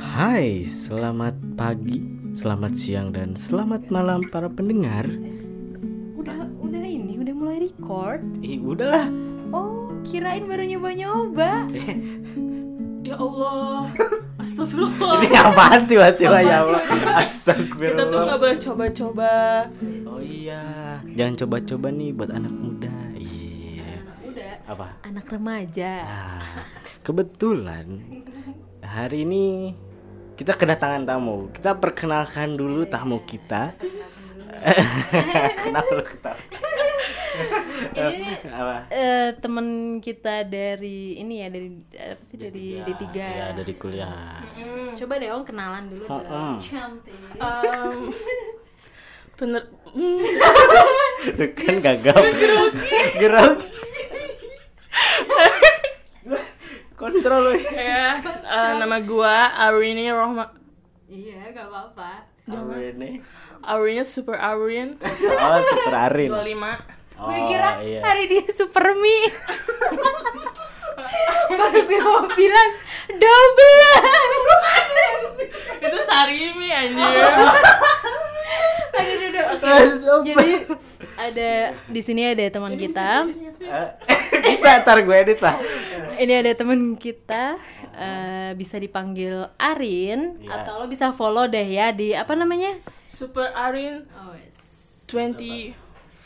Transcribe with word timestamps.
Hai, 0.00 0.64
selamat 0.64 1.36
pagi, 1.52 2.00
selamat 2.32 2.72
siang, 2.72 3.12
dan 3.12 3.36
selamat 3.36 3.92
malam 3.92 4.24
para 4.32 4.48
pendengar. 4.48 5.04
Udah 6.16 6.48
udah 6.64 6.80
ini 6.80 7.20
udah 7.20 7.34
mulai 7.36 7.68
record. 7.68 8.24
Ih, 8.40 8.56
udahlah. 8.64 9.04
Oh, 9.52 9.92
kirain 10.08 10.48
baru 10.48 10.64
nyoba-nyoba. 10.64 11.50
Ya 13.00 13.16
Allah, 13.16 13.90
astagfirullah. 14.44 15.24
Ini 15.24 15.36
apaan 15.40 15.82
tiba-tiba 15.88 16.36
ya 16.46 16.62
Allah? 16.62 16.84
Kita 16.84 17.00
tuh 17.00 17.16
Astagfirullah. 17.16 18.36
boleh 18.38 18.58
coba-coba. 18.60 19.32
Oh 20.04 20.20
iya, 20.20 20.62
jangan 21.16 21.34
coba-coba 21.42 21.88
nih 21.90 22.12
buat 22.14 22.30
anak 22.30 22.52
muda. 22.54 22.92
Iya. 23.18 24.04
Udah. 24.20 24.52
Apa? 24.68 24.86
Anak 25.02 25.26
remaja. 25.32 25.92
Nah, 26.06 26.44
kebetulan 27.00 28.00
hari 28.84 29.24
ini 29.24 29.72
kita 30.36 30.56
kedatangan 30.56 31.04
tamu. 31.04 31.52
Kita 31.52 31.76
perkenalkan 31.76 32.56
dulu 32.56 32.88
tamu 32.88 33.20
kita. 33.28 33.76
Kenapa 35.64 35.90
lu 35.92 36.04
ketawa? 36.04 36.36
Ini 37.96 38.44
eh 38.92 39.32
temen 39.40 39.96
kita 40.04 40.44
dari 40.44 41.16
ini 41.16 41.40
ya 41.40 41.48
dari 41.48 41.68
apa 41.96 42.22
sih 42.24 42.36
dari 42.36 42.80
D3. 42.84 43.04
Ya, 43.16 43.52
dari 43.56 43.72
kuliah. 43.76 44.44
Coba 44.96 45.16
deh 45.16 45.32
Om 45.32 45.44
kenalan 45.44 45.88
dulu. 45.88 46.04
Mm-mm. 46.04 46.60
Cantik. 46.60 47.16
Em, 47.40 48.00
bener. 49.40 49.62
Kan 51.60 51.76
gagal. 51.80 52.20
Gerak. 53.16 53.52
Kontrol 57.00 57.40
lu. 57.48 57.52
ya, 57.80 58.20
nama 58.76 59.00
gua 59.00 59.56
Arini 59.56 60.12
Rohma. 60.12 60.52
Iya, 61.08 61.48
gak 61.56 61.66
apa-apa. 61.72 62.28
Ini. 62.44 63.24
Arinnya 63.60 64.04
Super 64.08 64.40
Arin 64.40 64.96
Oh, 65.04 65.58
super 65.64 65.94
Arin. 65.96 66.28
25 66.32 67.00
Oh, 67.20 67.28
gue 67.28 67.52
kira 67.52 67.84
iya. 67.84 68.00
hari 68.00 68.32
dia 68.32 68.48
super 68.48 68.96
mie. 68.96 69.28
Baru 71.52 71.80
gue 71.84 72.00
mau 72.00 72.24
bilang 72.32 72.70
double. 73.12 73.84
Itu 75.84 75.98
Sarimi 76.00 76.72
anjir. 76.72 77.12
aduh, 78.96 79.20
aduh, 79.20 79.44
aduh. 79.52 80.16
Oke. 80.24 80.32
Jadi 80.32 80.48
ada 81.20 81.50
di 81.92 82.00
sini 82.00 82.24
ada 82.24 82.44
teman 82.48 82.72
kita. 82.80 83.28
Eh, 83.60 83.88
Bisa 84.50 84.80
ntar 84.80 84.98
gue 84.98 85.12
edit 85.14 85.38
lah. 85.38 85.56
Ini 86.16 86.32
ada 86.38 86.52
teman 86.54 86.94
kita 86.94 87.56
eh, 87.92 88.50
bisa 88.52 88.76
dipanggil 88.76 89.48
Arin 89.56 90.36
Iya. 90.38 90.52
atau 90.58 90.78
lo 90.78 90.86
bisa 90.86 91.10
follow 91.10 91.44
deh 91.44 91.64
ya 91.64 91.90
di 91.90 92.12
apa 92.12 92.32
namanya? 92.34 92.76
Super 93.06 93.52
Arin 93.52 94.04
Oh, 94.10 94.36
25 95.06 95.72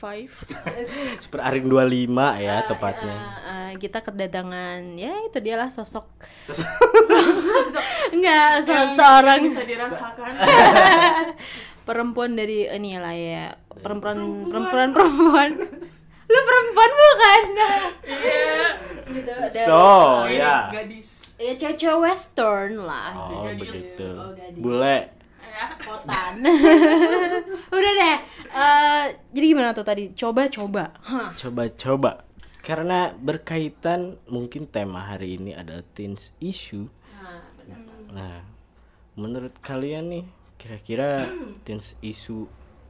Super 1.22 1.40
Arin 1.40 1.64
25 1.64 2.10
ya 2.38 2.62
tepatnya. 2.64 3.16
Eh, 3.44 3.72
kita 3.76 3.98
kedatangan 4.00 4.94
ya 4.94 5.14
itu 5.24 5.38
dialah 5.38 5.68
sosok 5.68 6.04
enggak 8.10 8.46
se- 8.60 8.70
Yang 8.70 8.90
seorang 8.94 9.40
bisa 9.44 9.62
dirasakan. 9.64 10.32
perempuan 11.84 12.32
dari 12.32 12.66
ini 12.66 12.96
lah 12.96 13.12
ya 13.12 13.44
perempuan 13.76 14.16
perempuan 14.46 14.88
perempuan 14.90 15.50
lu 16.24 16.40
perempuan 16.40 16.90
bukan 16.92 17.42
Iya. 18.02 18.62
gitu 19.06 19.30
dari 19.30 19.64
So, 19.64 19.82
ya. 20.26 20.56
Gadis. 20.70 21.08
ya 21.36 21.52
cewek 21.54 21.98
western 22.02 22.80
lah 22.80 23.12
Oh, 23.12 23.44
gadis. 23.44 23.60
begitu. 23.62 24.08
Oh, 24.10 24.30
gadis. 24.32 24.58
Bule. 24.58 24.98
Ya. 25.44 25.70
kotan 25.78 26.42
udah 27.74 27.92
deh 27.94 28.16
Eh, 28.50 29.04
jadi 29.30 29.46
gimana 29.48 29.70
tuh 29.70 29.82
tadi 29.82 30.10
coba 30.12 30.46
coba 30.46 30.90
Hah. 31.00 31.30
Coba-coba. 31.32 32.26
Karena 32.58 33.12
berkaitan 33.12 34.16
mungkin 34.26 34.66
tema 34.66 35.04
hari 35.04 35.36
ini 35.36 35.52
ada 35.52 35.84
teens 35.90 36.32
issue. 36.38 36.90
Nah, 38.10 38.40
menurut 39.14 39.54
kalian 39.60 40.06
nih 40.08 40.24
kira-kira 40.56 41.28
teens 41.62 41.94
issue 42.00 42.46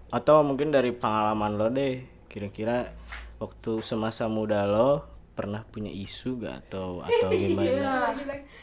atau 0.08 0.40
mungkin 0.40 0.68
dari 0.68 0.88
pengalaman 0.88 1.56
lo 1.56 1.68
deh, 1.68 2.00
kira-kira 2.34 2.90
waktu 3.36 3.78
semasa 3.78 4.26
muda 4.26 4.66
lo 4.66 5.06
pernah 5.32 5.62
punya 5.62 5.86
isu 5.88 6.38
gak 6.40 6.66
atau 6.66 6.98
atau 7.06 7.30
gimana? 7.30 8.10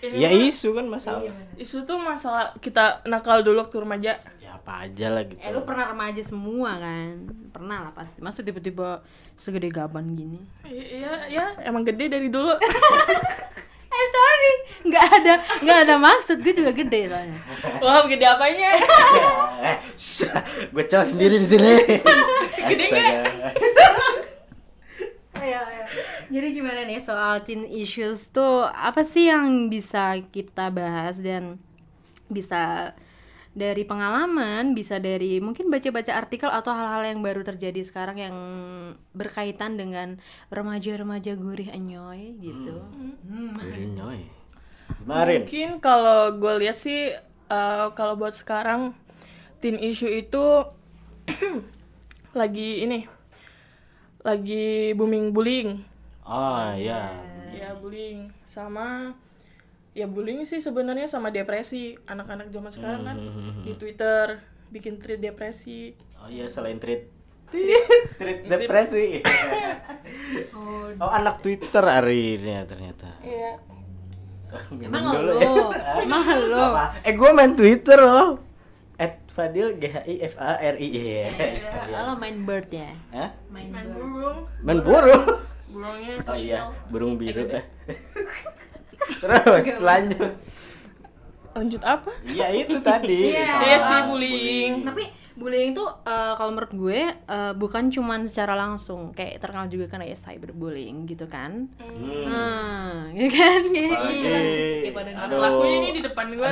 Ini 0.01 0.15
ya 0.17 0.27
isu 0.29 0.71
kan 0.73 0.85
masalah. 0.85 1.23
Isu 1.55 1.83
tuh 1.83 1.95
masalah 1.95 2.51
kita 2.57 2.99
nakal 3.05 3.39
dulu 3.41 3.59
waktu 3.59 3.77
remaja. 3.77 4.19
Ya 4.37 4.51
apa 4.53 4.85
aja 4.85 5.07
lah 5.09 5.23
gitu. 5.23 5.35
eh 5.37 5.49
lu 5.49 5.63
pernah 5.63 5.87
remaja 5.87 6.19
semua 6.21 6.75
kan 6.77 7.23
pernah 7.49 7.77
lah 7.81 7.91
pasti 7.91 8.19
maksud 8.19 8.43
tiba-tiba 8.43 8.99
segede 9.33 9.67
gaban 9.67 10.13
gini 10.13 10.37
I- 10.61 10.99
Iya, 10.99 11.13
ya, 11.27 11.45
emang 11.61 11.81
gede 11.81 12.07
dari 12.07 12.27
dulu. 12.27 12.55
eh 14.01 14.07
sorry 14.09 14.53
nggak 14.89 15.05
ada 15.21 15.33
nggak 15.61 15.77
ada 15.85 15.95
maksud 16.01 16.41
gue 16.41 16.53
juga 16.57 16.73
gede 16.73 17.13
soalnya 17.13 17.39
Wah, 17.81 18.05
gede 18.09 18.25
apanya? 18.25 18.71
gue 20.73 20.83
cowok 20.85 21.05
sendiri 21.05 21.37
di 21.41 21.47
sini. 21.49 21.73
Gede. 22.69 22.87
Ayo, 25.41 25.59
ayo. 25.65 25.83
Jadi 26.29 26.47
gimana 26.53 26.85
nih 26.85 27.01
soal 27.01 27.41
teen 27.41 27.65
issues 27.65 28.29
tuh 28.29 28.69
apa 28.69 29.01
sih 29.01 29.33
yang 29.33 29.65
bisa 29.67 30.21
kita 30.29 30.69
bahas 30.69 31.17
dan 31.17 31.57
bisa 32.29 32.93
dari 33.51 33.83
pengalaman, 33.83 34.71
bisa 34.71 34.95
dari 35.03 35.43
mungkin 35.43 35.67
baca-baca 35.67 36.15
artikel 36.15 36.47
atau 36.47 36.71
hal-hal 36.71 37.03
yang 37.11 37.19
baru 37.19 37.43
terjadi 37.43 37.83
sekarang 37.83 38.17
yang 38.23 38.35
berkaitan 39.11 39.75
dengan 39.75 40.23
remaja-remaja 40.47 41.35
gurih 41.35 41.67
anyoy 41.75 42.39
gitu. 42.39 42.79
Hmm. 43.27 43.59
Gurih 43.59 43.87
nyoy. 43.91 44.21
Kemarin. 45.03 45.43
Mungkin 45.43 45.69
kalau 45.83 46.31
gue 46.39 46.53
lihat 46.63 46.79
sih 46.79 47.11
eh, 47.51 47.87
kalau 47.91 48.15
buat 48.15 48.31
sekarang 48.31 48.95
teen 49.59 49.75
issue 49.83 50.07
itu 50.07 50.63
lagi 52.39 52.87
ini 52.87 53.03
lagi 54.23 54.95
booming 54.95 55.35
bullying. 55.35 55.83
Oh 56.23 56.71
iya. 56.71 57.19
Ya 57.51 57.75
bullying 57.75 58.31
sama 58.47 59.11
ya 59.91 60.07
bullying 60.07 60.47
sih 60.47 60.63
sebenarnya 60.63 61.07
sama 61.11 61.29
depresi. 61.31 61.95
Anak-anak 62.07 62.47
zaman 62.51 62.71
sekarang 62.71 63.01
kan 63.03 63.17
di 63.63 63.73
Twitter 63.75 64.39
bikin 64.71 65.03
tweet 65.03 65.19
depresi. 65.19 65.95
Oh 66.21 66.31
iya 66.31 66.47
selain 66.47 66.79
treat 66.79 67.11
treat 67.51 68.47
depresi. 68.51 69.19
oh 71.01 71.11
anak 71.11 71.43
Twitter 71.43 71.83
hari 71.83 72.39
ini 72.39 72.49
ya 72.55 72.63
ternyata. 72.63 73.09
Iya. 73.19 73.51
Emang 74.83 75.15
dulu 75.15 75.31
lo, 75.31 75.71
ya. 75.71 75.91
emang 76.03 76.23
lo. 76.51 76.65
Eh 77.07 77.13
gue 77.15 77.29
main 77.31 77.55
Twitter 77.55 77.99
loh. 77.99 78.39
At 78.99 79.23
Fadil 79.31 79.79
G 79.79 79.87
H 79.87 79.97
I 80.07 80.15
F 80.27 80.35
A 80.37 80.59
R 80.59 80.75
I 80.75 80.87
E. 80.87 81.07
Sekalian. 81.59 82.03
Lo 82.03 82.13
main 82.19 82.37
bird 82.43 82.67
ya? 82.69 82.91
Hah? 83.15 83.31
Main 83.47 83.71
burung, 83.71 84.39
Main 84.61 84.79
burung. 84.83 85.23
burungnya 85.71 86.19
Oh 86.27 86.35
iya, 86.35 86.67
burung 86.91 87.15
biru. 87.15 87.47
Terus 89.21 89.79
lanjut. 89.79 90.31
Lanjut 91.51 91.81
apa? 91.83 92.11
Iya 92.23 92.47
itu 92.55 92.79
tadi. 92.79 93.35
Iya. 93.35 93.59
Iya 93.59 93.77
sih 93.77 93.99
bullying. 94.07 94.87
Tapi 94.87 95.03
bullying 95.35 95.71
tuh 95.75 95.87
eh, 96.07 96.33
kalau 96.39 96.55
menurut 96.55 96.73
gue 96.73 97.01
eh, 97.11 97.53
bukan 97.59 97.91
cuman 97.91 98.23
secara 98.23 98.55
langsung 98.55 99.11
kayak 99.11 99.43
terkenal 99.43 99.67
juga 99.67 99.91
kan 99.91 99.99
ya 100.01 100.15
cyberbullying 100.15 101.05
gitu 101.11 101.27
kan. 101.27 101.67
Hmm. 101.75 102.25
Nah, 102.27 103.11
gitu 103.13 103.29
kan 103.35 103.61
kayak 103.67 103.99
Aduh. 104.95 105.37
Pelakunya 105.37 105.75
ini 105.83 105.89
di 105.99 106.01
depan 106.07 106.25
gue. 106.31 106.49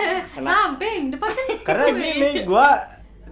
samping 0.48 1.00
depan 1.12 1.30
kan 1.32 1.48
Karena 1.64 1.86
gini, 1.96 2.30
gua 2.44 2.68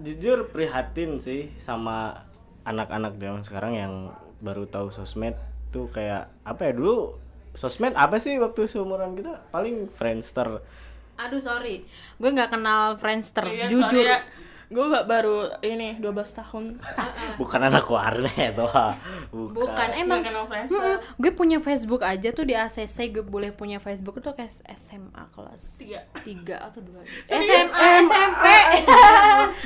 jujur 0.01 0.49
prihatin 0.49 1.21
sih 1.21 1.53
sama 1.61 2.25
anak-anak 2.65 3.21
zaman 3.21 3.43
sekarang 3.45 3.73
yang 3.77 3.95
baru 4.41 4.65
tahu 4.69 4.89
sosmed 4.89 5.37
tuh 5.69 5.93
kayak 5.93 6.33
apa 6.43 6.71
ya 6.71 6.73
dulu 6.73 7.21
sosmed 7.53 7.93
apa 7.93 8.17
sih 8.17 8.37
waktu 8.37 8.65
seumuran 8.65 9.13
kita 9.13 9.43
paling 9.49 9.91
Friendster 9.91 10.63
Aduh 11.17 11.37
sorry, 11.37 11.85
gue 12.17 12.31
nggak 12.31 12.49
kenal 12.49 12.97
Friendster, 12.97 13.45
Iya, 13.45 13.69
jujur. 13.69 13.93
soalnya 13.93 14.25
gue 14.67 14.87
baru 15.03 15.37
ini 15.61 15.99
12 15.99 16.15
tahun. 16.33 16.79
bukan 17.37 17.61
anak 17.61 17.85
warnet 17.85 18.55
wah 18.57 18.95
bukan, 19.29 19.53
Bukan 19.53 19.89
emang. 19.93 20.23
Nggak 20.23 20.31
kenal 20.31 20.45
Friendster. 20.47 20.81
Mm-mm. 20.97 21.19
gue 21.19 21.33
punya 21.35 21.59
Facebook 21.59 22.01
aja 22.01 22.31
tuh 22.31 22.43
di 22.43 22.55
ACC 22.55 23.11
gue 23.11 23.21
boleh 23.23 23.51
punya 23.51 23.77
Facebook 23.77 24.17
tuh 24.17 24.33
kayak 24.33 24.49
SMA 24.79 25.25
kelas 25.29 25.63
Tiga. 25.77 26.01
tiga 26.23 26.57
atau 26.63 26.81
dua 26.81 27.03
gitu. 27.03 27.29
SMA 27.29 27.85
SMP 28.01 28.45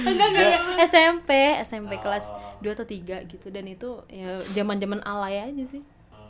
enggak 0.02 0.26
enggak 0.26 0.46
enggak 0.48 0.60
SMP 0.84 1.30
SMP 1.62 1.92
kelas 1.96 2.26
dua 2.58 2.72
atau 2.72 2.84
tiga 2.84 3.22
gitu 3.22 3.46
dan 3.48 3.64
itu 3.66 4.02
ya 4.08 4.42
zaman 4.48 4.76
zaman 4.76 5.00
alay 5.02 5.38
aja 5.44 5.64
sih 5.68 5.84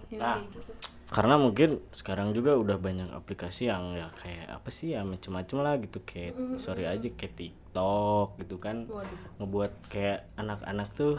Ya, 0.06 0.20
Nah. 0.20 0.36
kayak 0.36 0.52
gitu. 0.52 0.72
Karena 1.14 1.38
mungkin 1.38 1.78
sekarang 1.92 2.34
juga 2.34 2.52
udah 2.54 2.74
banyak 2.74 3.06
aplikasi 3.08 3.70
yang 3.70 3.94
ya 3.94 4.10
kayak 4.12 4.50
apa 4.50 4.66
sih 4.68 4.92
ya 4.92 5.06
macem-macem 5.06 5.56
lah 5.56 5.78
gitu 5.78 6.02
kayak 6.02 6.34
sorry 6.58 6.84
aja 6.84 7.06
kayak 7.08 7.38
TikTok 7.38 8.34
gitu 8.36 8.58
kan 8.58 8.90
ngebuat 9.38 9.70
kayak 9.86 10.26
anak-anak 10.34 10.90
tuh 10.92 11.14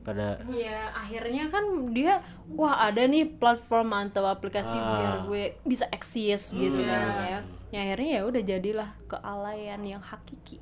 pada 0.00 0.40
Iya, 0.42 0.88
akhirnya 0.96 1.44
kan 1.46 1.60
dia 1.92 2.24
wah 2.50 2.80
ada 2.80 3.04
nih 3.04 3.28
platform 3.28 3.92
atau 3.92 4.24
aplikasi 4.24 4.72
Ah. 4.72 4.96
biar 4.96 5.14
gue 5.26 5.44
bisa 5.62 5.84
eksis 5.88 6.56
gitu 6.56 6.80
kan 6.80 7.02
ya. 7.28 7.40
Ya 7.68 7.78
akhirnya 7.84 8.10
ya 8.10 8.22
udah 8.24 8.42
jadilah 8.42 8.90
kealayan 9.04 9.84
yang 9.84 10.00
hakiki. 10.00 10.56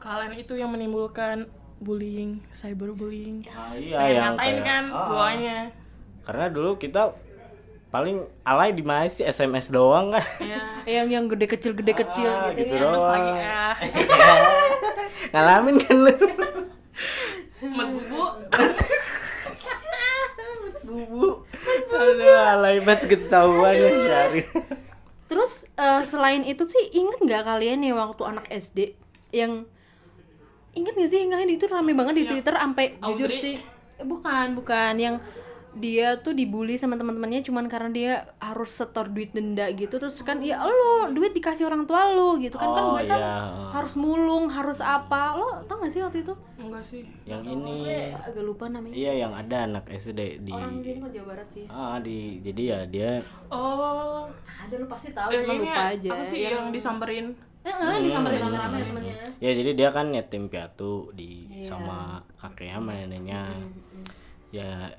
kalian 0.00 0.32
itu 0.34 0.56
yang 0.56 0.72
menimbulkan 0.72 1.46
bullying 1.78 2.40
cyberbullying 2.50 3.44
Ah, 3.46 3.70
iya 3.70 3.98
yang 4.08 4.34
ngatain 4.34 4.40
kayak- 4.56 4.64
kan 4.64 4.84
Ah. 4.88 5.06
buahnya 5.06 5.58
karena 6.22 6.46
dulu 6.48 6.70
kita 6.74 7.12
paling 7.92 8.16
alay 8.42 8.72
di 8.72 8.80
mana 8.80 9.04
sih? 9.04 9.22
SMS 9.22 9.68
doang 9.68 10.10
kan? 10.10 10.24
Ya 10.40 10.64
Yang 10.90 11.08
yang 11.12 11.24
gede 11.28 11.46
kecil 11.46 11.72
gede 11.72 11.92
kecil 11.94 12.26
Ah, 12.26 12.48
gitu, 12.50 12.64
gitu 12.64 12.74
ya. 12.74 12.82
doang. 12.82 13.24
ya. 13.36 13.62
Ngalamin 15.32 15.76
kan 15.78 15.96
lu? 16.00 16.12
Bubu. 17.62 18.22
Bubu. 20.82 21.28
Aduh 21.92 22.36
alay 22.48 22.80
banget 22.80 23.06
ketahuan 23.06 23.72
ya 23.72 23.90
dari 24.02 24.42
Terus 25.28 25.52
eh, 25.72 26.02
selain 26.04 26.42
itu 26.42 26.64
sih 26.64 26.90
inget 26.92 27.20
nggak 27.20 27.44
kalian 27.46 27.80
ya 27.80 27.94
waktu 27.94 28.22
anak 28.26 28.46
SD 28.48 28.92
yang 29.30 29.64
inget 30.72 30.92
gak 30.92 31.08
sih 31.08 31.20
yang 31.20 31.30
kalian 31.30 31.52
itu 31.52 31.64
rame 31.64 31.92
banget 31.92 32.14
di 32.16 32.24
Twitter 32.26 32.52
sampai 32.52 32.96
jujur 32.98 33.28
sih. 33.28 33.60
Bukan 33.98 34.56
bukan. 34.56 34.96
Yang 34.96 35.14
dia 35.72 36.20
tuh 36.20 36.36
dibully 36.36 36.76
sama 36.76 37.00
teman-temannya 37.00 37.40
cuman 37.40 37.64
karena 37.64 37.90
dia 37.90 38.12
harus 38.36 38.70
setor 38.72 39.08
duit 39.08 39.32
denda 39.32 39.68
gitu. 39.72 39.96
Terus 39.96 40.20
kan 40.20 40.44
ya 40.44 40.60
lo 40.60 41.08
duit 41.12 41.32
dikasih 41.32 41.64
orang 41.64 41.88
tua 41.88 42.12
lo 42.12 42.36
gitu 42.36 42.60
kan. 42.60 42.68
Kan 42.68 42.82
Oh, 42.82 42.98
gue 42.98 43.08
kan 43.08 43.20
iya. 43.20 43.36
harus 43.72 43.94
mulung 43.96 44.52
harus 44.52 44.84
apa. 44.84 45.38
Lo 45.38 45.64
tau 45.64 45.80
gak 45.80 45.92
sih 45.92 46.04
waktu 46.04 46.24
itu? 46.26 46.34
Enggak 46.60 46.84
sih. 46.84 47.02
Yang 47.24 47.42
ini. 47.56 47.76
Gue 47.88 48.00
agak 48.12 48.44
lupa 48.44 48.64
namanya. 48.68 48.94
Iya 48.94 49.12
yang 49.28 49.32
ada 49.32 49.56
anak 49.64 49.84
SD 49.88 50.44
di 50.44 50.52
orang 50.52 50.84
Timur 50.84 51.08
Jawa 51.08 51.26
Barat 51.32 51.48
sih. 51.56 51.64
Ah 51.72 51.96
di 52.02 52.40
jadi 52.44 52.62
ya 52.62 52.80
dia 52.84 53.10
oh. 53.48 54.28
Ada 54.62 54.74
lo 54.78 54.86
pasti 54.86 55.10
tahu 55.10 55.28
yang 55.32 55.44
cuma 55.48 55.54
ini 55.56 55.66
lupa 55.66 55.82
aja. 55.96 56.08
apa 56.12 56.24
sih 56.24 56.38
yang 56.44 56.68
disamperin? 56.70 57.26
Eh, 57.62 57.70
eh, 57.70 57.98
disamperin 58.02 58.42
rame-rame 58.42 58.78
temennya 58.90 59.14
ya 59.38 59.50
jadi 59.54 59.70
dia 59.78 59.88
kan 59.94 60.10
yatim 60.10 60.50
piatu 60.50 61.14
di 61.14 61.46
sama 61.62 62.18
kakeknya 62.34 62.82
sama 62.82 62.90
neneknya 62.94 63.42
ya 64.50 64.90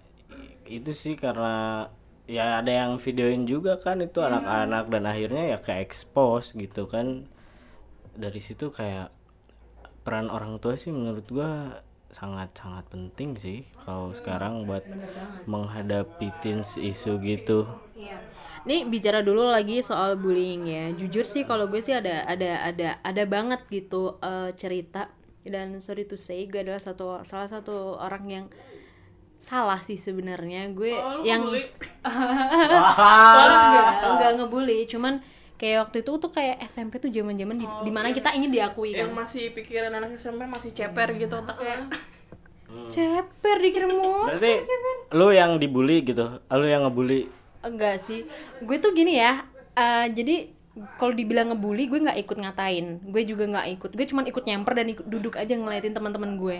itu 0.67 0.91
sih 0.95 1.15
karena 1.19 1.87
ya 2.23 2.63
ada 2.63 2.71
yang 2.71 2.95
videoin 2.95 3.43
juga 3.43 3.75
kan 3.81 3.99
itu 3.99 4.23
anak-anak 4.23 4.87
dan 4.87 5.03
akhirnya 5.03 5.43
ya 5.55 5.57
ke 5.59 5.75
expose 5.83 6.55
gitu 6.55 6.87
kan. 6.87 7.27
Dari 8.13 8.39
situ 8.39 8.69
kayak 8.69 9.09
peran 10.05 10.29
orang 10.29 10.59
tua 10.61 10.75
sih 10.75 10.93
menurut 10.93 11.25
gua 11.31 11.81
sangat 12.13 12.53
sangat 12.53 12.85
penting 12.93 13.33
sih 13.41 13.65
kalau 13.81 14.13
sekarang 14.13 14.69
buat 14.69 14.85
menghadapi 15.49 16.29
teens 16.39 16.77
isu 16.77 17.17
gitu. 17.25 17.65
Iya. 17.97 18.21
Nih 18.63 18.87
bicara 18.87 19.25
dulu 19.25 19.49
lagi 19.49 19.81
soal 19.81 20.15
bullying 20.15 20.69
ya. 20.69 20.93
Jujur 20.93 21.25
sih 21.25 21.43
kalau 21.43 21.67
gue 21.67 21.81
sih 21.81 21.91
ada 21.91 22.23
ada 22.29 22.63
ada 22.69 22.89
ada 23.01 23.23
banget 23.25 23.65
gitu 23.67 24.21
eh, 24.21 24.53
cerita. 24.55 25.09
Dan 25.43 25.83
sorry 25.83 26.07
to 26.07 26.15
say 26.15 26.47
gue 26.47 26.63
adalah 26.63 26.79
satu 26.79 27.19
salah 27.27 27.49
satu 27.51 27.99
orang 27.99 28.23
yang 28.31 28.45
salah 29.37 29.79
sih 29.79 29.95
sebenarnya. 29.95 30.71
Gue 30.71 30.93
oh 30.93 31.19
lu 31.19 31.27
yang 31.27 31.43
bully 31.43 31.63
enggak 32.03 33.87
enggak 34.03 34.31
ngebully 34.39 34.79
cuman 34.87 35.13
kayak 35.53 35.87
waktu 35.87 35.97
itu 36.03 36.11
tuh 36.17 36.31
kayak 36.31 36.59
SMP 36.65 36.99
tuh 36.99 37.07
zaman-zaman 37.07 37.55
di, 37.55 37.63
Oh, 37.63 37.85
di 37.85 37.91
mana 37.93 38.11
iya. 38.11 38.15
kita 38.17 38.29
ingin 38.35 38.51
diakui 38.51 38.91
kan. 38.91 39.07
yang 39.07 39.13
masih 39.15 39.53
pikiran 39.55 39.93
anak 39.93 40.17
SMP 40.17 40.43
masih 40.43 40.75
ceper 40.75 41.15
gitu 41.15 41.33
otaknya. 41.33 41.87
Ceper 42.89 43.57
dikira 43.61 43.85
mau 43.85 44.25
berarti 44.27 44.65
lu 45.13 45.29
yang 45.29 45.61
dibully 45.61 46.01
gitu? 46.01 46.41
Lu 46.41 46.65
yang 46.65 46.83
ngebully? 46.83 47.29
Enggak 47.61 48.01
sih. 48.01 48.25
Gue 48.59 48.81
tuh 48.81 48.91
gini 48.91 49.21
ya 49.21 49.45
eh, 49.73 50.09
jadi 50.09 50.49
kalau 50.97 51.13
dibilang 51.13 51.53
ngebully 51.53 51.85
gue 51.85 51.99
nggak 52.01 52.19
ikut 52.19 52.37
ngatain. 52.41 52.85
Gue 53.13 53.23
juga 53.23 53.45
nggak 53.45 53.67
ikut. 53.77 53.91
Gue 53.93 54.05
cuman 54.09 54.25
ikut 54.25 54.43
nyamper 54.43 54.73
dan 54.73 54.87
ikut 54.89 55.05
duduk 55.05 55.37
aja 55.37 55.53
ngeliatin 55.53 55.93
teman-teman 55.93 56.35
gue. 56.35 56.57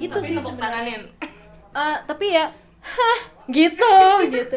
Itu 0.00 0.16
tapi 0.16 0.26
sih 0.26 0.36
sebenarnya 0.40 1.06
Eh, 1.70 1.96
tapi 2.06 2.34
ya 2.34 2.50
hah 2.80 3.20
gitu 3.46 3.94
gitu. 4.34 4.56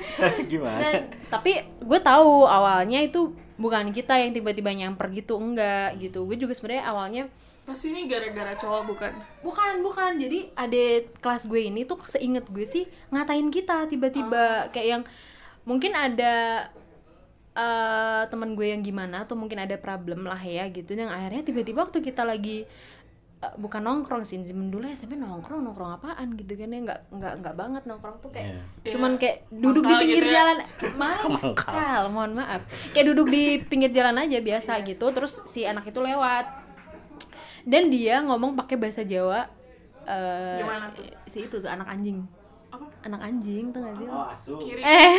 Gimana? 0.52 0.80
Dan 0.80 0.94
tapi 1.28 1.60
gue 1.60 2.00
tahu 2.00 2.46
awalnya 2.48 3.02
itu 3.04 3.34
bukan 3.54 3.94
kita 3.94 4.18
yang 4.18 4.32
tiba-tiba 4.34 4.72
nyamper 4.72 5.12
gitu 5.12 5.36
enggak 5.36 6.00
gitu. 6.00 6.24
Gue 6.24 6.40
juga 6.40 6.56
sebenarnya 6.56 6.84
awalnya 6.88 7.24
pasti 7.64 7.96
ini 7.96 8.04
gara-gara 8.04 8.52
cowok 8.56 8.82
bukan? 8.88 9.12
Bukan 9.40 9.74
bukan. 9.80 10.12
Jadi 10.20 10.52
adik 10.56 11.16
kelas 11.20 11.48
gue 11.48 11.68
ini 11.68 11.84
tuh 11.88 12.00
seinget 12.04 12.48
gue 12.48 12.64
sih 12.64 12.84
ngatain 13.12 13.48
kita 13.52 13.88
tiba-tiba. 13.88 14.68
Kayak 14.72 14.88
yang 14.88 15.02
mungkin 15.68 15.92
ada 15.96 16.68
eh 17.54 18.22
teman 18.34 18.58
gue 18.58 18.66
yang 18.66 18.82
gimana 18.82 19.22
atau 19.22 19.38
mungkin 19.38 19.62
ada 19.62 19.76
problem 19.76 20.26
lah 20.26 20.40
ya 20.40 20.64
gitu. 20.72 20.96
Yang 20.96 21.12
akhirnya 21.12 21.42
tiba-tiba 21.44 21.78
waktu 21.84 22.00
kita 22.00 22.24
lagi 22.24 22.66
eh, 23.44 23.52
bukan 23.60 23.84
nongkrong 23.84 24.24
sih 24.24 24.40
zaman 24.40 24.72
dulu 24.72 24.88
SMP 24.88 25.14
nongkrong 25.14 25.60
nongkrong 25.60 26.00
apaan 26.00 26.32
gitu 26.34 26.56
kan 26.56 26.72
ya 26.72 26.80
nggak 26.80 27.00
nggak 27.12 27.32
nggak 27.44 27.54
banget 27.54 27.82
nongkrong 27.84 28.16
tuh 28.18 28.32
kayak 28.32 28.64
cuman 28.88 29.20
kayak 29.20 29.44
duduk 29.52 29.84
di 29.84 29.92
Mangkal 29.92 30.00
pinggir 30.00 30.24
gitu 30.24 30.32
ya. 30.32 30.36
jalan. 30.40 30.56
Mangkal. 31.36 32.02
Mohon 32.08 32.32
maaf. 32.40 32.60
Kayak 32.90 33.06
duduk 33.12 33.26
di 33.28 33.44
pinggir 33.60 33.90
jalan 33.92 34.16
aja 34.16 34.38
biasa 34.40 34.72
gitu 34.82 35.06
terus 35.12 35.44
si 35.44 35.62
anak 35.62 35.84
itu 35.84 36.00
lewat. 36.00 36.46
Dan 37.64 37.88
dia 37.88 38.20
ngomong 38.20 38.56
pakai 38.56 38.76
bahasa 38.76 39.04
Jawa 39.04 39.48
eh 40.04 40.60
Gimana 40.60 40.92
tuh? 40.92 41.04
si 41.24 41.44
itu 41.44 41.56
tuh 41.56 41.68
anak 41.68 41.88
anjing. 41.88 42.24
Apa? 42.68 42.84
Anak 43.04 43.20
anjing 43.24 43.72
tuh 43.72 43.80
gak 43.80 43.94
sih? 43.96 44.06
Oh 44.08 44.24
asu. 44.28 44.52
Kiri. 44.60 44.80
Eh 44.84 45.12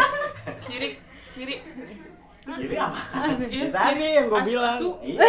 kiri 0.68 0.88
kiri 1.32 1.56
Jadi 2.42 2.74
apa? 2.74 3.00
Ya, 3.46 3.66
tadi 3.70 4.06
yang 4.18 4.26
gue 4.26 4.40
bilang. 4.42 4.78
Iya. 4.98 5.20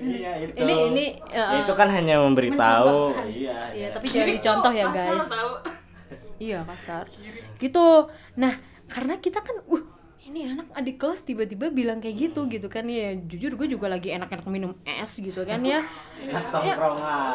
iya 0.00 0.32
itu. 0.44 0.54
Ini 0.60 0.74
ini 0.92 1.04
Ya, 1.32 1.44
eh, 1.56 1.64
itu 1.64 1.72
kan 1.72 1.88
hanya 1.88 2.20
memberitahu. 2.20 3.16
Iya. 3.16 3.24
Iya, 3.32 3.58
iya. 3.72 3.88
tapi 3.96 4.04
jangan 4.12 4.28
dicontoh 4.36 4.72
ya 4.76 4.86
Kasar 4.92 5.16
guys. 5.16 5.28
Iya 6.40 6.58
kasar. 6.64 7.04
Gitu. 7.60 7.86
Nah, 8.36 8.54
karena 8.88 9.14
kita 9.20 9.40
kan 9.40 9.56
uh 9.60 9.82
ini 10.30 10.46
anak 10.46 10.70
adik 10.78 10.96
kelas 11.02 11.26
tiba-tiba 11.26 11.74
bilang 11.74 11.98
kayak 11.98 12.30
gitu 12.30 12.46
gitu 12.46 12.70
kan 12.70 12.86
ya 12.86 13.18
jujur 13.18 13.58
gue 13.58 13.66
juga 13.66 13.90
lagi 13.90 14.14
enak-enak 14.14 14.46
minum 14.46 14.78
es 14.86 15.18
gitu 15.18 15.42
kan 15.42 15.58
ya 15.66 15.82
Tongkrongan. 16.54 17.34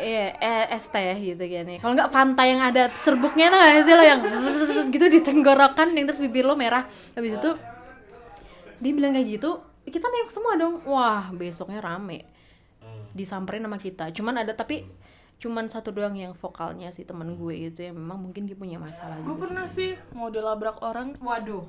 Iya, 0.00 0.26
eh, 0.40 0.64
es 0.72 0.88
teh 0.88 1.12
gitu 1.18 1.44
kan 1.44 1.66
ya. 1.68 1.78
Kalau 1.82 1.92
nggak 1.92 2.10
Fanta 2.14 2.42
yang 2.48 2.60
ada 2.64 2.88
serbuknya 3.04 3.52
tuh 3.52 3.58
nggak 3.60 3.72
sih 3.84 3.94
lo 3.94 4.04
yang 4.04 4.20
gitu 4.94 5.06
di 5.12 5.20
tenggorokan 5.20 5.92
yang 5.92 6.08
terus 6.08 6.20
bibir 6.22 6.46
lo 6.46 6.56
merah. 6.56 6.88
Habis 7.12 7.36
itu 7.36 7.50
dia 8.80 8.92
bilang 8.96 9.12
kayak 9.12 9.28
gitu, 9.36 9.60
kita 9.84 10.08
nengok 10.08 10.32
semua 10.32 10.56
dong. 10.56 10.80
Wah, 10.88 11.28
besoknya 11.36 11.84
rame. 11.84 12.24
Disamperin 13.12 13.60
sama 13.68 13.76
kita. 13.76 14.08
Cuman 14.16 14.40
ada 14.40 14.56
tapi 14.56 14.88
cuman 15.40 15.68
satu 15.72 15.88
doang 15.92 16.16
yang 16.16 16.36
vokalnya 16.36 16.92
sih 16.92 17.08
temen 17.08 17.32
gue 17.32 17.72
gitu 17.72 17.88
ya 17.88 17.96
memang 17.96 18.20
mungkin 18.20 18.44
dia 18.44 18.52
punya 18.52 18.76
masalah 18.76 19.16
gue 19.24 19.24
juga. 19.24 19.48
pernah 19.48 19.64
sih 19.64 19.96
mau 20.12 20.28
dilabrak 20.28 20.84
orang 20.84 21.16
Waduh. 21.16 21.64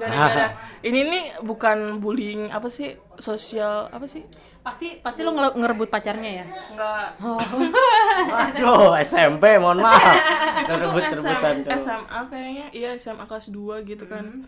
Gara-gara 0.00 0.56
ini 0.80 1.00
nih 1.04 1.24
bukan 1.44 2.00
bullying 2.00 2.48
apa 2.48 2.66
sih? 2.72 2.96
Sosial 3.20 3.92
apa 3.92 4.08
sih? 4.08 4.24
Pasti 4.60 5.00
pasti 5.00 5.20
lo 5.24 5.32
ngerebut 5.36 5.88
pacarnya 5.88 6.44
ya. 6.44 6.46
enggak. 6.72 7.06
Waduh, 8.32 8.96
SMP, 9.00 9.56
mohon 9.56 9.80
maaf. 9.80 10.16
itu 10.60 10.72
tuh 10.72 10.88
Rebut-rebutan 10.88 11.56
SM. 11.64 11.80
SMA 11.80 12.20
kayaknya. 12.28 12.66
Iya 12.72 12.90
SMA 12.96 13.24
kelas 13.24 13.48
2 13.52 13.88
gitu 13.88 14.04
kan. 14.08 14.44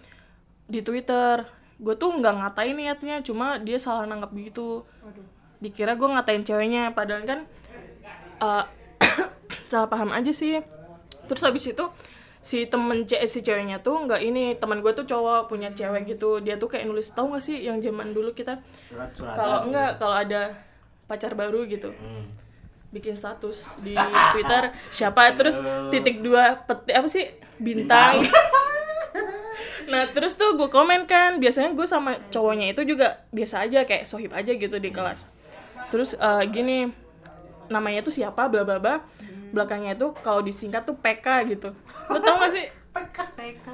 Di 0.68 0.80
Twitter. 0.84 1.48
Gue 1.82 1.94
tuh 1.98 2.14
nggak 2.14 2.34
ngatain 2.38 2.76
niatnya 2.78 3.16
cuma 3.26 3.58
dia 3.58 3.80
salah 3.80 4.04
nanggap 4.04 4.32
gitu. 4.36 4.84
Dikira 5.60 5.96
gue 5.96 6.08
ngatain 6.08 6.44
ceweknya 6.44 6.92
padahal 6.92 7.24
kan 7.24 7.40
eh, 8.40 8.64
salah 9.70 9.88
paham 9.88 10.12
aja 10.12 10.32
sih. 10.32 10.60
Terus 11.28 11.42
habis 11.44 11.64
itu 11.68 11.84
si 12.42 12.66
temen 12.66 13.06
ce 13.06 13.22
si 13.30 13.38
ceweknya 13.38 13.78
tuh 13.86 14.02
nggak 14.02 14.18
ini 14.18 14.58
teman 14.58 14.82
gue 14.82 14.90
tuh 14.90 15.06
cowok 15.06 15.46
punya 15.46 15.70
cewek 15.70 16.10
gitu. 16.10 16.42
Dia 16.42 16.58
tuh 16.58 16.66
kayak 16.66 16.90
nulis 16.90 17.14
tahu 17.14 17.32
nggak 17.32 17.42
sih 17.46 17.62
yang 17.62 17.78
zaman 17.78 18.10
dulu 18.10 18.34
kita 18.34 18.58
kalau 19.38 19.70
enggak 19.70 20.02
kalau 20.02 20.16
ada 20.18 20.58
pacar 21.06 21.32
baru 21.38 21.64
gitu. 21.70 21.94
Hmm. 21.94 22.42
bikin 22.92 23.16
status 23.16 23.64
di 23.80 23.96
Twitter 24.36 24.68
siapa 24.92 25.32
terus 25.32 25.56
titik 25.88 26.20
dua 26.20 26.60
peti 26.60 26.92
apa 26.92 27.08
sih? 27.08 27.24
Bintang, 27.56 28.20
nah 29.92 30.04
terus 30.12 30.36
tuh 30.36 30.60
gue 30.60 30.68
komen 30.68 31.08
kan 31.08 31.40
biasanya 31.40 31.72
gue 31.72 31.88
sama 31.88 32.20
cowoknya 32.28 32.76
itu 32.76 32.84
juga 32.84 33.24
biasa 33.32 33.64
aja 33.64 33.88
kayak 33.88 34.04
sohib 34.04 34.36
aja 34.36 34.52
gitu 34.52 34.76
di 34.76 34.92
kelas. 34.92 35.24
Terus 35.88 36.20
eh, 36.20 36.44
gini 36.52 36.92
namanya 37.72 38.04
tuh 38.04 38.12
siapa 38.12 38.50
bla 38.52 38.60
bla 38.60 38.76
bla 38.76 39.00
belakangnya 39.52 39.92
itu 39.92 40.10
kalau 40.20 40.40
disingkat 40.40 40.82
tuh 40.82 40.96
PK 40.96 41.26
gitu. 41.48 41.68
Lo 42.08 42.18
tau 42.18 42.40
gak 42.40 42.50
sih? 42.50 42.66
PK 42.92 43.16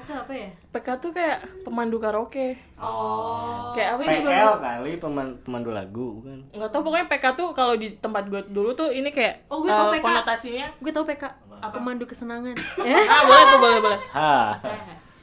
tuh 0.06 0.14
apa 0.14 0.30
ya? 0.30 0.46
PK 0.70 0.88
tuh 0.98 1.10
kayak 1.10 1.42
pemandu 1.62 1.98
karaoke. 1.98 2.54
Oh. 2.78 3.74
Kayak 3.74 3.98
apa 3.98 4.02
sih 4.04 4.18
PL 4.20 4.54
kali 4.56 4.92
peman- 4.96 5.38
pemandu 5.40 5.70
lagu 5.70 6.22
kan 6.22 6.38
nggak 6.50 6.70
tau 6.70 6.80
pokoknya 6.80 7.06
PK 7.08 7.24
tuh 7.34 7.48
kalau 7.50 7.74
di 7.74 7.98
tempat 7.98 8.26
gue 8.26 8.40
dulu 8.46 8.70
tuh 8.72 8.88
ini 8.88 9.10
kayak 9.10 9.46
Oh, 9.48 9.58
gue 9.58 9.68
tau 9.68 9.90
eh, 9.90 9.98
PK. 9.98 10.04
konotasinya. 10.04 10.66
Gue 10.78 10.92
tau 10.92 11.02
PK 11.02 11.24
pemandu 11.68 12.06
kesenangan. 12.06 12.54
Ah 13.10 13.22
boleh 13.24 13.44
tuh 13.44 13.58
boleh 13.58 13.78
boleh. 13.80 14.00
Ha. 14.12 14.54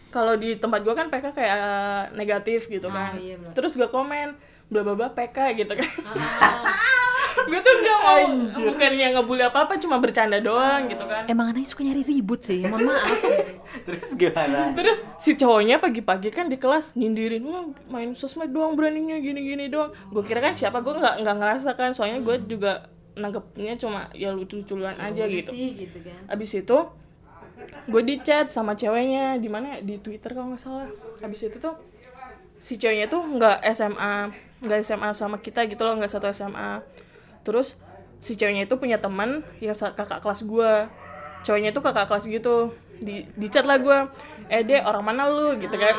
Kalau 0.09 0.35
di 0.35 0.55
tempat 0.55 0.79
gue 0.81 0.91
kan 0.91 1.07
PK 1.07 1.25
kayak 1.31 1.51
eh, 1.53 2.03
negatif 2.13 2.67
gitu 2.67 2.87
kan. 2.87 3.11
Ah, 3.11 3.17
iya, 3.17 3.35
bener. 3.35 3.51
terus 3.51 3.75
gue 3.75 3.87
komen 3.87 4.35
bla 4.69 4.81
bla 4.81 4.93
bla 4.97 5.07
PK 5.13 5.37
gitu 5.61 5.73
kan. 5.77 5.91
Ah. 6.05 6.95
gue 7.45 7.59
tuh 7.61 7.73
nggak 7.83 7.99
mau 8.01 8.23
bukannya 8.71 9.07
ngebully 9.13 9.43
apa 9.45 9.67
apa 9.67 9.73
cuma 9.77 9.99
bercanda 10.01 10.39
doang 10.41 10.89
gitu 10.89 11.05
kan. 11.05 11.27
Emang 11.29 11.51
anaknya 11.51 11.67
suka 11.69 11.81
nyari 11.85 12.01
ribut 12.01 12.41
sih 12.41 12.63
mohon 12.65 12.89
maaf. 12.89 13.19
Terus 13.85 14.09
gimana? 14.17 14.73
Terus 14.73 15.03
si 15.21 15.37
cowoknya 15.37 15.77
pagi-pagi 15.77 16.33
kan 16.33 16.49
di 16.49 16.57
kelas 16.57 16.97
nyindirin 16.97 17.43
wah 17.45 17.69
main 17.91 18.15
sosmed 18.17 18.49
doang 18.49 18.73
beraninya 18.73 19.19
gini-gini 19.19 19.69
doang. 19.69 19.93
Gue 20.09 20.23
kira 20.25 20.41
kan 20.41 20.57
siapa 20.57 20.81
gue 20.81 20.95
nggak 20.95 21.21
nggak 21.21 21.35
ngerasa 21.37 21.69
kan 21.77 21.93
soalnya 21.93 22.23
gue 22.23 22.39
juga 22.49 22.89
nanggepnya 23.15 23.79
cuma 23.79 24.11
ya 24.11 24.35
lucu-lucuan 24.35 24.95
aja 24.99 25.23
gitu. 25.27 25.51
sih 25.51 25.85
gitu 25.85 25.97
kan. 26.03 26.19
Abis 26.31 26.51
itu 26.55 26.77
gue 27.87 28.01
di 28.03 28.15
chat 28.19 28.51
sama 28.51 28.75
ceweknya 28.75 29.39
di 29.39 29.47
mana 29.47 29.77
ya? 29.77 29.85
di 29.85 29.95
twitter 30.01 30.33
kalau 30.33 30.55
nggak 30.55 30.61
salah. 30.61 30.87
Abis 31.21 31.47
itu 31.51 31.57
tuh 31.61 31.75
si 32.59 32.79
ceweknya 32.79 33.11
tuh 33.11 33.21
nggak 33.21 33.61
SMA 33.75 34.31
nggak 34.63 34.79
SMA 34.85 35.11
sama 35.11 35.41
kita 35.43 35.67
gitu 35.67 35.83
loh 35.83 35.99
nggak 35.99 36.11
satu 36.11 36.31
SMA 36.31 36.83
terus 37.43 37.75
si 38.23 38.33
ceweknya 38.33 38.65
itu 38.65 38.75
punya 38.79 38.97
teman 38.97 39.43
yang 39.59 39.75
kakak 39.75 40.23
kelas 40.23 40.47
gue 40.47 40.71
ceweknya 41.45 41.69
tuh 41.69 41.85
kakak 41.85 42.09
kelas 42.09 42.25
gitu. 42.25 42.73
Di 42.97 43.29
di 43.37 43.47
chat 43.53 43.69
lah 43.69 43.77
gue 43.77 43.97
eh 44.49 44.65
deh 44.65 44.81
orang 44.81 45.05
mana 45.05 45.29
lu? 45.29 45.53
gitu 45.61 45.77
kan. 45.77 45.93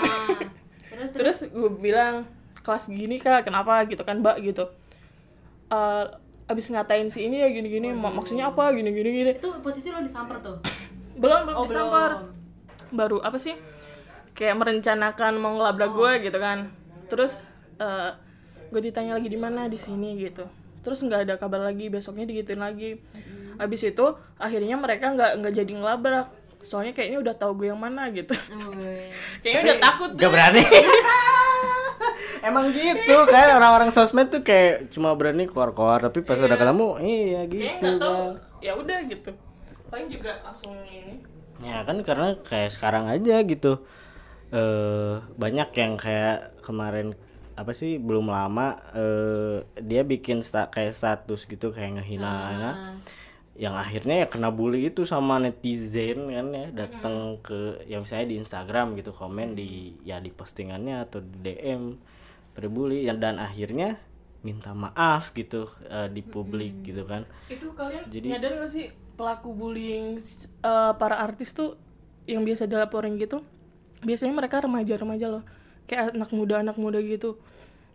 Terus 0.90 1.10
terus? 1.14 1.38
Gue 1.54 1.70
bilang 1.70 2.26
kelas 2.66 2.90
gini 2.90 3.22
kak 3.22 3.46
kenapa? 3.46 3.86
gitu 3.86 4.02
kan 4.02 4.18
mbak 4.18 4.42
gitu. 4.42 4.66
Eh 5.70 6.04
abis 6.46 6.70
ngatain 6.70 7.10
si 7.10 7.26
ini 7.26 7.42
ya 7.42 7.50
gini 7.50 7.70
gini 7.70 7.94
maksudnya 7.94 8.50
apa? 8.50 8.74
gini 8.74 8.90
gini. 8.90 9.10
Gini 9.22 9.32
itu 9.38 9.50
posisi 9.62 9.94
lo 9.94 10.02
disamper 10.02 10.42
tuh? 10.42 10.58
Belum 11.14 11.46
belum 11.46 11.56
Oh, 11.62 11.64
disamper. 11.68 12.10
Baru 12.90 13.22
apa 13.22 13.38
sih? 13.38 13.54
Kayak 14.34 14.58
merencanakan 14.58 15.32
mau 15.38 15.54
ngelabrak 15.54 15.90
gue 15.94 16.12
gitu 16.26 16.38
kan. 16.42 16.74
Terus 17.06 17.38
eh 17.78 18.10
gue 18.70 18.80
ditanya 18.82 19.16
lagi 19.16 19.28
di 19.30 19.38
mana? 19.38 19.66
Di 19.70 19.78
sini 19.78 20.16
gitu. 20.18 20.46
Terus 20.86 21.02
nggak 21.02 21.20
ada 21.26 21.34
kabar 21.34 21.66
lagi 21.66 21.90
besoknya 21.90 22.30
digituin 22.30 22.62
lagi. 22.62 23.02
Abis 23.58 23.88
itu 23.88 24.06
akhirnya 24.38 24.78
mereka 24.78 25.10
nggak 25.10 25.30
nggak 25.42 25.52
jadi 25.58 25.72
ngelabrak. 25.74 26.26
Soalnya 26.62 26.94
kayaknya 26.94 27.18
udah 27.22 27.34
tahu 27.34 27.62
gue 27.62 27.68
yang 27.70 27.78
mana 27.78 28.10
gitu. 28.10 28.34
Kayaknya 29.42 29.60
udah 29.66 29.76
takut 29.82 30.10
gak 30.14 30.22
tuh. 30.22 30.30
berani. 30.34 30.62
Emang 32.46 32.70
gitu 32.70 33.16
kan? 33.26 33.58
Orang-orang 33.58 33.90
sosmed 33.90 34.30
tuh 34.30 34.46
kayak 34.46 34.94
cuma 34.94 35.10
berani 35.18 35.50
keluar-keluar 35.50 35.98
tapi 35.98 36.22
pas 36.22 36.38
udah 36.38 36.54
ketemu 36.54 36.88
iya 37.02 37.40
gitu 37.50 37.82
nggak 37.82 37.98
tahu. 37.98 38.22
Kan 38.38 38.62
ya 38.62 38.72
udah 38.78 38.98
gitu. 39.10 39.30
Paling 39.90 40.08
juga 40.10 40.32
langsung 40.46 40.74
ini. 40.86 41.18
Ya 41.62 41.82
kan 41.82 41.98
karena 42.06 42.38
kayak 42.46 42.70
sekarang 42.70 43.10
aja 43.10 43.42
gitu. 43.42 43.82
Eh 44.54 45.14
banyak 45.34 45.70
yang 45.74 45.98
kayak 45.98 46.62
kemarin 46.62 47.18
apa 47.56 47.72
sih 47.72 47.96
belum 47.96 48.28
lama 48.28 48.76
eh 48.92 49.64
dia 49.80 50.04
bikin 50.04 50.44
sta 50.44 50.68
kayak 50.68 50.92
status 50.92 51.48
gitu 51.48 51.72
kayak 51.72 51.98
ngehina 52.00 52.32
yang 53.56 53.72
akhirnya 53.72 54.24
ya 54.24 54.26
kena 54.28 54.52
bully 54.52 54.92
itu 54.92 55.08
sama 55.08 55.40
netizen 55.40 56.28
kan 56.28 56.46
ya 56.52 56.68
datang 56.68 57.40
ke 57.40 57.80
yang 57.88 58.04
misalnya 58.04 58.28
di 58.28 58.36
Instagram 58.36 58.92
gitu 59.00 59.16
komen 59.16 59.56
di 59.56 59.96
ya 60.04 60.20
di 60.20 60.28
postingannya 60.28 61.08
atau 61.08 61.24
di 61.24 61.40
DM 61.40 61.96
berbully 62.52 63.08
dan, 63.08 63.16
dan 63.16 63.36
akhirnya 63.40 63.96
minta 64.44 64.76
maaf 64.76 65.32
gitu 65.32 65.66
eh, 65.88 66.06
di 66.12 66.20
publik 66.20 66.84
gitu 66.84 67.08
kan. 67.08 67.24
Itu 67.48 67.72
kalian 67.72 68.06
Jadi- 68.12 68.30
nyadar 68.30 68.62
gak 68.62 68.70
sih 68.70 68.86
pelaku 69.16 69.50
bullying 69.56 70.20
eh, 70.62 70.92
para 71.00 71.16
artis 71.18 71.56
tuh 71.56 71.80
yang 72.28 72.44
biasa 72.44 72.68
dilaporin 72.68 73.16
gitu? 73.16 73.40
Biasanya 74.04 74.36
mereka 74.36 74.60
remaja-remaja 74.60 75.32
loh 75.32 75.44
kayak 75.86 76.14
anak 76.14 76.30
muda 76.34 76.62
anak 76.62 76.76
muda 76.78 76.98
gitu 77.02 77.38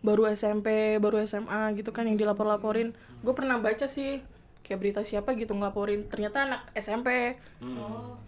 baru 0.02 0.26
SMP 0.32 0.98
baru 0.98 1.22
SMA 1.22 1.78
gitu 1.78 1.94
kan 1.94 2.08
yang 2.08 2.18
dilapor-laporin 2.18 2.92
gue 3.22 3.34
pernah 3.36 3.56
baca 3.62 3.86
sih 3.86 4.20
kayak 4.66 4.78
berita 4.82 5.00
siapa 5.06 5.36
gitu 5.38 5.54
ngelaporin 5.54 6.10
ternyata 6.10 6.48
anak 6.48 6.62
SMP 6.74 7.38
oh 7.62 8.18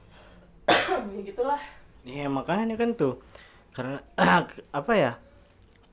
ya 1.14 1.20
gitulah 1.20 1.60
Ya 2.04 2.28
makanya 2.28 2.76
kan 2.76 2.92
tuh 2.92 3.24
karena 3.72 4.04
apa 4.78 4.92
ya 4.92 5.12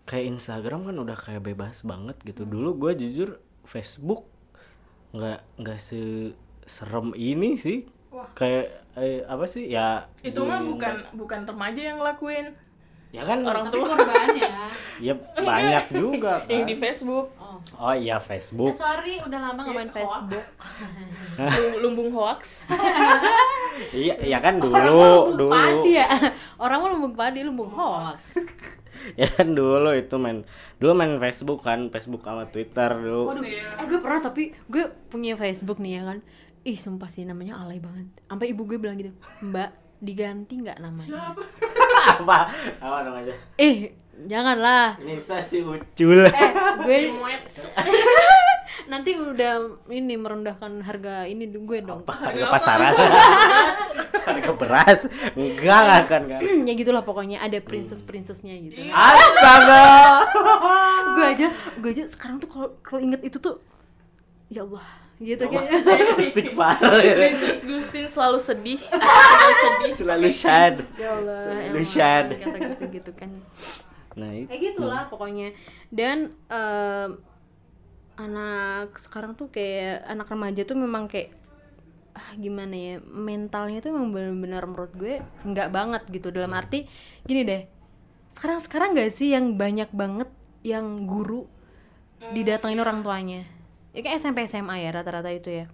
kayak 0.03 0.37
Instagram 0.37 0.91
kan 0.91 0.95
udah 0.99 1.15
kayak 1.15 1.47
bebas 1.47 1.87
banget 1.87 2.19
gitu. 2.27 2.43
Dulu 2.43 2.75
gue 2.75 2.91
jujur 2.99 3.39
Facebook 3.63 4.27
nggak 5.15 5.39
nggak 5.55 5.79
se 5.79 6.35
serem 6.67 7.15
ini 7.15 7.55
sih. 7.55 7.87
Kayak 8.35 8.83
eh, 8.99 9.23
apa 9.23 9.47
sih 9.47 9.71
ya? 9.71 10.11
itu 10.19 10.43
mah 10.43 10.59
bukan 10.59 11.15
bukan 11.15 11.47
remaja 11.47 11.79
yang 11.79 11.97
ngelakuin 12.03 12.51
Ya 13.11 13.21
kan 13.21 13.43
orang 13.43 13.67
tapi 13.67 13.75
tua 13.75 13.87
korbannya 13.91 14.47
ya 15.05 15.13
banyak 15.35 15.85
juga 15.91 16.33
yang 16.49 16.63
kan. 16.63 16.69
di 16.69 16.75
Facebook 16.75 17.27
Oh 17.75 17.91
iya 17.91 18.17
Facebook. 18.17 18.73
sorry 18.73 19.19
udah 19.19 19.39
lama 19.41 19.59
nggak 19.61 19.75
main 19.75 19.89
Hoax. 19.89 19.99
Facebook 19.99 20.45
Lum- 21.57 21.77
lumbung 21.83 22.09
hoax 22.11 22.63
Iya 23.91 24.15
ya 24.17 24.39
kan 24.39 24.57
dulu 24.57 24.71
lumbung 24.71 25.37
dulu. 25.37 25.51
padi 25.51 25.91
ya 25.93 26.07
orang 26.55 26.77
mah 26.79 26.89
lumbung 26.89 27.13
padi 27.13 27.39
lumbung 27.41 27.69
hoax 27.69 28.39
Ya 29.13 29.25
kan 29.27 29.51
dulu 29.51 29.91
itu 29.91 30.13
main 30.15 30.45
dulu 30.77 30.91
main 30.93 31.17
Facebook 31.17 31.59
kan 31.59 31.89
Facebook 31.89 32.21
sama 32.21 32.45
Twitter 32.45 32.85
dulu. 32.91 33.27
Waduh, 33.27 33.41
eh 33.41 33.57
gue 33.83 33.97
pernah 33.97 34.21
tapi 34.21 34.53
gue 34.63 34.83
punya 35.09 35.33
Facebook 35.33 35.81
nih 35.81 35.97
ya 35.97 36.03
kan. 36.05 36.17
Ih 36.61 36.77
sumpah 36.77 37.09
sih 37.09 37.25
namanya 37.25 37.57
alay 37.57 37.81
banget. 37.81 38.05
Sampai 38.23 38.53
ibu 38.53 38.61
gue 38.63 38.77
bilang 38.77 38.93
gitu, 38.95 39.09
Mbak 39.41 39.69
diganti 39.97 40.53
nggak 40.55 40.77
namanya? 40.79 41.33
Apa? 42.21 42.37
Apa 42.81 42.97
namanya? 43.05 43.35
Eh 43.57 43.93
janganlah. 44.25 44.97
Nisa 45.01 45.41
si 45.41 45.61
Ucul. 45.61 46.27
Eh 46.27 46.51
gue 46.81 46.97
nanti 48.91 49.15
udah 49.15 49.83
ini 49.91 50.15
merendahkan 50.17 50.81
harga 50.83 51.27
ini 51.27 51.47
gue 51.47 51.79
dong. 51.83 52.01
harga 52.07 52.45
pasaran 52.49 52.93
harga 54.25 54.51
beras 54.55 54.99
enggak 55.35 55.79
nggak 55.85 55.99
akan 56.07 56.21
kan 56.27 56.39
ya 56.67 56.73
gitulah 56.75 57.03
pokoknya 57.03 57.43
ada 57.43 57.59
princess 57.63 58.01
princessnya 58.03 58.55
gitu. 58.57 58.83
astaga 58.91 59.85
gue 61.15 61.25
aja 61.25 61.47
gue 61.77 61.89
aja 61.91 62.03
sekarang 62.07 62.39
tuh 62.39 62.49
kalau 62.49 62.69
kalau 62.83 62.99
inget 63.03 63.21
itu 63.23 63.37
tuh 63.37 63.59
ya 64.51 64.63
Allah 64.65 64.85
gitu 65.21 65.43
kayaknya. 65.45 65.79
istighfar. 66.21 66.81
Princess 66.97 67.61
Gustin 67.61 68.05
selalu 68.09 68.39
sedih. 68.41 68.79
Selalu 68.89 69.53
sedih. 69.53 69.93
Selalu 69.93 70.29
sad. 70.33 70.75
Ya 70.97 71.09
Allah. 71.13 71.37
Selalu 71.45 71.61
emang 71.69 71.87
sad. 71.87 72.25
Kata 72.33 72.57
gitu 72.57 72.83
gitu 72.89 73.11
kan. 73.13 73.29
nah 74.11 74.27
itu. 74.35 74.49
kayak 74.49 74.61
gitulah 74.73 75.01
pokoknya. 75.07 75.55
Dan 75.93 76.35
em, 76.49 77.09
anak 78.17 78.97
sekarang 78.99 79.37
tuh 79.37 79.47
kayak 79.53 80.03
anak 80.09 80.27
remaja 80.27 80.61
tuh 80.65 80.75
memang 80.75 81.07
kayak 81.07 81.37
ah 82.11 82.35
gimana 82.35 82.75
ya 82.75 82.95
mentalnya 83.07 83.79
tuh 83.79 83.95
memang 83.95 84.11
benar-benar 84.11 84.67
menurut 84.67 84.93
gue 84.97 85.21
nggak 85.45 85.69
banget 85.69 86.03
gitu. 86.09 86.33
Dalam 86.33 86.51
arti 86.57 86.89
gini 87.23 87.45
deh. 87.45 87.63
Sekarang 88.33 88.59
sekarang 88.59 88.89
nggak 88.97 89.11
sih 89.13 89.31
yang 89.31 89.55
banyak 89.55 89.93
banget 89.93 90.29
yang 90.65 91.05
guru 91.05 91.45
didatengin 92.21 92.77
orang 92.77 93.01
tuanya 93.01 93.60
ya 93.91 93.99
kayak 93.99 94.17
SMP 94.17 94.45
SMA 94.45 94.75
ya 94.79 94.89
rata-rata 94.91 95.27
itu 95.27 95.49
ya. 95.51 95.65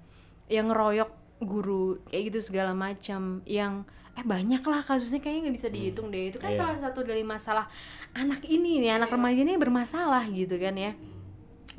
Yang 0.47 0.65
ngeroyok 0.71 1.11
guru 1.39 2.01
kayak 2.07 2.23
gitu 2.33 2.39
segala 2.43 2.73
macam. 2.73 3.41
Yang 3.43 3.85
eh 4.17 4.25
banyak 4.25 4.65
lah 4.65 4.81
kasusnya 4.81 5.21
kayaknya 5.21 5.41
nggak 5.49 5.57
bisa 5.61 5.69
dihitung 5.69 6.09
deh. 6.09 6.33
Itu 6.33 6.41
kan 6.41 6.49
Iya. 6.49 6.59
salah 6.59 6.77
satu 6.81 7.05
dari 7.05 7.21
masalah 7.21 7.69
anak 8.11 8.41
ini 8.43 8.81
nih 8.81 8.97
anak 8.97 9.13
remaja 9.13 9.37
ini 9.37 9.53
bermasalah 9.55 10.25
gitu 10.33 10.57
kan 10.57 10.73
ya. 10.73 10.97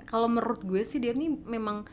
Kalau 0.06 0.30
menurut 0.30 0.62
gue 0.62 0.82
sih 0.82 1.02
dia 1.02 1.12
nih 1.12 1.28
memang 1.44 1.84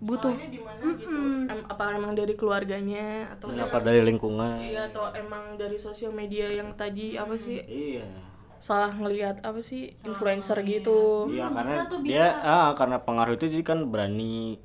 butuh 0.00 0.32
Soalnya 0.32 0.48
di 0.48 0.60
mana 0.64 0.82
gitu? 0.96 1.12
Em- 1.44 1.66
apa 1.68 1.84
emang 1.92 2.12
dari 2.16 2.32
keluarganya 2.32 3.36
atau 3.36 3.52
apa 3.52 3.78
dari 3.78 4.00
lingkungan. 4.00 4.56
Iya 4.58 4.88
atau 4.88 5.12
emang 5.12 5.60
dari 5.60 5.76
sosial 5.76 6.10
media 6.10 6.48
yang 6.48 6.72
tadi 6.72 7.20
apa 7.20 7.36
sih? 7.36 7.60
Iya 7.60 8.08
salah 8.60 8.92
ngelihat 8.92 9.40
apa 9.40 9.64
sih 9.64 9.96
influencer 10.04 10.60
gitu. 10.68 11.32
Iya 11.32 11.48
karena 11.48 11.74
tuh, 11.88 11.98
dia 12.04 12.28
ah 12.44 12.76
karena 12.76 13.00
pengaruh 13.00 13.34
itu 13.40 13.48
jadi 13.48 13.64
kan 13.64 13.88
berani 13.88 14.60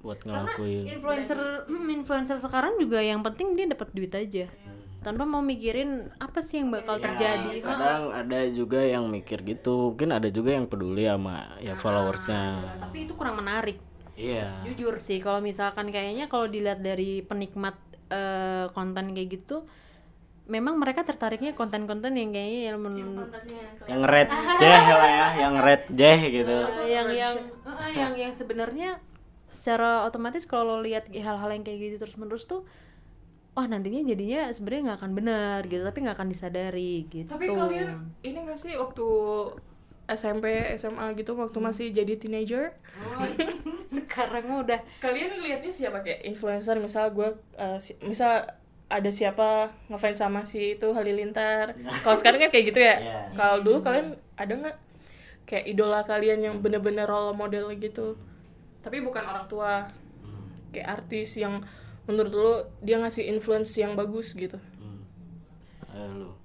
buat 0.00 0.24
ngelakuin. 0.24 0.88
influencer 0.88 1.68
hmm, 1.68 1.88
influencer 2.00 2.40
sekarang 2.40 2.80
juga 2.80 3.04
yang 3.04 3.20
penting 3.20 3.52
dia 3.52 3.68
dapat 3.68 3.92
duit 3.92 4.10
aja. 4.16 4.48
Tanpa 5.04 5.22
mau 5.28 5.44
mikirin 5.44 6.10
apa 6.18 6.42
sih 6.42 6.58
yang 6.58 6.74
bakal 6.74 6.98
terjadi. 6.98 7.62
kadang 7.62 8.10
ada 8.10 8.48
juga 8.50 8.82
yang 8.82 9.06
mikir 9.06 9.44
gitu. 9.44 9.94
Mungkin 9.94 10.10
ada 10.10 10.26
juga 10.32 10.56
yang 10.56 10.66
peduli 10.66 11.04
sama 11.06 11.54
ya 11.60 11.76
followersnya. 11.76 12.42
tapi 12.80 13.06
itu 13.06 13.12
kurang 13.12 13.38
menarik. 13.44 13.78
Iya. 14.18 14.66
jujur 14.66 14.98
sih 14.98 15.22
kalau 15.22 15.38
misalkan 15.38 15.94
kayaknya 15.94 16.26
kalau 16.26 16.50
dilihat 16.50 16.82
dari 16.82 17.22
penikmat 17.22 17.78
eh, 18.10 18.66
konten 18.74 19.14
kayak 19.14 19.30
gitu 19.30 19.62
memang 20.48 20.80
mereka 20.80 21.04
tertariknya 21.04 21.52
konten-konten 21.52 22.16
yang 22.16 22.32
kayaknya 22.32 22.60
yang 22.72 22.78
men- 22.80 23.28
Yang 23.84 24.02
red 24.08 24.28
jeh 24.58 24.82
lah 24.88 25.10
ya, 25.12 25.26
yang 25.44 25.54
red 25.60 25.82
jeh 25.92 26.18
gitu. 26.32 26.56
yang 26.88 27.08
yang 27.12 27.34
eh, 27.68 27.90
yang 27.92 28.12
yang 28.16 28.32
sebenarnya 28.32 28.98
secara 29.48 30.04
otomatis 30.04 30.44
kalau 30.44 30.76
lo 30.76 30.84
lihat 30.84 31.08
hal-hal 31.08 31.48
yang 31.52 31.64
kayak 31.64 31.78
gitu 31.80 31.96
terus 32.04 32.16
menerus 32.16 32.44
tuh 32.44 32.64
wah 33.52 33.64
nantinya 33.64 34.04
jadinya 34.04 34.48
sebenarnya 34.52 34.82
nggak 34.92 34.98
akan 35.00 35.12
benar 35.16 35.58
gitu 35.66 35.82
tapi 35.82 35.98
nggak 36.04 36.16
akan 36.16 36.28
disadari 36.28 37.08
gitu. 37.08 37.28
Tapi 37.28 37.48
kalian 37.48 37.88
ini 38.22 38.38
gak 38.44 38.60
sih 38.60 38.76
waktu 38.76 39.06
SMP, 40.08 40.46
SMA 40.80 41.12
gitu 41.20 41.36
waktu 41.36 41.58
masih 41.60 41.86
jadi 41.92 42.16
teenager? 42.16 42.72
Oh, 42.96 43.28
sekarang 43.98 44.48
mah 44.48 44.58
udah. 44.64 44.80
Kalian 45.04 45.44
lihatnya 45.44 45.68
siapa? 45.68 46.00
Kayak 46.00 46.24
influencer 46.24 46.80
misal 46.80 47.12
gue 47.12 47.28
uh, 47.60 47.76
si- 47.76 47.98
misal 48.00 48.48
ada 48.88 49.10
siapa 49.12 49.72
ngefans 49.92 50.18
sama 50.18 50.48
si 50.48 50.76
itu 50.76 50.88
Halilintar. 50.96 51.76
Kalau 52.00 52.16
sekarang 52.16 52.40
kan 52.48 52.50
kayak 52.50 52.66
gitu 52.72 52.80
ya. 52.80 52.96
Iya. 52.96 53.18
Kalau 53.36 53.60
dulu 53.60 53.78
kalian 53.84 54.16
ada 54.34 54.52
nggak 54.52 54.76
kayak 55.48 55.64
idola 55.68 56.00
kalian 56.04 56.40
yang 56.40 56.54
bener-bener 56.64 57.04
role 57.04 57.36
model 57.36 57.68
gitu? 57.76 58.16
Tapi 58.80 59.04
bukan 59.04 59.24
orang 59.24 59.44
tua. 59.46 59.92
Kayak 60.72 61.00
artis 61.00 61.36
yang 61.36 61.64
menurut 62.08 62.32
lu 62.32 62.52
dia 62.80 62.96
ngasih 63.00 63.28
influence 63.28 63.76
yang 63.76 63.92
bagus 63.92 64.32
gitu. 64.32 64.56
Hmm. 64.80 65.00
Ayo 65.92 66.38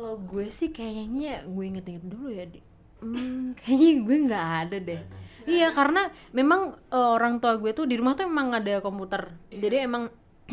kalau 0.00 0.16
gue 0.26 0.48
sih 0.50 0.74
kayaknya 0.74 1.46
gue 1.46 1.64
inget-inget 1.70 2.04
dulu 2.08 2.32
ya 2.32 2.48
Di. 2.48 2.58
Hmm, 2.98 3.52
kayaknya 3.60 3.90
gue 4.02 4.16
nggak 4.26 4.48
ada 4.66 4.78
deh 4.80 5.02
iya 5.48 5.72
karena 5.72 6.12
memang 6.36 6.76
eh, 6.92 7.10
orang 7.16 7.40
tua 7.40 7.56
gue 7.56 7.72
tuh 7.72 7.88
di 7.88 7.96
rumah 7.96 8.12
tuh 8.18 8.28
emang 8.28 8.52
ada 8.52 8.82
komputer 8.84 9.32
jadi 9.48 9.88
emang 9.88 10.08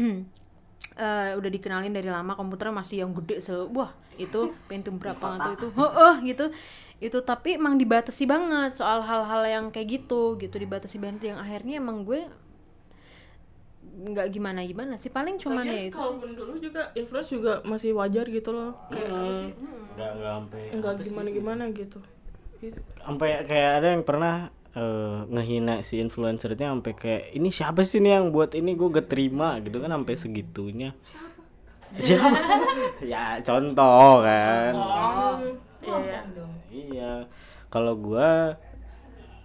eh, 0.97 1.37
udah 1.37 1.49
dikenalin 1.53 1.93
dari 1.93 2.09
lama 2.09 2.33
komputernya 2.33 2.73
masih 2.73 3.05
yang 3.05 3.13
gede 3.13 3.39
se 3.39 3.53
wah 3.53 3.93
itu 4.17 4.51
Pentium 4.65 4.97
berapa 4.97 5.21
nggak 5.21 5.39
tahu 5.39 5.53
itu 5.53 5.67
oh, 5.77 6.15
gitu 6.25 6.45
itu 6.97 7.17
tapi 7.21 7.61
emang 7.61 7.77
dibatasi 7.77 8.25
banget 8.25 8.73
soal 8.73 9.05
hal-hal 9.05 9.45
yang 9.45 9.65
kayak 9.69 10.01
gitu 10.01 10.35
gitu 10.41 10.57
dibatasi 10.57 10.97
banget 10.97 11.33
yang 11.33 11.37
akhirnya 11.37 11.77
emang 11.77 12.01
gue 12.01 12.25
nggak 13.97 14.27
gimana 14.29 14.61
gimana 14.61 14.93
sih 14.97 15.09
paling 15.09 15.41
cuman 15.41 15.65
ya 15.65 15.73
Lagian 15.73 15.89
itu 15.89 15.97
kalaupun 15.97 16.29
dulu 16.37 16.53
juga 16.61 16.81
influence 16.93 17.29
juga 17.33 17.53
masih 17.65 17.97
wajar 17.97 18.29
gitu 18.29 18.53
loh. 18.53 18.77
Kayak 18.93 19.09
apa 19.09 19.31
sih? 19.33 19.51
Enggak 19.57 20.09
enggak 20.13 20.31
sampai 20.37 20.61
Enggak 20.69 20.93
gimana-gimana 21.01 21.63
gitu. 21.73 21.99
Gitu. 22.57 22.81
sampai 23.05 23.45
kayak 23.45 23.71
ada 23.81 23.87
yang 23.93 24.01
pernah 24.01 24.49
eh, 24.77 25.17
ngehina 25.33 25.81
si 25.81 25.97
influencernya 25.97 26.69
sampai 26.69 26.93
kayak 26.93 27.23
ini 27.33 27.49
siapa 27.49 27.81
sih 27.81 27.97
nih 27.97 28.21
yang 28.21 28.29
buat 28.29 28.53
ini? 28.53 28.77
Gue 28.77 28.93
gak 28.93 29.09
terima 29.09 29.57
gitu 29.65 29.81
kan 29.81 29.89
sampai 29.89 30.13
segitunya. 30.13 30.93
Siapa? 31.95 32.37
Ya 33.13 33.39
contoh 33.45 34.25
kan. 34.25 34.73
Oh, 34.75 35.37
iya. 35.85 36.21
iya. 36.73 37.13
Kalau 37.71 37.95
gua 37.95 38.57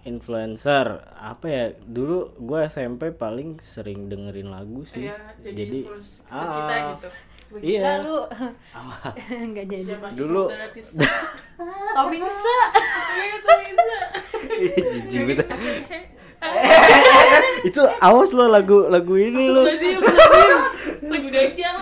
influencer 0.03 0.99
apa 1.15 1.45
ya 1.47 1.65
dulu 1.79 2.35
gua 2.41 2.67
SMP 2.67 3.15
paling 3.15 3.63
sering 3.63 4.11
dengerin 4.11 4.51
lagu 4.51 4.83
sih. 4.83 5.07
Iya, 5.07 5.15
jadi, 5.39 5.79
ke 5.87 6.33
ah, 6.33 6.51
kita 6.51 6.75
gitu. 6.75 7.09
Begitu 7.53 7.77
Iya. 7.77 8.01
lu 8.01 8.17
nggak 9.53 9.65
jadi 9.67 9.83
Siapa 9.87 10.07
Dulu- 10.11 10.49
artis? 10.49 10.87
Tomingse 11.93 12.55
Iya, 13.13 13.25
itu 13.29 13.51
bisa. 13.61 13.97
Ih, 14.57 14.73
jijik 14.89 15.21
banget 15.39 16.03
itu 17.63 17.79
awas 17.97 18.35
lo 18.35 18.51
lagu 18.51 18.83
lagu 18.85 19.15
ini 19.15 19.47
lo. 19.47 19.63
Lagu 19.63 21.27
dajjal. 21.31 21.75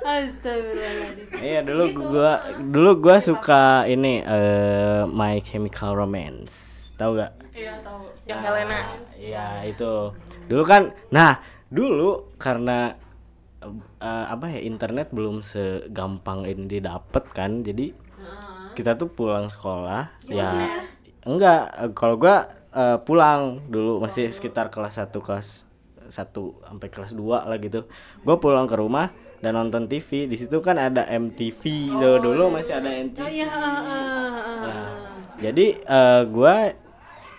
Astagfirullahaladzim 0.00 1.28
iya 1.38 1.60
dulu 1.60 1.84
gua 1.92 2.40
dulu 2.56 2.90
gua 2.98 3.16
suka 3.20 3.84
ini 3.84 4.24
eh 4.24 5.04
My 5.04 5.38
Chemical 5.40 5.92
Romance 5.94 6.88
tahu 6.96 7.20
gak 7.20 7.32
Iya, 7.50 7.76
tahu. 7.84 8.08
Yang 8.24 8.40
Helena. 8.40 8.78
Iya 9.12 9.44
itu. 9.66 9.92
Dulu 10.46 10.62
kan, 10.62 10.82
nah 11.10 11.36
dulu 11.68 12.32
karena 12.36 12.96
eh, 13.62 14.24
apa 14.28 14.46
ya 14.52 14.60
internet 14.64 15.12
belum 15.12 15.44
segampang 15.44 16.48
ini 16.48 16.80
didapat 16.80 17.24
kan, 17.32 17.60
jadi 17.60 17.92
kita 18.74 18.96
tuh 18.96 19.10
pulang 19.10 19.50
sekolah 19.50 20.08
ya 20.30 20.80
enggak 21.26 21.62
eh, 21.76 21.90
kalau 21.92 22.16
gua 22.16 22.48
eh, 22.72 22.98
pulang 23.02 23.60
dulu 23.68 24.00
masih 24.00 24.30
sekitar 24.32 24.72
kelas 24.72 25.02
1 25.02 25.12
kelas 25.20 25.68
1 26.10 26.66
sampai 26.66 26.88
kelas 26.90 27.12
2 27.14 27.46
lah 27.46 27.58
gitu. 27.62 27.86
Gua 28.26 28.36
pulang 28.42 28.66
ke 28.66 28.74
rumah 28.74 29.14
dan 29.38 29.54
nonton 29.56 29.86
TV. 29.86 30.26
Di 30.26 30.36
situ 30.36 30.58
kan 30.58 30.76
ada 30.76 31.06
MTV 31.06 31.94
loh. 31.94 32.18
dulu 32.18 32.50
masih 32.50 32.76
ada 32.76 32.90
MTV. 32.90 33.24
oh 33.24 33.30
iya 33.30 33.46
ah, 33.46 33.62
ah, 33.62 33.78
ah. 33.78 34.28
Nah, 34.60 34.86
jadi 35.38 35.66
eh, 35.78 36.22
gua 36.28 36.74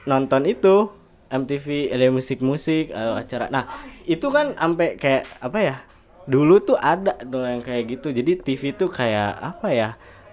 nonton 0.08 0.48
itu 0.48 0.90
MTV 1.32 1.92
ada 1.92 2.08
musik-musik 2.12 2.92
eh, 2.92 3.14
acara. 3.20 3.52
Nah, 3.52 3.68
itu 4.08 4.28
kan 4.32 4.56
sampai 4.56 4.96
kayak 4.96 5.24
apa 5.44 5.60
ya? 5.60 5.76
Dulu 6.24 6.56
tuh 6.60 6.78
ada 6.78 7.14
tuh 7.16 7.42
yang 7.42 7.62
kayak 7.62 7.84
gitu. 7.90 8.08
Jadi 8.10 8.32
TV 8.38 8.62
tuh 8.74 8.90
kayak 8.90 9.32
apa 9.38 9.70
ya? 9.70 9.92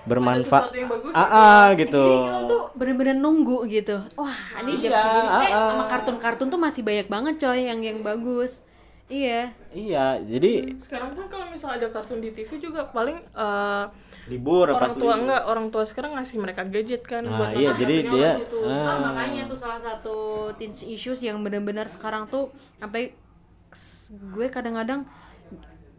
bermanfaat. 0.09 0.73
sesuatu 0.73 0.79
yang 0.79 0.89
bagus 0.89 1.13
Ah, 1.13 1.29
ah, 1.29 1.65
gitu. 1.77 2.01
Jadi 2.01 2.49
tuh 2.49 2.63
bener-bener 2.73 3.13
nunggu 3.13 3.69
gitu 3.69 4.01
Wah 4.17 4.33
ini 4.57 4.81
jam 4.81 4.89
Iya, 4.89 5.01
segini 5.05 5.21
Eh 5.21 5.29
ah, 5.29 5.53
ah. 5.53 5.69
sama 5.69 5.85
kartun-kartun 5.85 6.49
tuh 6.49 6.57
masih 6.57 6.81
banyak 6.81 7.07
banget 7.07 7.35
coy 7.37 7.69
yang 7.69 7.85
yang 7.85 8.01
bagus 8.01 8.65
Iya 9.05 9.53
Iya, 9.69 10.17
jadi 10.19 10.81
Sekarang 10.81 11.13
kan 11.13 11.29
kalau 11.29 11.53
misalnya 11.53 11.85
ada 11.85 11.89
kartun 11.93 12.25
di 12.25 12.33
TV 12.33 12.57
juga 12.57 12.89
paling 12.89 13.21
eh, 13.21 13.85
libur 14.33 14.65
orang 14.67 14.81
pas 14.81 14.89
tua 14.91 15.13
libur. 15.13 15.21
enggak 15.21 15.43
orang 15.45 15.67
tua 15.69 15.85
sekarang 15.85 16.17
ngasih 16.17 16.37
mereka 16.41 16.65
gadget 16.65 17.05
kan 17.05 17.21
Nah, 17.21 17.37
buat 17.37 17.51
iya, 17.53 17.69
nonton 17.69 17.81
jadi 17.85 17.95
dia 18.01 18.33
di 18.33 18.41
situ. 18.49 18.61
ah, 18.65 18.89
Ah, 18.89 18.97
makanya 19.05 19.43
tuh 19.45 19.59
salah 19.61 19.77
satu 19.79 20.17
teens 20.57 20.81
issues 20.81 21.21
yang 21.21 21.45
benar-benar 21.45 21.85
sekarang 21.85 22.25
tuh 22.25 22.49
sampai 22.81 23.13
gue 24.09 24.47
kadang-kadang 24.49 25.05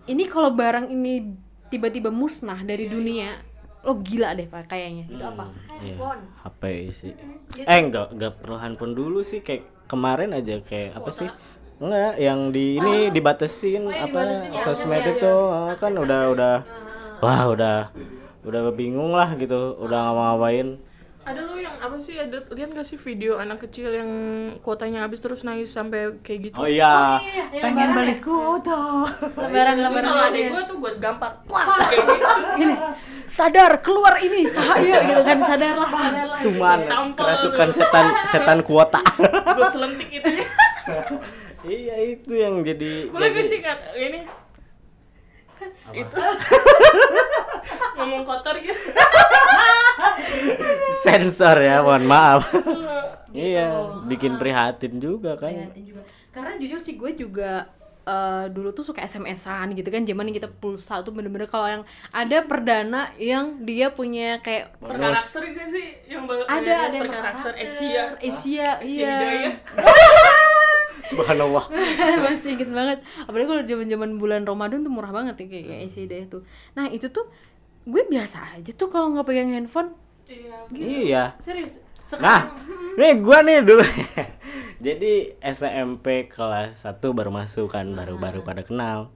ini 0.09 0.23
kalau 0.25 0.49
barang 0.49 0.89
ini 0.89 1.37
tiba-tiba 1.69 2.09
musnah 2.09 2.65
dari 2.65 2.89
dunia 2.89 3.45
lo 3.79 3.95
gila 3.95 4.35
deh 4.35 4.49
pak 4.49 4.67
kayaknya. 4.67 5.07
Itu 5.07 5.23
apa? 5.23 5.55
Iya, 5.79 5.95
handphone. 5.95 6.21
HP 6.43 6.61
sih. 6.91 7.13
Eh 7.63 7.79
enggak, 7.79 8.11
enggak 8.11 8.31
perlu 8.43 8.57
handphone 8.59 8.91
dulu 8.97 9.23
sih. 9.23 9.39
Kayak 9.39 9.69
kemarin 9.87 10.35
aja 10.35 10.59
kayak 10.59 10.99
apa 10.99 11.09
sih? 11.15 11.29
Enggak, 11.79 12.19
yang 12.19 12.51
di 12.51 12.75
ini 12.75 13.07
dibatasin 13.07 13.87
Oh, 13.87 13.93
apa 13.93 14.19
dibatasin 14.19 14.51
ya, 14.51 14.61
sosmed 14.67 14.99
iya, 14.99 15.15
itu. 15.15 15.35
ah, 15.47 15.71
kan 15.79 15.95
udah 15.95 16.21
udah 16.35 16.53
wah 17.23 17.41
udah 17.55 17.77
udah 18.43 18.61
bingung 18.75 19.15
lah 19.15 19.31
gitu, 19.39 19.79
udah 19.79 19.99
nggak 20.11 20.15
mau 20.19 20.23
ngapain. 20.35 20.67
Ada 21.29 21.41
lo 21.41 21.55
yang 21.55 21.77
apa 21.77 21.95
sih 21.97 22.15
ada 22.15 22.41
lihat 22.49 22.69
gak 22.71 22.83
sih 22.83 22.97
video 22.97 23.37
anak 23.37 23.61
kecil 23.61 23.89
yang 23.91 24.09
kuotanya 24.59 25.05
habis 25.05 25.19
terus 25.19 25.41
nangis 25.41 25.69
sampai 25.69 26.17
kayak 26.19 26.49
gitu? 26.49 26.57
Oh 26.57 26.65
iya, 26.65 27.21
yang 27.51 27.63
pengen 27.63 27.77
lebaran 27.85 27.97
balik 27.99 28.19
kota. 28.19 28.81
lebaran 29.37 29.75
Tapi 29.75 29.85
lebaran 29.85 30.09
kalau 30.09 30.23
adek 30.25 30.41
ya. 30.41 30.49
gue 30.49 30.63
tuh 30.65 30.75
gue 30.75 30.91
gampar 30.97 31.31
wah 31.45 31.65
kayak 31.79 32.01
gitu. 32.01 32.25
Ini 32.61 32.73
sadar 33.29 33.71
keluar 33.79 34.17
ini 34.17 34.49
sahaya 34.49 34.97
gitu 35.05 35.21
kan. 35.21 35.37
Sadarlah 35.39 35.85
sadarlah 35.87 36.39
Tuman, 36.41 36.79
Tampol. 36.83 37.21
kerasukan 37.21 37.69
setan 37.69 38.05
setan 38.25 38.59
kuota. 38.59 39.01
gue 39.53 39.67
selentik 39.69 40.09
itu. 40.11 40.29
Iya 41.59 42.15
itu 42.15 42.33
yang 42.33 42.63
jadi 42.63 43.11
boleh 43.11 43.29
jadi- 43.29 43.35
gak 43.35 43.45
sih 43.45 43.59
kan 43.59 43.77
ini 43.93 44.23
itu 45.93 46.23
ngomong 47.99 48.23
kotor 48.23 48.55
gitu 48.63 48.77
sensor 51.05 51.57
ya, 51.59 51.83
mohon 51.83 52.07
maaf. 52.07 52.47
Gitu. 52.51 52.71
iya, 53.35 53.87
bikin 54.07 54.39
prihatin 54.39 54.99
juga 54.99 55.35
kan. 55.39 55.51
Prihatin 55.51 55.83
juga. 55.95 56.01
Karena 56.31 56.51
jujur 56.59 56.79
sih 56.79 56.95
gue 56.99 57.11
juga 57.15 57.67
eh, 58.03 58.45
dulu 58.51 58.71
tuh 58.71 58.83
suka 58.83 59.03
SMS-an 59.05 59.75
gitu 59.75 59.89
kan 59.91 60.03
zaman 60.03 60.31
kita 60.31 60.49
pulsa 60.49 61.03
tuh 61.03 61.13
bener-bener 61.13 61.47
kalau 61.47 61.67
yang 61.67 61.83
ada 62.11 62.37
perdana 62.43 63.11
yang 63.19 63.63
dia 63.63 63.91
punya 63.93 64.39
kayak 64.43 64.75
per 64.79 64.97
karakter 64.97 65.41
gak 65.55 65.67
sih 65.69 65.87
yang 66.09 66.25
ada 66.25 66.73
ada 66.89 66.95
yang 66.95 67.05
per 67.05 67.11
karakter 67.11 67.53
Asia 67.59 68.03
Asia 68.17 68.67
Asia 68.81 69.13
iya. 69.19 69.51
Subhanallah. 71.07 71.65
masih 72.27 72.59
inget 72.59 72.69
banget. 72.69 72.99
Apalagi 73.23 73.47
kalau 73.47 73.63
zaman-zaman 73.63 74.09
bulan 74.19 74.41
Ramadan 74.43 74.83
tuh 74.83 74.91
murah 74.91 75.13
banget 75.15 75.39
ya 75.39 75.45
kayak 75.47 75.87
Asia 75.87 76.03
Hidayah 76.03 76.27
tuh 76.27 76.41
nah 76.75 76.85
itu 76.91 77.07
tuh 77.07 77.29
gue 77.87 78.03
biasa 78.05 78.59
aja 78.59 78.71
tuh 78.75 78.91
kalau 78.91 79.15
nggak 79.15 79.25
pegang 79.25 79.55
handphone. 79.55 79.95
Iya 80.29 80.67
Iya. 80.69 81.23
serius? 81.41 81.81
Nah, 82.17 82.45
sekarang? 82.49 82.97
Nih 82.97 83.13
gua 83.21 83.37
nih 83.45 83.61
dulu. 83.61 83.85
Jadi 84.85 85.35
SMP 85.41 86.25
kelas 86.25 86.85
1 86.87 87.13
baru 87.13 87.29
masuk 87.29 87.69
kan, 87.69 87.85
baru-baru 87.93 88.41
pada 88.41 88.65
kenal. 88.65 89.13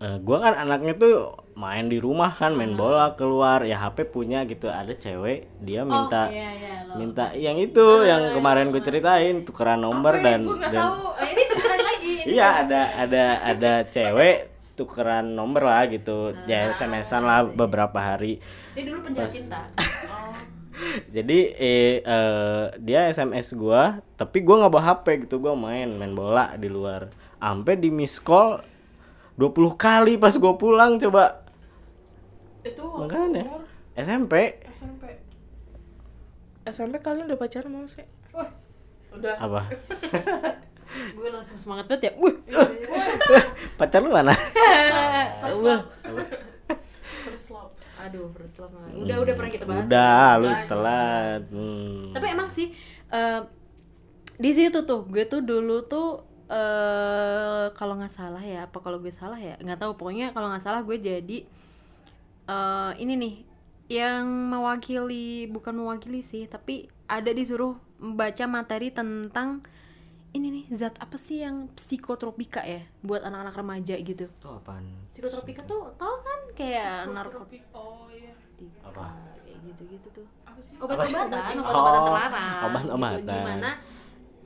Eh, 0.00 0.16
gua 0.20 0.38
kan 0.44 0.54
anaknya 0.56 0.94
tuh 0.96 1.14
main 1.56 1.88
di 1.88 1.96
rumah 1.96 2.28
kan 2.36 2.52
main 2.52 2.76
bola 2.76 3.16
keluar 3.16 3.64
ya 3.64 3.80
HP 3.80 4.12
punya 4.12 4.44
gitu. 4.44 4.68
Ada 4.68 4.92
cewek 4.92 5.48
dia 5.64 5.88
minta 5.88 6.28
iya 6.28 6.52
iya 6.52 6.74
lo. 6.84 7.00
minta 7.00 7.32
yang 7.32 7.56
itu 7.56 8.04
yang 8.04 8.36
kemarin 8.36 8.68
gue 8.68 8.84
ceritain 8.84 9.40
tukeran 9.42 9.80
nomor 9.80 10.20
dan 10.20 10.44
gue 10.44 10.52
nggak 10.52 10.72
dan 10.72 10.84
Oh, 10.92 11.16
tahu 11.16 11.24
ini 11.24 11.42
tukeran 11.48 11.80
lagi. 11.80 12.12
Ini 12.28 12.32
iya 12.36 12.48
ada 12.60 12.80
ada 13.00 13.24
ada 13.40 13.72
cewek 13.88 14.36
tukeran 14.76 15.32
nomor 15.32 15.64
lah 15.64 15.88
gitu. 15.88 16.36
Ya 16.44 16.68
SMS-an 16.70 17.24
lah 17.24 17.40
beberapa 17.48 17.96
hari. 17.96 18.36
Dia 18.76 18.84
dulu 18.84 19.00
cinta. 19.26 19.64
Oh. 20.06 20.36
jadi 21.08 21.56
eh, 21.56 22.04
eh, 22.04 22.64
dia 22.84 23.08
SMS 23.08 23.56
gua 23.56 24.04
tapi 24.12 24.44
gua 24.44 24.60
nggak 24.60 24.72
bawa 24.76 24.84
HP 24.92 25.06
gitu. 25.24 25.40
Gua 25.40 25.56
main 25.56 25.88
main 25.88 26.12
bola 26.12 26.52
di 26.60 26.68
luar. 26.68 27.08
Sampai 27.40 27.80
di 27.80 27.88
miss 27.88 28.20
call 28.20 28.60
20 29.36 29.52
kali 29.76 30.16
pas 30.16 30.32
gua 30.36 30.56
pulang 30.56 30.96
coba 30.96 31.44
itu 32.64 32.82
makanya 32.82 33.44
umur 33.46 33.62
SMP 33.96 34.60
SMP 34.72 35.04
SMP 36.66 36.94
kalian 36.98 37.30
udah 37.30 37.38
pacaran 37.38 37.70
mau 37.70 37.86
sih 37.86 38.04
Wah, 38.34 38.50
udah 39.14 39.34
apa 39.38 39.60
gue 41.16 41.28
langsung 41.28 41.58
semangat 41.58 41.90
banget 41.90 42.08
ya. 42.08 42.12
Wih. 42.16 42.36
pacar 43.78 44.00
lu 44.00 44.08
mana 44.08 44.32
Wah. 44.32 45.82
first 47.26 47.50
love 47.52 47.72
Aduh, 47.96 48.28
first 48.36 48.60
love. 48.62 48.70
mah. 48.70 48.86
Udah 48.92 49.16
udah 49.18 49.34
pernah 49.34 49.50
kita 49.50 49.64
bahas. 49.66 49.82
udah 49.88 50.28
lu 50.38 50.46
Udah. 50.46 50.62
telat 50.68 51.42
hmm. 51.50 52.12
Tapi 52.14 52.26
emang 52.28 52.48
sih 52.52 52.70
eh, 53.10 53.40
di 54.36 54.50
situ 54.52 54.84
tuh 54.84 55.08
gue 55.08 55.24
tuh 55.26 55.40
dulu 55.42 55.84
tuh 55.88 56.22
eh 56.46 57.66
kalau 57.72 57.94
nggak 57.94 58.12
salah 58.12 58.40
ya 58.40 58.64
apa 58.64 58.78
kalau 58.78 58.98
gue 58.98 59.10
salah 59.10 59.38
ya? 59.38 59.58
Nggak 59.58 59.78
tahu 59.78 59.92
pokoknya 59.94 60.30
kalau 60.30 60.48
nggak 60.48 60.62
salah 60.62 60.82
gue 60.82 60.96
jadi 60.96 61.38
eh 62.46 62.92
ini 62.98 63.14
nih 63.16 63.34
yang 63.86 64.26
mewakili 64.26 65.46
bukan 65.46 65.74
mewakili 65.74 66.18
sih 66.20 66.46
tapi 66.46 66.86
ada 67.06 67.30
disuruh 67.30 67.74
membaca 67.98 68.44
materi 68.46 68.90
tentang 68.90 69.62
ini 70.30 70.52
nih 70.52 70.64
zat 70.70 70.94
apa 70.98 71.16
sih 71.16 71.40
yang 71.40 71.70
psikotropika 71.72 72.60
ya 72.60 72.82
buat 73.00 73.24
anak-anak 73.24 73.54
remaja 73.56 73.94
gitu. 73.96 74.26
Itu 74.28 74.50
apaan? 74.52 74.84
Psikotropika 75.08 75.64
tuh 75.64 75.94
tau 75.96 76.18
kan? 76.20 76.40
Kayak 76.52 77.08
narkotika 77.08 77.40
Tropik. 77.40 77.62
oh 77.72 78.06
iya. 78.12 78.34
Apa? 78.84 79.16
kayak 79.42 79.58
gitu-gitu 79.64 80.08
tuh. 80.12 80.26
Apa 80.44 80.60
sih? 80.60 80.76
Obat-obatan 80.76 81.56
Oh, 81.56 81.64
obat-obatan 81.64 82.02
terlarang 82.04 82.62
obat-obatan. 82.68 83.16
gitu. 83.16 83.32
gimana 83.32 83.70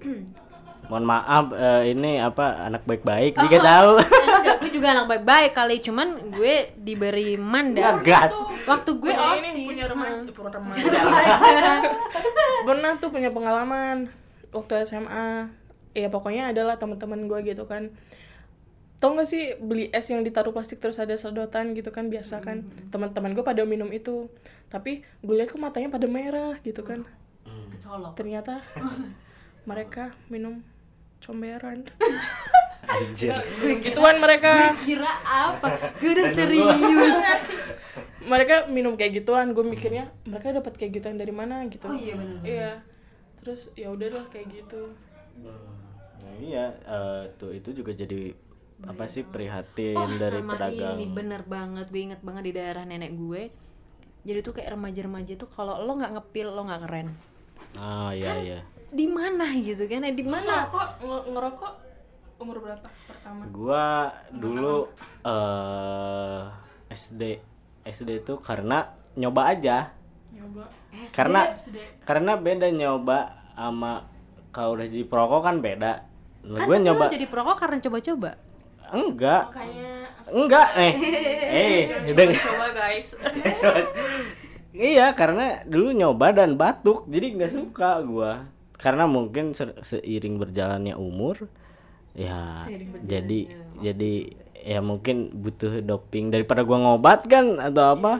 mohon 0.90 1.06
maaf 1.06 1.54
eh, 1.54 1.94
ini 1.94 2.18
apa 2.18 2.66
anak 2.66 2.82
baik-baik 2.82 3.38
juga 3.38 3.58
tahu 3.70 4.02
enggak 4.40 4.56
gue 4.60 4.70
juga 4.74 4.88
anak 4.92 5.06
baik-baik 5.06 5.52
kali 5.54 5.76
cuman 5.80 6.08
gue 6.34 6.72
diberi 6.76 7.36
mandat 7.36 8.02
gas. 8.04 8.34
Waktu 8.64 8.90
gue 8.98 9.12
Punya 9.12 9.32
osis 9.36 9.52
ini 9.52 9.64
punya 9.68 9.86
remaja 9.88 10.20
hmm. 10.20 10.34
punya 10.34 11.00
remaja. 11.00 11.72
Pernah 12.68 12.90
tuh 13.00 13.08
punya 13.12 13.30
pengalaman 13.32 14.12
waktu 14.50 14.72
SMA 14.88 15.52
ya 15.94 16.08
pokoknya 16.10 16.50
adalah 16.50 16.76
teman-teman 16.80 17.28
gue 17.28 17.38
gitu 17.52 17.64
kan. 17.68 17.92
Tau 19.00 19.16
gak 19.16 19.32
sih 19.32 19.56
beli 19.56 19.88
es 19.96 20.12
yang 20.12 20.20
ditaruh 20.20 20.52
plastik 20.52 20.76
terus 20.76 21.00
ada 21.00 21.16
sedotan 21.16 21.72
gitu 21.72 21.88
kan 21.88 22.12
biasa 22.12 22.44
kan. 22.44 22.68
Teman-teman 22.92 23.32
gue 23.32 23.44
pada 23.44 23.64
minum 23.64 23.88
itu. 23.92 24.28
Tapi 24.68 25.04
gue 25.24 25.34
lihat 25.34 25.52
kok 25.52 25.60
matanya 25.60 25.88
pada 25.88 26.04
merah 26.04 26.56
gitu 26.60 26.84
kan. 26.84 27.08
Kecolok. 27.76 28.12
Ternyata 28.16 28.60
mereka 29.70 30.12
minum 30.28 30.60
comberan. 31.22 31.86
Anjir. 32.90 33.30
Gituan 33.84 34.18
mereka. 34.18 34.74
Gue 34.74 34.96
kira 34.96 35.12
apa? 35.22 35.94
Gue 36.02 36.10
udah 36.16 36.26
serius. 36.34 37.14
Mereka 38.20 38.68
minum 38.68 38.98
kayak 38.98 39.22
gituan 39.22 39.54
gue 39.54 39.64
mikirnya 39.64 40.10
mereka 40.26 40.50
dapat 40.50 40.74
kayak 40.74 41.00
gituan 41.00 41.16
dari 41.16 41.30
mana? 41.30 41.64
gitu. 41.70 41.86
Oh 41.86 41.94
iya, 41.94 42.14
bener-bener. 42.18 42.44
iya. 42.50 42.72
Terus 43.40 43.70
ya 43.78 43.88
udahlah 43.94 44.26
kayak 44.28 44.48
gitu. 44.50 44.92
Nah, 45.40 46.34
iya 46.42 46.74
eh, 46.84 47.22
tuh 47.38 47.54
itu 47.54 47.72
juga 47.72 47.94
jadi 47.94 48.34
apa 48.80 49.04
sih 49.12 49.28
prihatin 49.28 49.92
oh 49.92 50.08
dari 50.16 50.40
sama 50.40 50.56
pedagang. 50.56 50.96
ini 50.98 51.06
bener 51.08 51.42
banget. 51.46 51.86
Gue 51.92 52.02
inget 52.10 52.20
banget 52.24 52.42
di 52.48 52.52
daerah 52.56 52.82
nenek 52.84 53.12
gue. 53.14 53.42
Jadi 54.20 54.38
tuh 54.44 54.52
kayak 54.52 54.76
remaja-remaja 54.76 55.32
tuh 55.40 55.48
kalau 55.48 55.80
lo 55.80 55.96
nggak 55.96 56.12
ngepil 56.16 56.48
lo 56.52 56.68
nggak 56.68 56.82
keren 56.84 57.30
oh 57.78 58.10
iya 58.10 58.32
iya 58.42 58.60
di 58.90 59.06
mana 59.06 59.46
gitu 59.54 59.86
kan? 59.86 60.02
Eh, 60.02 60.14
di 60.14 60.24
mana? 60.26 60.66
Ngerokok 60.66 60.88
nge- 61.00 61.26
ngerokok 61.30 61.72
umur 62.40 62.56
berapa 62.58 62.88
pertama? 63.06 63.42
Gua 63.48 63.86
dulu 64.32 64.90
eh 65.22 66.42
SD 66.90 67.22
SD 67.86 68.26
itu 68.26 68.34
karena 68.42 68.90
nyoba 69.14 69.50
aja. 69.50 69.94
Nyoba. 70.34 70.64
SD. 70.90 71.14
karena 71.14 71.40
SD 71.54 71.76
karena 72.02 72.32
beda 72.34 72.66
nyoba 72.66 73.18
sama 73.54 74.10
kalau 74.50 74.74
udah 74.74 74.86
jadi 74.90 75.06
perokok 75.06 75.40
kan 75.46 75.56
beda. 75.62 75.92
Kan 76.42 76.66
gue 76.66 76.76
tapi 76.76 76.86
nyoba 76.88 77.04
lo 77.06 77.14
jadi 77.14 77.26
perokok 77.30 77.56
karena 77.56 77.76
coba-coba. 77.78 78.30
Enggak. 78.90 79.42
Makanya 79.54 79.92
enggak 80.34 80.68
eh. 80.74 80.92
Eh 81.62 81.80
coba 82.42 82.66
guys. 82.74 83.08
Iya 84.70 85.10
karena 85.18 85.66
dulu 85.66 85.90
nyoba 85.90 86.30
dan 86.30 86.54
batuk 86.54 87.02
jadi 87.10 87.34
nggak 87.34 87.52
suka 87.52 88.06
gua 88.06 88.46
karena 88.80 89.04
mungkin 89.04 89.52
se- 89.52 89.76
seiring 89.84 90.40
berjalannya 90.40 90.96
umur 90.96 91.46
ya 92.16 92.64
jadi 93.04 93.40
jadi 93.78 94.12
ya 94.60 94.80
mungkin 94.84 95.32
butuh 95.40 95.80
doping. 95.80 96.28
Daripada 96.28 96.64
gua 96.64 96.80
ngobat 96.80 97.24
kan 97.28 97.56
atau 97.60 97.96
apa 97.96 98.12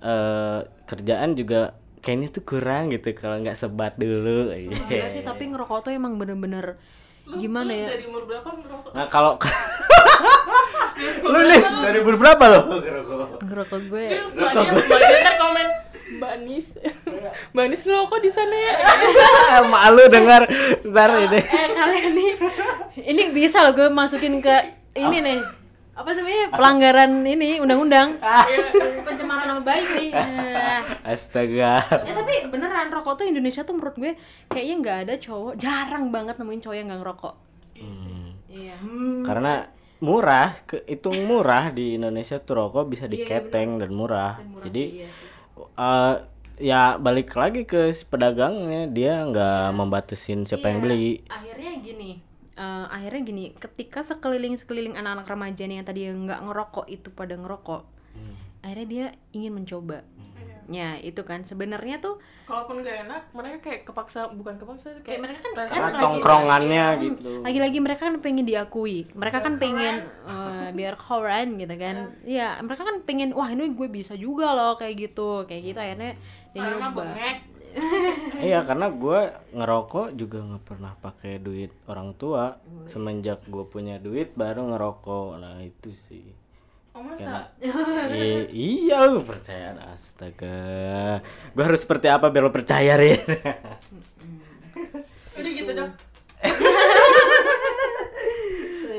eh 0.00 0.60
kerjaan 0.86 1.34
juga 1.36 1.74
kayaknya 2.00 2.28
tuh 2.30 2.44
kurang 2.46 2.94
gitu 2.94 3.10
kalau 3.16 3.42
nggak 3.42 3.58
sebat 3.58 3.98
dulu. 3.98 4.54
Gila 4.54 5.08
sih 5.10 5.24
tapi 5.24 5.50
ngerokok 5.50 5.90
tuh 5.90 5.92
emang 5.92 6.16
bener-bener 6.16 6.78
gimana 7.26 7.74
ya? 7.74 7.88
dari 7.90 8.06
umur 8.06 8.22
berapa 8.30 8.46
ngerokok? 8.46 8.90
Nah 8.94 9.06
kalau 9.10 9.34
lu 11.32 11.40
nis 11.50 11.66
dari 11.82 11.98
umur 12.00 12.16
berapa 12.16 12.44
lo 12.46 12.60
ngerokok 12.78 13.42
ngerokok 13.42 13.80
gue. 13.90 14.06
mbak 14.32 14.52
Nia 15.02 15.18
ntar 15.20 15.34
komen 15.36 15.66
mbak 16.06 16.34
Nis 16.46 16.78
mbak 17.50 17.66
Nis 17.70 17.82
ngerokok 17.82 18.18
di 18.22 18.30
sana 18.30 18.54
ya? 18.54 18.72
Malu 19.72 20.06
dengar 20.06 20.46
ntar 20.86 21.10
ini. 21.18 21.40
eh 21.42 21.68
kalian 21.74 22.12
nih 22.14 22.32
ini 23.02 23.22
bisa 23.34 23.66
loh 23.66 23.74
gue 23.74 23.88
masukin 23.90 24.38
ke 24.38 24.54
ini 24.96 25.20
nih. 25.20 25.40
Apa 25.96 26.12
namanya? 26.12 26.52
Pelanggaran 26.52 27.24
ini 27.24 27.56
undang-undang. 27.56 28.20
Pencemaran 29.08 29.48
nama 29.48 29.62
baik 29.64 29.88
nih. 29.96 30.10
Nah. 30.12 31.08
astaga. 31.08 31.80
Ya 32.04 32.12
tapi 32.12 32.52
beneran 32.52 32.92
rokok 32.92 33.24
tuh 33.24 33.26
Indonesia 33.28 33.64
tuh 33.64 33.80
menurut 33.80 33.96
gue 33.96 34.12
kayaknya 34.52 34.74
nggak 34.80 34.98
ada 35.08 35.14
cowok 35.16 35.56
jarang 35.56 36.12
banget 36.12 36.36
nemuin 36.36 36.60
cowok 36.60 36.76
yang 36.76 36.86
nggak 36.92 37.00
ngerokok. 37.00 37.34
Iya 38.52 38.76
karena 39.24 39.68
murah 39.96 40.52
kehitung 40.68 41.24
murah 41.24 41.72
di 41.72 41.96
Indonesia 41.96 42.36
tuh 42.36 42.60
rokok 42.60 42.84
bisa 42.92 43.08
diketeng 43.08 43.80
dan 43.80 43.96
murah, 43.96 44.36
jadi 44.60 45.04
iya 45.04 45.08
eh, 45.56 46.14
ya 46.60 46.96
balik 46.96 47.32
lagi 47.36 47.64
ke 47.64 47.92
si 47.92 48.04
pedagangnya. 48.04 48.88
Dia 48.92 49.24
nggak 49.26 49.76
membatasin 49.76 50.44
siapa 50.44 50.68
yang 50.72 50.80
Iya, 50.80 50.84
beli. 50.84 51.06
Akhirnya 51.28 51.72
gini 51.80 52.10
eh, 52.56 52.86
akhirnya 52.88 53.22
gini 53.22 53.44
ketika 53.56 54.00
sekeliling 54.00 54.56
sekeliling 54.56 54.96
anak-anak 54.96 55.28
remaja 55.28 55.62
nih 55.68 55.76
yang 55.80 55.86
tadi 55.86 56.00
nggak 56.08 56.40
ngerokok 56.48 56.86
itu 56.88 57.08
pada 57.12 57.36
ngerokok 57.36 57.96
akhirnya 58.66 58.86
dia 58.90 59.06
ingin 59.30 59.62
mencoba 59.62 60.02
ya 60.68 60.98
itu 60.98 61.22
kan. 61.22 61.42
Sebenarnya 61.42 61.98
tuh 61.98 62.18
kalaupun 62.44 62.80
gak 62.80 63.06
enak 63.06 63.22
mereka 63.32 63.56
kayak 63.60 63.80
kepaksa 63.84 64.30
bukan 64.30 64.54
kepaksa 64.56 64.98
kayak 65.00 65.18
mereka 65.18 65.38
kan 65.40 65.52
rasa- 65.56 65.68
kan 65.68 65.76
Karena 65.76 65.90
lagi 65.90 66.04
tongkrongannya 66.04 66.86
gitu. 67.00 67.30
Lagi-lagi 67.40 67.78
mereka 67.78 68.02
kan 68.04 68.16
pengen 68.18 68.44
diakui. 68.44 68.98
Mereka 69.12 69.38
kan 69.40 69.54
pengen 69.56 69.94
eh, 70.24 70.68
biar 70.72 70.94
keren 71.02 71.48
gitu 71.56 71.74
kan. 71.74 71.96
Iya. 72.22 72.58
Mereka 72.60 72.82
kan 72.82 72.96
pengen 73.02 73.30
wah 73.32 73.46
ini 73.46 73.68
gue 73.68 73.88
bisa 73.88 74.14
juga 74.14 74.52
loh 74.52 74.74
kayak 74.74 74.94
gitu. 75.04 75.44
Kayak 75.44 75.62
gitu 75.64 75.78
akhirnya 75.78 76.12
dia 76.50 76.60
karena 76.60 76.76
nyoba. 76.82 77.02
bengek. 77.04 77.38
Iya 78.38 78.64
karena 78.64 78.88
gue 78.88 79.20
ngerokok 79.52 80.16
juga 80.16 80.40
nggak 80.40 80.64
pernah 80.64 80.96
pakai 80.96 81.36
duit 81.36 81.68
orang 81.86 82.14
tua. 82.14 82.56
Semenjak 82.86 83.44
gue 83.44 83.64
punya 83.64 83.96
duit 83.96 84.32
baru 84.32 84.64
ngerokok. 84.66 85.36
Nah 85.36 85.60
itu 85.60 85.92
sih 86.06 86.24
oh 86.96 87.02
masa? 87.04 87.52
I- 88.16 88.48
iya 88.50 89.04
lu 89.04 89.20
percayaan 89.20 89.78
astaga. 89.92 91.20
Gue 91.52 91.62
harus 91.62 91.84
seperti 91.84 92.08
apa 92.08 92.32
biar 92.32 92.48
lo 92.48 92.52
percaya 92.52 92.96
Rin? 92.96 93.20
Udah 95.36 95.50
gitu 95.52 95.70
dong. 95.70 95.92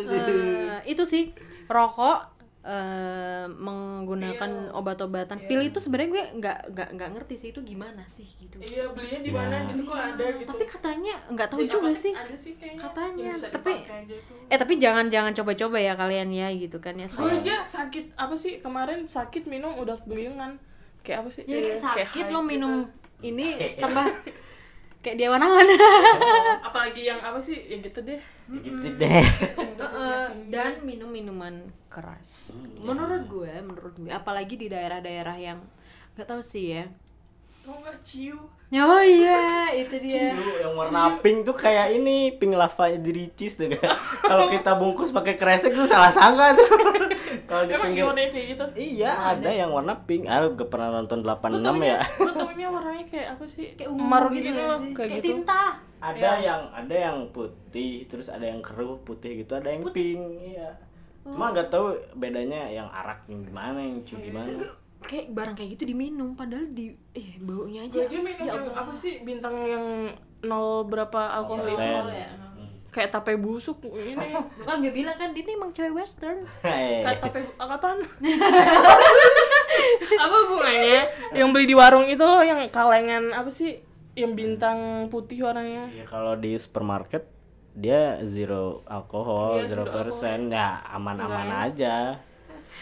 Eh, 0.08 0.80
itu 0.88 1.04
sih 1.04 1.36
rokok 1.68 2.37
eh, 2.68 3.46
menggunakan 3.48 4.52
obat-obatan. 4.72 5.40
Pil 5.48 5.62
itu 5.64 5.80
sebenarnya 5.80 6.10
gue 6.10 6.24
nggak 6.38 6.58
nggak 6.70 6.90
nggak 6.94 7.10
ngerti 7.16 7.36
sih 7.38 7.50
itu 7.50 7.64
gimana 7.64 8.04
sih 8.06 8.28
gitu. 8.28 8.60
Iya 8.60 8.92
belinya 8.92 9.20
di 9.20 9.32
mana? 9.32 9.56
Ya. 9.58 9.72
gitu 9.72 9.82
kok 9.84 9.96
ada 9.96 10.26
gitu. 10.28 10.44
tapi 10.46 10.64
katanya 10.68 11.14
nggak 11.32 11.48
tahu 11.48 11.60
Dan 11.64 11.72
juga 11.72 11.90
apa- 11.90 12.04
sih. 12.04 12.14
ada 12.14 12.36
sih 12.36 12.54
kayaknya. 12.54 12.82
Katanya, 12.84 13.32
tapi- 13.50 13.82
eh 14.48 14.58
tapi 14.58 14.74
jangan 14.78 15.06
jangan 15.08 15.32
coba-coba 15.34 15.78
ya 15.78 15.94
kalian 15.96 16.30
ya 16.30 16.48
gitu 16.52 16.78
kan 16.78 16.94
ya. 16.94 17.08
Gue 17.08 17.32
aja 17.34 17.64
sakit 17.64 18.12
apa 18.14 18.36
sih 18.36 18.60
kemarin 18.60 19.08
sakit 19.08 19.48
minum 19.48 19.72
udah 19.74 19.96
kebelingan 19.98 20.60
kayak 21.02 21.24
apa 21.24 21.30
sih? 21.32 21.44
Ya 21.48 21.58
kayak 21.58 21.80
sakit 21.80 22.26
lo 22.30 22.44
gitu. 22.44 22.52
minum 22.52 22.74
ini 23.24 23.56
tambah 23.80 24.04
kayak 25.00 25.16
dia 25.16 25.32
awan-awan. 25.32 25.64
Apalagi 26.68 27.08
yang 27.08 27.18
apa 27.18 27.40
sih 27.40 27.56
yang 27.66 27.80
gitu 27.80 28.04
deh. 28.04 28.20
Gitu 28.60 28.88
deh. 28.96 29.24
Eh, 29.88 30.28
dan 30.50 30.84
minum 30.84 31.08
minuman 31.08 31.64
keras 31.88 32.54
menurut 32.80 33.24
gue 33.26 33.54
menurut 33.64 33.96
gue 33.98 34.12
apalagi 34.12 34.56
di 34.60 34.68
daerah-daerah 34.70 35.38
yang 35.40 35.60
nggak 36.16 36.28
tahu 36.28 36.42
sih 36.44 36.78
ya 36.78 36.86
tau 37.68 37.84
nggak 37.84 38.00
ciu 38.00 38.40
oh 38.76 39.04
iya 39.04 39.72
itu 39.76 39.96
dia 40.04 40.36
Ciu 40.36 40.60
yang 40.60 40.76
warna 40.76 41.20
pink 41.24 41.48
tuh 41.48 41.56
kayak 41.56 41.96
ini 41.96 42.36
pink 42.36 42.56
lava 42.56 42.92
di 42.92 43.12
Ricis 43.16 43.56
deh 43.56 43.72
kan. 43.72 43.96
Kalau 44.28 44.52
kita 44.52 44.76
bungkus 44.76 45.16
pakai 45.16 45.40
kresek 45.40 45.72
tuh 45.72 45.88
salah 45.88 46.12
sangka 46.12 46.52
tuh. 46.52 46.68
Kalau 47.48 47.64
di 47.64 47.72
emang 47.72 47.96
pinggir 47.96 48.04
warnanya 48.04 48.30
kayak 48.36 48.48
gitu 48.52 48.64
Iya, 48.76 49.12
ada 49.36 49.48
yang 49.48 49.72
warna 49.72 49.96
pink. 50.04 50.28
Ah, 50.28 50.44
gak 50.52 50.68
pernah 50.68 51.00
nonton 51.00 51.24
86 51.24 51.64
ya. 51.80 52.00
gue 52.04 52.34
taunya 52.36 52.68
warnanya 52.68 53.06
kayak 53.08 53.28
apa 53.40 53.44
sih 53.48 53.66
kayak 53.80 53.88
ungu 53.88 54.04
marun 54.04 54.32
gitu, 54.36 54.52
gitu, 54.52 54.60
ya, 54.60 54.68
loh, 54.68 54.80
sih. 54.84 54.92
kayak, 54.92 55.10
gitu 55.16 55.26
tinta 55.32 55.64
Ada 55.98 56.32
yang 56.44 56.62
ada 56.76 56.96
yang 56.96 57.18
putih, 57.32 58.04
terus 58.12 58.28
ada 58.28 58.44
yang 58.44 58.60
keruh 58.60 59.00
putih 59.08 59.48
gitu, 59.48 59.56
ada 59.56 59.72
yang 59.72 59.88
pink. 59.96 60.22
Iya. 60.44 60.87
Cuma 61.34 61.52
nggak 61.52 61.68
tahu 61.68 61.92
bedanya 62.16 62.72
yang 62.72 62.88
arak 62.88 63.28
yang 63.28 63.44
gimana, 63.44 63.80
yang 63.80 64.00
ciu 64.08 64.20
gimana. 64.20 64.52
kayak 64.98 65.30
barang 65.30 65.54
kayak 65.54 65.78
gitu 65.78 65.94
diminum 65.94 66.34
padahal 66.34 66.74
di 66.74 66.90
eh 67.14 67.38
baunya 67.38 67.86
gue 67.86 68.02
aja. 68.02 68.10
Aja 68.10 68.18
minum 68.18 68.44
Ya 68.44 68.58
yang 68.58 68.66
apa 68.74 68.92
sih 68.98 69.22
bintang 69.22 69.56
yang 69.64 69.86
nol 70.42 70.90
berapa 70.90 71.38
alkohol 71.38 71.70
itu? 71.70 71.78
Persen. 71.78 72.06
ya. 72.12 72.30
kayak 72.88 73.14
tape 73.14 73.38
busuk 73.38 73.78
ini. 73.94 74.34
Bukan 74.58 74.76
gue 74.82 74.90
bilang 74.90 75.14
kan 75.14 75.38
dia 75.38 75.46
emang 75.46 75.70
cewek 75.70 75.94
western. 75.94 76.50
Kayak 76.66 77.22
tape 77.22 77.46
kapan 77.56 77.98
apa 80.26 80.36
hubungannya? 80.50 81.02
Yang 81.38 81.50
beli 81.54 81.66
di 81.70 81.76
warung 81.78 82.10
itu 82.10 82.24
loh 82.26 82.42
yang 82.42 82.58
kalengan 82.74 83.38
apa 83.38 83.54
sih? 83.54 83.78
Yang 84.18 84.34
bintang 84.34 85.14
putih 85.14 85.46
warnanya. 85.46 85.94
Ya 85.94 86.10
kalau 86.10 86.34
di 86.34 86.58
supermarket 86.58 87.37
dia 87.78 88.18
zero 88.26 88.82
alkohol, 88.90 89.62
Iya, 89.62 89.70
zero 89.70 89.86
persen, 89.86 90.50
ya 90.50 90.82
aman-aman 90.90 91.46
Enggak 91.46 91.62
aja. 91.70 91.96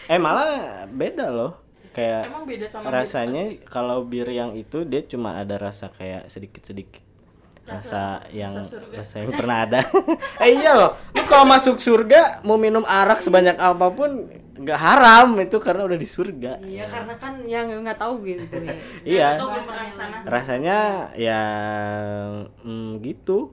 Eh 0.08 0.16
malah 0.16 0.88
beda 0.88 1.28
loh, 1.28 1.52
kayak 1.92 2.32
emang 2.32 2.44
beda 2.48 2.64
sama 2.64 2.88
rasanya 2.88 3.60
kalau 3.68 4.08
bir 4.08 4.24
yang 4.32 4.56
itu 4.56 4.88
dia 4.88 5.04
cuma 5.04 5.36
ada 5.36 5.60
rasa 5.60 5.92
kayak 5.92 6.32
sedikit-sedikit. 6.32 7.04
Rasa, 7.66 8.22
yang 8.30 8.54
rasa 8.54 8.78
surga. 8.78 8.94
rasa 9.02 9.14
yang 9.20 9.32
pernah 9.34 9.56
ada. 9.66 9.80
eh 10.46 10.50
iya 10.54 10.70
loh, 10.72 10.94
lu 11.12 11.22
kalau 11.26 11.44
masuk 11.44 11.82
surga 11.82 12.40
mau 12.46 12.54
minum 12.56 12.86
arak 12.86 13.20
sebanyak 13.20 13.58
apa 13.58 13.90
pun 13.90 14.30
nggak 14.56 14.80
haram. 14.80 15.34
Itu 15.42 15.58
karena 15.58 15.82
udah 15.84 15.98
di 15.98 16.08
surga. 16.08 16.62
iya 16.62 16.86
karena 16.86 17.18
kan 17.18 17.42
yang 17.42 17.68
nggak 17.82 17.98
tahu 17.98 18.22
gitu 18.22 18.64
ya 18.64 18.76
Iya. 19.02 19.28
Ke 19.42 19.92
sana 19.92 20.16
rasanya 20.30 20.78
ya 21.18 21.40
mm, 22.62 23.02
gitu 23.02 23.50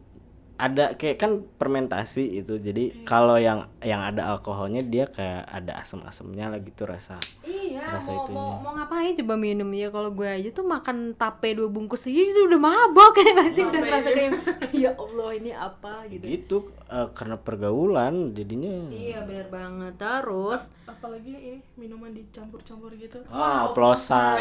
ada 0.53 0.93
kayak 0.93 1.17
kan 1.17 1.31
fermentasi 1.57 2.39
itu 2.39 2.61
jadi 2.61 3.03
kalau 3.03 3.41
yang 3.41 3.65
yang 3.81 4.05
ada 4.05 4.37
alkoholnya 4.37 4.85
dia 4.85 5.09
kayak 5.09 5.49
ada 5.49 5.81
asam-asamnya 5.81 6.53
lah 6.53 6.59
gitu 6.61 6.85
rasa 6.85 7.17
iya 7.41 7.73
Rasa 7.83 8.09
mau, 8.13 8.19
itunya. 8.25 8.39
mau 8.39 8.61
mau 8.63 8.73
ngapain? 8.77 9.11
Coba 9.17 9.35
minum. 9.35 9.69
Ya 9.75 9.89
kalau 9.91 10.09
gue 10.13 10.29
aja 10.29 10.49
tuh 10.53 10.65
makan 10.65 11.17
tape 11.17 11.57
dua 11.57 11.67
bungkus 11.67 12.07
aja 12.07 12.21
itu 12.21 12.41
udah 12.47 12.59
mabok 12.61 13.09
kayak 13.17 13.31
nggak 13.35 13.49
sih? 13.53 13.63
Udah 13.65 13.81
ngerasa 13.81 14.09
kayak 14.13 14.31
ya 14.85 14.91
allah 14.95 15.29
ini 15.35 15.51
apa? 15.51 15.93
gitu. 16.07 16.23
Gitu 16.23 16.57
eh, 16.89 17.07
karena 17.13 17.35
pergaulan 17.37 18.31
jadinya. 18.31 18.87
Iya 18.89 19.25
benar 19.27 19.47
banget. 19.51 19.93
Terus 19.99 20.61
apalagi 20.87 21.31
ini 21.33 21.59
minuman 21.75 22.13
dicampur-campur 22.13 22.93
gitu. 22.95 23.19
Ah 23.29 23.69
oplosan. 23.69 24.37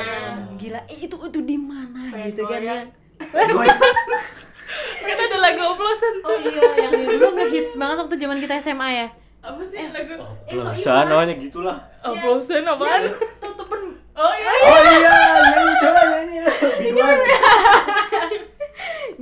Gila 0.57 0.81
eh, 0.87 1.09
itu 1.09 1.17
itu 1.17 1.41
di 1.43 1.57
mana 1.59 2.15
gitu 2.29 2.47
kan 2.47 2.61
ya. 2.63 2.77
kan 5.03 5.19
ada 5.19 5.39
lagu 5.39 5.63
oplosan 5.75 6.15
oh 6.23 6.37
iya 6.39 6.63
yang 6.89 6.93
dulu 7.05 7.27
ngehits 7.37 7.75
banget 7.77 7.97
waktu 8.01 8.17
zaman 8.21 8.39
kita 8.41 8.55
SMA 8.63 8.89
ya. 8.93 9.09
Apa 9.43 9.63
sih 9.67 9.83
lagu? 9.91 10.15
Oplosan 10.23 11.05
namanya 11.11 11.35
gitulah. 11.35 11.77
Oplosan 12.07 12.63
apaan? 12.63 13.03
tutupan 13.43 13.81
oh 14.15 14.33
iya. 14.39 14.53
Oh 14.63 14.81
iya 14.87 15.17
nyanyi 15.51 15.75
coba 15.83 16.01
nyanyi 16.07 16.37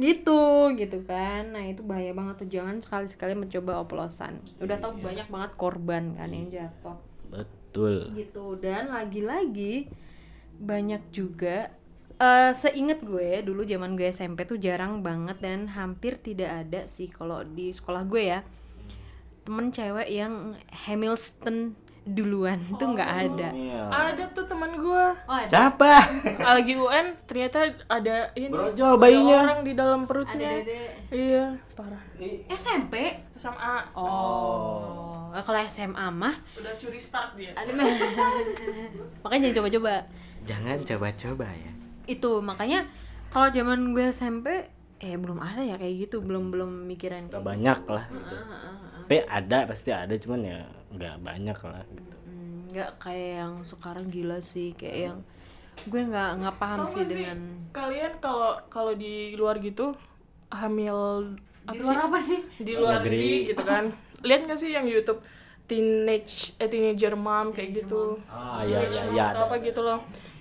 gitu 0.00 0.40
gitu 0.76 0.98
kan. 1.04 1.52
Nah 1.52 1.64
itu 1.68 1.80
bahaya 1.84 2.12
banget 2.16 2.44
tuh. 2.44 2.48
Jangan 2.48 2.80
sekali 2.80 3.06
sekali 3.08 3.32
mencoba 3.36 3.80
oplosan. 3.80 4.40
Udah 4.60 4.76
tau 4.80 4.92
banyak 4.96 5.28
banget 5.28 5.50
korban 5.56 6.16
kan 6.16 6.28
yang 6.32 6.48
jatuh. 6.52 6.96
Betul. 7.32 8.12
Gitu 8.16 8.60
dan 8.60 8.92
lagi-lagi 8.92 9.88
banyak 10.60 11.00
juga 11.08 11.72
eh 12.20 12.52
seingat 12.52 13.00
gue 13.00 13.40
dulu 13.40 13.64
zaman 13.64 13.96
gue 13.96 14.12
SMP 14.12 14.44
tuh 14.44 14.60
jarang 14.60 15.00
banget 15.00 15.40
dan 15.40 15.64
hampir 15.72 16.20
tidak 16.20 16.68
ada 16.68 16.84
sih 16.84 17.08
kalau 17.08 17.40
di 17.40 17.72
sekolah 17.72 18.04
gue 18.04 18.22
ya. 18.28 18.40
Temen 19.40 19.72
cewek 19.72 20.08
yang 20.12 20.52
Hamilton 20.68 21.72
duluan 22.04 22.60
tuh 22.76 22.92
nggak 22.92 23.12
ada. 23.28 23.48
iya. 23.52 23.88
Ada 23.88 24.24
tuh 24.32 24.44
teman 24.44 24.72
gua 24.80 25.16
oh 25.24 25.36
ada. 25.36 25.48
Siapa? 25.48 25.92
Lagi 26.60 26.74
UN 26.76 27.06
ternyata 27.24 27.72
ada 27.88 28.32
ini. 28.36 28.52
Brojol 28.52 28.96
ada 28.96 29.00
bayinya. 29.00 29.38
orang 29.48 29.60
di 29.64 29.72
dalam 29.72 30.00
ada 30.04 30.08
perutnya 30.08 30.48
dede. 30.60 30.82
Iya 31.12 31.46
parah. 31.76 32.02
SMP 32.52 33.24
SMA 33.36 33.76
oh, 33.96 35.32
kalau 35.32 35.60
SMA 35.64 36.06
mah? 36.12 36.36
Udah 36.56 36.72
curi 36.76 37.00
start 37.00 37.36
dia. 37.36 37.52
Ada 37.56 37.72
makanya 39.24 39.48
jangan 39.48 39.56
coba-coba. 39.56 39.94
Jangan 40.44 40.76
coba-coba 40.84 41.48
ya 41.52 41.72
itu 42.10 42.42
makanya 42.42 42.84
kalau 43.30 43.46
zaman 43.54 43.94
gue 43.94 44.10
SMP 44.10 44.66
eh 45.00 45.16
belum 45.16 45.38
ada 45.40 45.62
ya 45.64 45.80
kayak 45.80 46.10
gitu 46.10 46.20
belum 46.20 46.52
belum 46.52 46.70
mikirin 46.84 47.30
kayak 47.32 47.40
banyak 47.40 47.80
lah 47.88 48.04
gitu. 48.10 48.36
Ah, 48.36 48.44
ah, 48.44 48.66
ah. 48.68 49.02
tapi 49.06 49.16
ada 49.24 49.58
pasti 49.64 49.90
ada 49.94 50.12
cuman 50.12 50.40
ya 50.44 50.60
nggak 50.92 51.14
banyak 51.24 51.58
lah 51.64 51.82
gitu. 51.88 52.14
Hmm, 52.26 52.68
nggak 52.68 52.90
kayak 53.00 53.30
yang 53.40 53.54
sekarang 53.64 54.06
gila 54.12 54.38
sih 54.44 54.76
kayak 54.76 54.98
yang 55.08 55.18
gue 55.88 56.02
nggak 56.04 56.30
nggak 56.44 56.56
paham 56.60 56.78
Tau 56.84 56.92
sih 56.92 57.04
sih, 57.08 57.16
dengan 57.24 57.38
kalian 57.72 58.12
kalau 58.20 58.52
kalau 58.68 58.92
di 58.92 59.32
luar 59.32 59.56
gitu 59.64 59.96
hamil 60.52 61.32
di 61.64 61.78
apa 61.78 61.80
luar 61.80 61.96
sih? 61.96 62.04
apa 62.04 62.18
nih? 62.20 62.42
Di 62.60 62.72
luar 62.76 62.92
Negeri. 63.00 63.16
negeri 63.16 63.48
gitu 63.54 63.62
kan. 63.64 63.84
Lihat 64.20 64.40
gak 64.44 64.58
sih 64.60 64.70
yang 64.74 64.84
YouTube 64.84 65.20
teenage 65.64 66.52
eh, 66.60 66.68
teenager 66.68 67.14
mom 67.16 67.54
kayak 67.56 67.70
gitu? 67.72 68.18
Ah, 68.28 68.60
iya, 68.66 68.84
Teenage 68.84 68.98
iya, 68.98 69.04
mom 69.06 69.14
iya, 69.14 69.24
atau 69.24 69.40
ada, 69.40 69.46
apa 69.48 69.56
ada. 69.56 69.64
gitu 69.64 69.80
loh. 69.80 69.98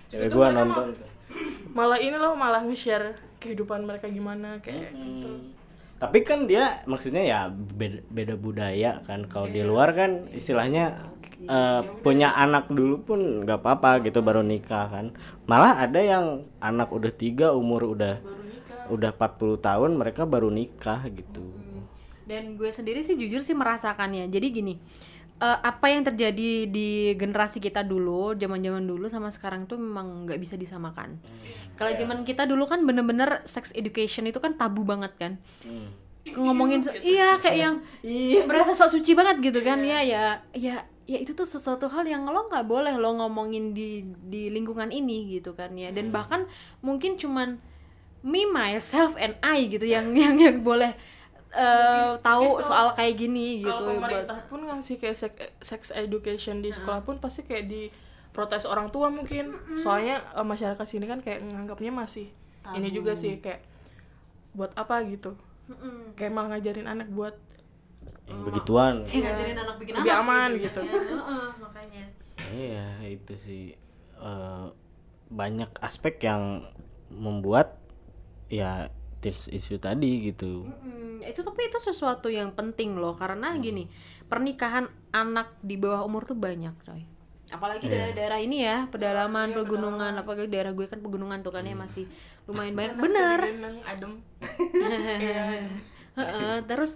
Cewek 0.09 0.27
mereka 0.33 0.51
nonton 0.51 0.87
malah 1.73 1.99
ini 2.01 2.17
loh 2.17 2.33
malah 2.33 2.65
nge-share 2.65 3.17
kehidupan 3.39 3.85
mereka 3.87 4.11
gimana 4.11 4.59
kayak 4.59 4.91
gitu. 4.91 5.31
Hmm. 5.31 5.55
tapi 5.99 6.23
kan 6.23 6.47
dia 6.47 6.79
maksudnya 6.87 7.23
ya 7.27 7.39
beda, 7.51 7.99
beda 8.07 8.35
budaya 8.39 9.03
kan. 9.03 9.27
Kalau 9.27 9.51
di 9.51 9.59
luar 9.59 9.91
kan 9.91 10.31
istilahnya 10.31 11.11
eh, 11.43 11.81
punya 11.99 12.31
anak 12.39 12.71
dulu 12.71 13.03
pun 13.03 13.19
nggak 13.43 13.59
apa-apa 13.59 14.07
gitu 14.07 14.23
baru 14.23 14.39
nikah 14.39 14.87
kan. 14.87 15.11
Malah 15.43 15.83
ada 15.83 15.99
yang 15.99 16.47
anak 16.63 16.87
udah 16.95 17.11
tiga 17.11 17.51
umur 17.51 17.83
udah 17.83 18.15
udah 18.89 19.11
40 19.11 19.59
tahun 19.59 19.91
mereka 19.99 20.23
baru 20.23 20.47
nikah 20.47 21.03
gitu. 21.11 21.43
Dan 22.23 22.55
gue 22.55 22.71
sendiri 22.71 23.03
sih 23.03 23.19
jujur 23.19 23.43
sih 23.43 23.57
merasakannya. 23.57 24.31
Jadi 24.31 24.47
gini 24.55 24.73
eh, 25.39 25.59
apa 25.63 25.85
yang 25.87 26.03
terjadi 26.03 26.67
di 26.67 27.15
generasi 27.15 27.63
kita 27.63 27.81
dulu 27.81 28.35
zaman 28.35 28.59
zaman 28.59 28.83
dulu 28.83 29.07
sama 29.07 29.31
sekarang 29.31 29.65
tuh 29.65 29.79
memang 29.79 30.27
nggak 30.27 30.39
bisa 30.39 30.59
disamakan. 30.59 31.19
Kalau 31.79 31.91
zaman 31.95 32.27
kita 32.27 32.43
dulu 32.43 32.67
kan 32.67 32.83
bener-bener 32.83 33.43
sex 33.47 33.71
education 33.71 34.27
itu 34.27 34.43
kan 34.43 34.59
tabu 34.59 34.83
banget 34.83 35.15
kan. 35.15 35.39
Ngomongin 36.29 36.83
so- 36.83 36.93
iya 36.99 37.39
kayak 37.39 37.57
yang 37.57 37.75
iya. 38.03 38.43
berasa 38.45 38.75
sok 38.75 38.99
suci 38.99 39.15
banget 39.15 39.39
gitu 39.41 39.63
kan 39.65 39.81
ya 39.81 40.03
ya 40.03 40.43
ya 40.53 40.83
ya 41.09 41.17
itu 41.17 41.33
tuh 41.33 41.47
sesuatu 41.47 41.89
hal 41.89 42.05
yang 42.05 42.27
lo 42.29 42.45
nggak 42.45 42.69
boleh 42.69 42.93
lo 42.99 43.17
ngomongin 43.17 43.73
di 43.73 44.05
di 44.29 44.53
lingkungan 44.53 44.91
ini 44.93 45.39
gitu 45.39 45.55
kan 45.55 45.73
ya. 45.73 45.89
Dan 45.89 46.11
bahkan 46.13 46.45
mungkin 46.85 47.17
cuman 47.17 47.57
me 48.19 48.43
myself 48.43 49.15
and 49.15 49.39
I 49.39 49.71
gitu 49.71 49.87
yang 49.87 50.11
yang 50.11 50.35
yang 50.35 50.59
boleh 50.59 50.93
eh, 51.53 52.13
tahu 52.21 52.61
soal 52.61 52.93
kayak 52.93 53.15
gini 53.17 53.65
gitu 53.65 53.73
kalau 53.73 53.97
buat 53.97 54.05
pemerintah 54.05 54.39
pun 54.45 54.59
ngasih 54.69 54.95
kayak 55.01 55.17
sex, 55.17 55.33
sex 55.61 55.81
education 55.95 56.61
di 56.61 56.69
sekolah 56.69 57.01
pun 57.01 57.17
pasti 57.17 57.41
kayak 57.45 57.65
di 57.65 57.89
protes 58.29 58.69
orang 58.69 58.93
tua 58.93 59.09
mungkin. 59.09 59.51
Soalnya 59.81 60.21
eh, 60.37 60.45
masyarakat 60.45 60.85
sini 60.85 61.09
kan 61.09 61.19
kayak 61.19 61.45
nganggapnya 61.49 61.89
masih 61.89 62.29
ini 62.77 62.93
juga 62.93 63.17
sih 63.17 63.41
kayak 63.41 63.65
buat 64.53 64.73
apa 64.77 65.01
gitu. 65.09 65.33
Mm-mm. 65.69 66.17
kayak 66.17 66.33
malah 66.33 66.57
ngajarin 66.57 66.89
anak 66.89 67.13
buat 67.13 67.37
yang 68.25 68.41
begituan. 68.41 69.05
Kayak 69.05 69.21
ngajarin 69.33 69.57
anak 69.61 69.75
bikin 69.77 69.93
Lebih 70.01 70.11
anak 70.13 70.23
aman 70.25 70.49
gitu, 70.57 70.61
gitu. 70.65 70.81
ya. 70.81 70.93
Heeh, 70.97 71.47
makanya. 71.61 72.05
Iya 72.49 72.87
itu 73.05 73.33
sih. 73.37 73.63
Eh, 74.17 74.65
banyak 75.29 75.71
aspek 75.85 76.17
yang 76.25 76.65
membuat 77.13 77.77
ya 78.49 78.89
teens 79.19 79.51
issue 79.51 79.79
tadi 79.79 80.31
gitu. 80.31 80.67
Mm, 80.83 81.27
itu 81.27 81.39
tapi 81.43 81.67
itu 81.67 81.79
sesuatu 81.83 82.31
yang 82.31 82.55
penting 82.55 82.95
loh 82.95 83.15
karena 83.19 83.51
gini 83.59 83.91
pernikahan 84.31 84.87
anak 85.11 85.59
di 85.59 85.75
bawah 85.75 86.07
umur 86.07 86.23
tuh 86.23 86.39
banyak 86.39 86.73
coy. 86.87 87.03
Apalagi 87.49 87.89
daerah-daerah 87.89 88.39
ini 88.45 88.61
ya 88.61 88.85
pedalaman 88.93 89.51
pegunungan 89.57 90.13
apalagi 90.21 90.45
daerah 90.47 90.69
gue 90.69 90.85
kan 90.85 91.01
pegunungan 91.01 91.41
tuh 91.41 91.49
kan 91.49 91.65
ya 91.65 91.73
masih 91.73 92.05
lumayan 92.45 92.73
banyak. 92.77 92.95
Bener. 93.01 93.39
adem. 93.83 94.21
Heeh, 96.19 96.55
terus 96.69 96.95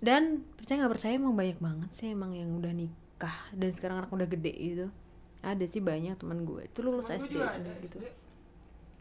dan 0.00 0.46
percaya 0.56 0.86
nggak 0.86 0.94
percaya 0.96 1.12
emang 1.18 1.34
banyak 1.36 1.58
banget 1.58 1.90
sih 1.92 2.08
emang 2.14 2.32
yang 2.32 2.54
udah 2.56 2.72
nikah 2.72 3.36
dan 3.52 3.70
sekarang 3.74 4.00
anak 4.00 4.14
udah 4.14 4.28
gede 4.30 4.54
gitu. 4.54 4.86
Ada 5.42 5.64
sih 5.66 5.82
banyak 5.82 6.16
teman 6.22 6.46
gue 6.46 6.70
itu 6.70 6.80
lulus 6.80 7.10
Temen 7.10 7.26
SD 7.26 7.32
juga 7.34 7.58
ada 7.58 7.72
gitu. 7.82 7.98
SD. 7.98 8.29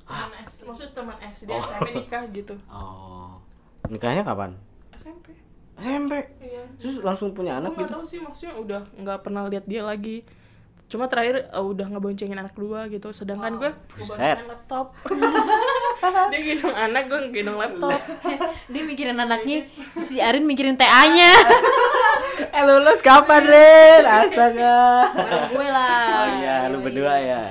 Teman 0.09 0.31
SD, 0.41 0.59
maksudnya 0.67 0.91
teman 0.97 1.17
SD 1.21 1.49
SMP 1.53 1.87
nikah 1.93 2.23
gitu. 2.33 2.53
oh 2.73 3.37
nikahnya 3.85 4.25
kapan 4.25 4.57
SMP. 4.97 5.37
SMP 5.79 6.11
Iya. 6.43 6.67
terus 6.75 6.99
langsung 6.99 7.31
punya 7.31 7.61
anak 7.61 7.71
Aku 7.71 7.87
gitu 7.87 7.93
tahu 7.95 8.03
sih 8.03 8.19
maksudnya 8.19 8.53
udah 8.57 8.81
nggak 8.97 9.19
pernah 9.23 9.47
lihat 9.47 9.63
dia 9.63 9.85
lagi. 9.85 10.27
Cuma 10.89 11.05
terakhir 11.05 11.45
uh, 11.53 11.61
udah 11.61 11.85
ngeboncengin 11.85 12.33
anak 12.33 12.57
dua 12.57 12.89
gitu. 12.89 13.13
Sedangkan 13.13 13.61
gue 13.61 13.71
Buset. 13.93 14.41
ngeboncengin 14.41 14.47
laptop. 14.49 14.85
dia 16.33 16.39
gendong 16.41 16.73
anak, 16.73 17.03
gue 17.05 17.19
gendong 17.29 17.61
laptop. 17.61 17.99
dia 18.73 18.81
mikirin 18.81 19.21
anaknya 19.21 19.69
si 20.01 20.17
Arin 20.17 20.49
mikirin 20.49 20.73
TA 20.75 21.05
nya 21.13 21.29
eh 22.39 22.63
lulus 22.63 23.03
kapan 23.03 23.43
Ren 23.43 24.03
astaga 24.07 25.11
bareng 25.11 25.45
gue 25.51 25.67
lah 25.67 26.07
oh 26.23 26.27
iya 26.39 26.55
lu 26.71 26.77
berdua 26.79 27.15
ya 27.19 27.41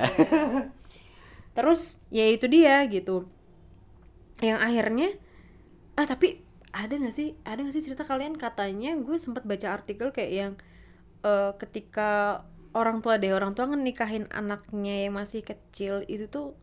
terus 1.59 1.99
ya 2.07 2.23
itu 2.31 2.47
dia 2.47 2.79
gitu. 2.87 3.27
Yang 4.39 4.59
akhirnya 4.63 5.09
ah 5.99 6.07
tapi 6.07 6.39
ada 6.71 6.95
nggak 6.95 7.11
sih 7.11 7.35
ada 7.43 7.59
nggak 7.59 7.75
sih 7.75 7.83
cerita 7.83 8.07
kalian? 8.07 8.39
Katanya 8.39 8.95
gue 8.95 9.19
sempat 9.19 9.43
baca 9.43 9.67
artikel 9.75 10.15
kayak 10.15 10.31
yang 10.31 10.53
eh, 11.27 11.51
ketika 11.59 12.41
orang 12.71 13.03
tua 13.03 13.19
deh 13.19 13.35
orang 13.35 13.51
tua 13.51 13.67
nikahin 13.75 14.31
anaknya 14.31 15.03
yang 15.03 15.19
masih 15.19 15.43
kecil 15.43 16.07
itu 16.07 16.31
tuh 16.31 16.55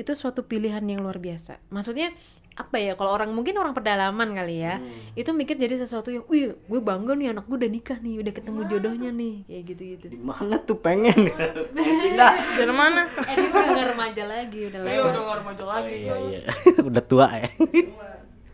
itu 0.00 0.14
suatu 0.16 0.48
pilihan 0.48 0.80
yang 0.88 1.04
luar 1.04 1.20
biasa. 1.20 1.60
Maksudnya 1.68 2.14
apa 2.58 2.74
ya 2.74 2.98
kalau 2.98 3.14
orang 3.14 3.30
mungkin 3.30 3.54
orang 3.54 3.70
pedalaman 3.70 4.34
kali 4.34 4.66
ya 4.66 4.82
itu 5.14 5.30
mikir 5.30 5.54
jadi 5.54 5.78
sesuatu 5.78 6.10
yang 6.10 6.26
wih 6.26 6.58
gue 6.58 6.80
bangga 6.82 7.14
nih 7.14 7.30
anak 7.30 7.46
gue 7.46 7.54
udah 7.54 7.70
nikah 7.70 7.98
nih 8.02 8.18
udah 8.18 8.32
ketemu 8.34 8.60
jodohnya 8.66 9.10
nih 9.14 9.34
kayak 9.46 9.62
gitu 9.70 9.82
gitu 9.94 10.06
di 10.10 10.18
mana 10.18 10.58
tuh 10.58 10.74
pengen 10.74 11.14
pengen 11.78 11.96
pindah 12.02 12.32
Dari 12.58 12.74
mana? 12.74 13.06
eh 13.06 13.34
dia 13.38 13.48
udah 13.48 13.70
gak 13.70 13.88
remaja 13.94 14.22
lagi 14.26 14.60
udah 14.66 14.80
Iya 14.82 14.90
lewat 14.90 15.06
udah 15.06 15.22
nggak 15.22 15.38
remaja 15.38 15.62
oh, 15.62 15.68
lagi. 15.70 15.94
iya 15.94 16.14
iya 16.26 16.40
udah 16.90 17.02
tua 17.06 17.26
ya 17.30 17.48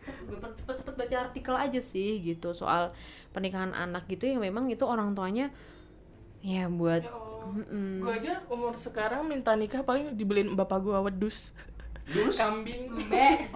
gue 0.05 0.38
cepet 0.55 0.75
cepet 0.85 0.95
baca 0.95 1.17
artikel 1.25 1.55
aja 1.57 1.81
sih 1.81 2.21
gitu 2.21 2.53
soal 2.53 2.93
pernikahan 3.33 3.73
anak 3.73 4.05
gitu 4.07 4.29
yang 4.29 4.45
memang 4.45 4.69
itu 4.69 4.85
orang 4.85 5.17
tuanya 5.17 5.49
ya 6.45 6.69
buat 6.69 7.03
Ya 7.03 7.11
Allah. 7.11 7.33
Mm-mm. 7.45 8.01
Gue 8.01 8.12
aja 8.17 8.40
umur 8.49 8.73
sekarang 8.73 9.29
minta 9.29 9.53
nikah 9.53 9.85
paling 9.85 10.17
dibeliin 10.17 10.57
bapak 10.57 10.81
gue 10.81 10.97
wedus. 10.97 11.53
Kambing. 12.12 12.93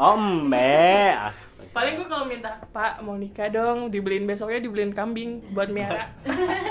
oh 0.01 0.17
mbe 0.17 1.13
astaga. 1.13 1.69
Paling 1.77 2.01
gue 2.01 2.09
kalau 2.09 2.25
minta 2.25 2.57
Pak 2.73 3.05
mau 3.05 3.21
nikah 3.21 3.53
dong 3.53 3.93
dibeliin 3.93 4.25
besoknya 4.25 4.65
dibeliin 4.65 4.97
kambing 4.97 5.45
buat 5.53 5.69
miara. 5.69 6.09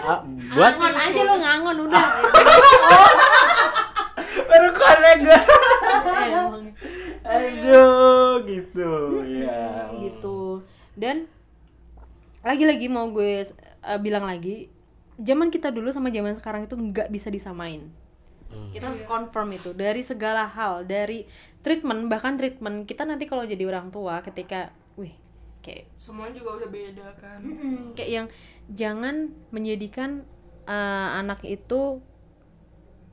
Ah, 0.02 0.26
buat 0.58 0.74
ngangon 0.74 0.96
aja 0.98 1.22
lo 1.22 1.36
ngangon 1.38 1.78
udah. 1.86 2.08
Baru 4.50 4.70
konek 4.74 5.16
gue 5.22 5.40
Eh, 7.28 7.28
aduh 7.28 8.40
gitu 8.48 9.20
ya 9.28 9.92
gitu. 10.02 10.63
Dan 10.98 11.30
lagi-lagi 12.42 12.90
mau 12.90 13.12
gue 13.12 13.46
uh, 13.84 14.00
bilang 14.02 14.26
lagi 14.26 14.72
zaman 15.20 15.50
kita 15.50 15.74
dulu 15.74 15.90
sama 15.92 16.13
zaman 16.13 16.38
sekarang 16.38 16.66
itu 16.66 16.78
nggak 16.78 17.10
bisa 17.10 17.28
disamain 17.28 17.90
kita 18.47 18.86
harus 18.86 19.03
confirm 19.03 19.49
itu 19.51 19.69
dari 19.71 20.01
segala 20.01 20.47
hal 20.47 20.83
dari 20.83 21.27
treatment 21.60 22.07
bahkan 22.07 22.36
treatment 22.36 22.83
kita 22.83 23.03
nanti 23.03 23.23
kalau 23.23 23.43
jadi 23.43 23.63
orang 23.63 23.89
tua 23.89 24.19
ketika 24.21 24.71
wih 24.95 25.12
kayak 25.60 25.91
Semuanya 25.95 26.38
juga 26.38 26.63
udah 26.63 26.69
beda 26.69 27.07
kan. 27.17 27.39
Kayak 27.91 28.10
yang 28.10 28.27
jangan 28.69 29.15
menjadikan 29.49 30.23
uh, 30.63 31.17
anak 31.17 31.43
itu 31.43 31.99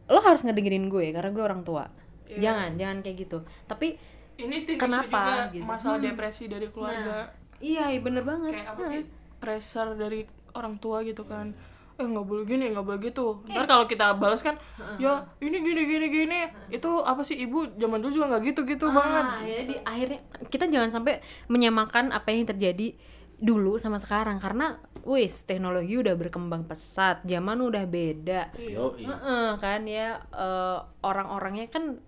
lo 0.05 0.21
harus 0.21 0.43
ngedengerin 0.43 0.87
gue 0.87 1.11
karena 1.11 1.31
gue 1.31 1.43
orang 1.43 1.63
tua 1.63 1.89
Iya. 2.25 2.41
jangan 2.41 2.71
jangan 2.75 2.99
kayak 3.01 3.17
gitu 3.21 3.39
tapi 3.65 4.01
Ini 4.35 4.65
tim 4.65 4.75
Kenapa, 4.75 5.07
juga 5.07 5.45
gitu? 5.53 5.63
masalah 5.65 5.99
Hmm. 5.99 6.07
depresi 6.09 6.45
dari 6.47 6.67
keluarga. 6.67 7.31
iya 7.61 7.87
iya, 7.87 8.01
bener 8.01 8.23
banget 8.23 8.51
Kayak 8.57 8.71
apa 8.71 8.83
sih 8.83 9.03
pressure 9.37 9.91
dari 9.95 10.21
orang 10.53 10.75
tua 10.77 11.03
gitu 11.03 11.23
kan. 11.23 11.55
Eh 11.95 12.03
nggak 12.03 12.27
boleh 12.27 12.43
gini, 12.43 12.75
nggak 12.75 12.85
boleh 12.85 13.01
gitu. 13.07 13.47
Ntar 13.47 13.65
kalau 13.71 13.87
kita 13.87 14.19
balas 14.19 14.43
kan, 14.43 14.59
ya 14.99 15.31
ini 15.39 15.63
gini 15.63 15.83
gini 15.87 16.07
gini. 16.11 16.39
Itu 16.67 17.07
apa 17.07 17.23
sih 17.23 17.39
ibu 17.39 17.71
zaman 17.79 18.03
dulu 18.03 18.11
juga 18.11 18.27
nggak 18.35 18.43
gitu 18.51 18.61
gitu 18.67 18.87
banget. 18.91 19.25
Ah, 19.25 19.39
akhirnya 19.39 19.65
di 19.71 19.77
akhirnya 19.87 20.21
kita 20.51 20.65
jangan 20.67 20.91
sampai 20.91 21.23
menyamakan 21.47 22.11
apa 22.11 22.35
yang 22.35 22.51
terjadi 22.51 22.99
dulu 23.39 23.79
sama 23.79 24.03
sekarang. 24.03 24.43
Karena 24.43 24.75
wis 25.07 25.47
teknologi 25.47 25.95
udah 25.95 26.19
berkembang 26.19 26.67
pesat 26.67 27.23
zaman 27.23 27.63
udah 27.63 27.85
beda. 27.87 28.51
Yo 28.59 28.99
Heeh, 28.99 29.49
kan 29.63 29.87
ya 29.87 30.19
eh, 30.35 30.79
orang-orangnya 31.07 31.71
kan 31.71 32.03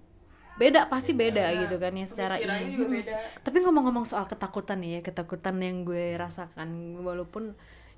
beda 0.56 0.88
pasti 0.88 1.12
beda 1.12 1.52
gitu 1.52 1.76
kan 1.76 1.92
ya 1.92 2.06
secara 2.08 2.40
ini. 2.40 2.80
beda. 2.80 3.44
tapi 3.44 3.60
ngomong-ngomong 3.60 4.08
soal 4.08 4.24
ketakutan 4.24 4.80
nih 4.80 4.98
ya 4.98 5.00
ketakutan 5.04 5.60
yang 5.60 5.84
gue 5.84 6.16
rasakan 6.16 6.96
walaupun 7.04 7.52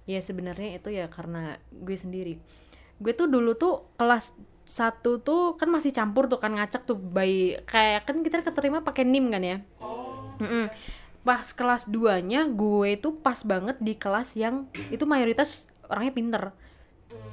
ya 0.08 0.24
sebenarnya 0.24 0.80
itu 0.80 0.88
ya 0.88 1.12
karena 1.12 1.60
gue 1.68 1.92
sendiri. 1.92 2.40
Gue 2.96 3.12
tuh 3.12 3.28
dulu 3.28 3.52
tuh 3.60 3.92
kelas 4.00 4.32
satu 4.64 5.20
tuh 5.20 5.60
kan 5.60 5.68
masih 5.68 5.92
campur 5.92 6.28
tuh 6.32 6.40
kan 6.40 6.56
ngacak 6.56 6.88
tuh 6.88 6.96
bayi 6.96 7.60
kayak 7.68 8.08
kan 8.08 8.24
kita 8.24 8.40
keterima 8.40 8.80
pakai 8.80 9.04
nim 9.04 9.28
kan 9.28 9.44
ya? 9.44 9.60
Oh, 9.84 10.32
pas 11.20 11.44
kelas 11.52 11.92
2 11.92 12.24
nya 12.24 12.48
gue 12.48 12.96
tuh 12.96 13.20
pas 13.20 13.36
banget 13.44 13.76
di 13.84 13.92
kelas 13.92 14.32
yang 14.32 14.64
itu 14.88 15.04
mayoritas 15.04 15.68
orangnya 15.92 16.12
pinter. 16.16 16.42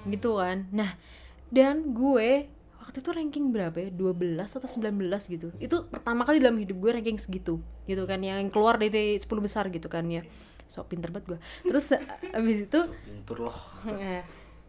Gitu 0.03 0.35
kan. 0.35 0.67
Nah 0.75 0.99
dan 1.47 1.95
gue 1.95 2.51
waktu 2.83 2.97
itu 2.99 3.09
ranking 3.15 3.55
berapa 3.55 3.87
ya? 3.87 3.89
12 3.91 4.35
atau 4.51 4.67
19 4.67 5.31
gitu. 5.31 5.47
Itu 5.63 5.87
pertama 5.87 6.27
kali 6.27 6.43
dalam 6.43 6.59
hidup 6.59 6.75
gue 6.83 6.91
ranking 6.91 7.19
segitu 7.19 7.63
gitu 7.87 8.03
kan 8.03 8.19
yang 8.19 8.51
keluar 8.51 8.75
dari 8.75 9.15
10 9.15 9.27
besar 9.39 9.71
gitu 9.71 9.87
kan 9.87 10.07
ya 10.11 10.27
so 10.65 10.83
pinter 10.83 11.13
banget 11.13 11.35
gue 11.35 11.39
terus 11.65 11.93
abis 12.33 12.57
itu 12.67 12.79
pintur 13.05 13.49
loh 13.49 13.59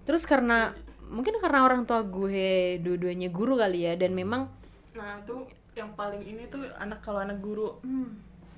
terus 0.07 0.23
karena 0.25 0.73
mungkin 1.07 1.39
karena 1.39 1.63
orang 1.63 1.87
tua 1.87 2.03
gue 2.03 2.79
dua-duanya 2.83 3.31
guru 3.31 3.55
kali 3.55 3.87
ya 3.87 3.95
dan 3.95 4.15
memang 4.15 4.51
nah 4.97 5.21
tuh 5.23 5.47
yang 5.77 5.93
paling 5.93 6.25
ini 6.25 6.49
tuh 6.49 6.65
anak 6.81 7.05
kalau 7.05 7.21
anak 7.21 7.39
guru. 7.39 7.79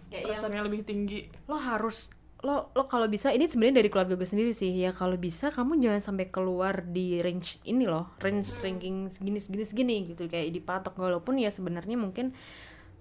Kayak 0.09 0.23
yang 0.23 0.39
perasaannya 0.39 0.63
lebih 0.71 0.81
tinggi. 0.87 1.21
lo 1.51 1.59
harus 1.59 2.09
lo 2.39 2.71
lo 2.71 2.87
kalau 2.87 3.11
bisa 3.11 3.35
ini 3.35 3.51
sebenarnya 3.51 3.83
dari 3.83 3.91
keluarga 3.91 4.15
gue 4.15 4.29
sendiri 4.31 4.55
sih 4.55 4.71
ya 4.71 4.95
kalau 4.95 5.19
bisa 5.19 5.51
kamu 5.51 5.83
jangan 5.83 6.15
sampai 6.15 6.31
keluar 6.31 6.87
di 6.87 7.19
range 7.19 7.59
ini 7.67 7.83
loh 7.83 8.15
range 8.23 8.63
ranking 8.63 9.11
segini 9.11 9.43
segini 9.43 9.65
segini 9.67 9.97
gitu. 10.15 10.31
Kayak 10.31 10.55
dipatok 10.55 10.95
walaupun 10.95 11.43
ya 11.43 11.51
sebenarnya 11.51 11.99
mungkin 11.99 12.31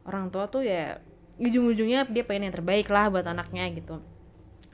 orang 0.09 0.33
tua 0.33 0.49
tuh 0.49 0.65
ya 0.65 0.97
ujung-ujungnya 1.37 2.09
dia 2.09 2.25
pengen 2.25 2.49
yang 2.49 2.55
terbaik 2.57 2.89
lah 2.89 3.13
buat 3.13 3.29
anaknya 3.29 3.69
gitu 3.77 4.01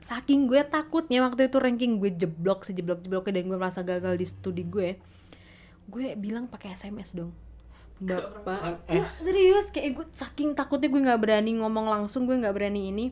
saking 0.04 0.44
gue 0.44 0.60
takutnya 0.68 1.24
waktu 1.24 1.48
itu 1.48 1.56
ranking 1.56 1.96
gue 1.96 2.12
jeblok 2.12 2.68
sejeblok 2.68 3.00
jebloknya 3.00 3.40
dan 3.40 3.44
gue 3.48 3.58
merasa 3.58 3.80
gagal 3.80 4.20
di 4.20 4.26
studi 4.28 4.60
gue 4.60 5.00
gue 5.88 6.06
bilang 6.16 6.48
pakai 6.48 6.76
sms 6.76 7.16
dong. 7.16 7.32
Bapak. 8.04 8.84
Wah, 8.84 9.06
serius 9.08 9.72
kayak 9.72 9.96
gue 9.96 10.06
saking 10.12 10.52
takutnya 10.52 10.92
gue 10.92 11.02
nggak 11.08 11.20
berani 11.20 11.56
ngomong 11.56 11.88
langsung 11.88 12.28
gue 12.28 12.36
nggak 12.36 12.52
berani 12.52 12.92
ini 12.92 13.06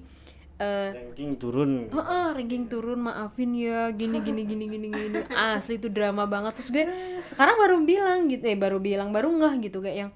eh 0.61 0.92
ranking 0.92 1.40
turun. 1.40 1.88
Heeh, 1.88 2.26
ranking 2.37 2.68
turun 2.68 3.09
maafin 3.09 3.57
ya 3.57 3.88
gini 3.90 4.20
gini 4.20 4.44
gini 4.44 4.64
gini 4.68 4.88
gini. 4.92 5.18
Asli 5.33 5.81
itu 5.81 5.88
drama 5.88 6.28
banget. 6.28 6.61
Terus 6.61 6.70
gue 6.70 6.85
sekarang 7.33 7.57
baru 7.57 7.76
bilang 7.83 8.28
gitu 8.28 8.44
eh 8.44 8.59
baru 8.59 8.76
bilang 8.78 9.16
baru 9.16 9.33
ngeh 9.33 9.55
gitu 9.64 9.81
kayak 9.81 9.96
yang 9.96 10.11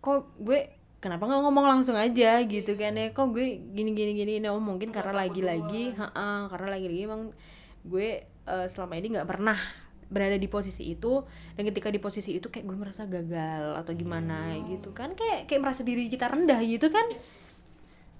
kok 0.00 0.32
gue 0.38 0.79
kenapa 1.00 1.26
nggak 1.26 1.42
ngomong 1.42 1.66
langsung 1.66 1.96
aja 1.96 2.40
gitu 2.44 2.76
kan 2.76 2.94
ya? 2.94 3.10
Kok 3.10 3.34
gue 3.34 3.58
gini 3.72 3.90
gini 3.96 4.12
gini? 4.14 4.32
Oh 4.48 4.60
mungkin 4.60 4.92
karena 4.92 5.26
lagi 5.26 5.40
lagi 5.40 5.96
karena 5.96 6.68
lagi 6.68 6.86
lagi 6.86 7.02
emang 7.08 7.22
gue 7.82 8.08
eh, 8.28 8.66
selama 8.68 8.94
ini 9.00 9.16
nggak 9.16 9.28
pernah 9.28 9.56
berada 10.12 10.36
di 10.36 10.46
posisi 10.46 10.92
itu. 10.92 11.24
Dan 11.56 11.66
ketika 11.72 11.88
di 11.88 11.98
posisi 11.98 12.36
itu 12.36 12.52
kayak 12.52 12.68
gue 12.68 12.76
merasa 12.76 13.08
gagal 13.08 13.80
atau 13.80 13.92
gimana 13.96 14.54
gitu 14.68 14.92
kan? 14.92 15.16
Kayak 15.16 15.48
kayak 15.48 15.60
merasa 15.64 15.82
diri 15.82 16.06
kita 16.06 16.28
rendah 16.28 16.60
gitu 16.62 16.92
kan 16.92 17.08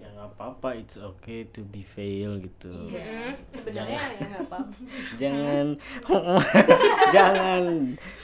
ya 0.01 0.09
nggak 0.11 0.31
apa-apa 0.33 0.69
it's 0.75 0.97
okay 0.97 1.45
to 1.45 1.61
be 1.63 1.83
fail 1.83 2.37
gitu 2.39 2.73
Iya. 2.89 3.37
Sebenarnya 3.47 4.01
ya 4.11 4.27
nggak 4.27 4.45
apa-apa. 4.47 4.73
jangan 5.21 5.67
jangan 7.11 7.63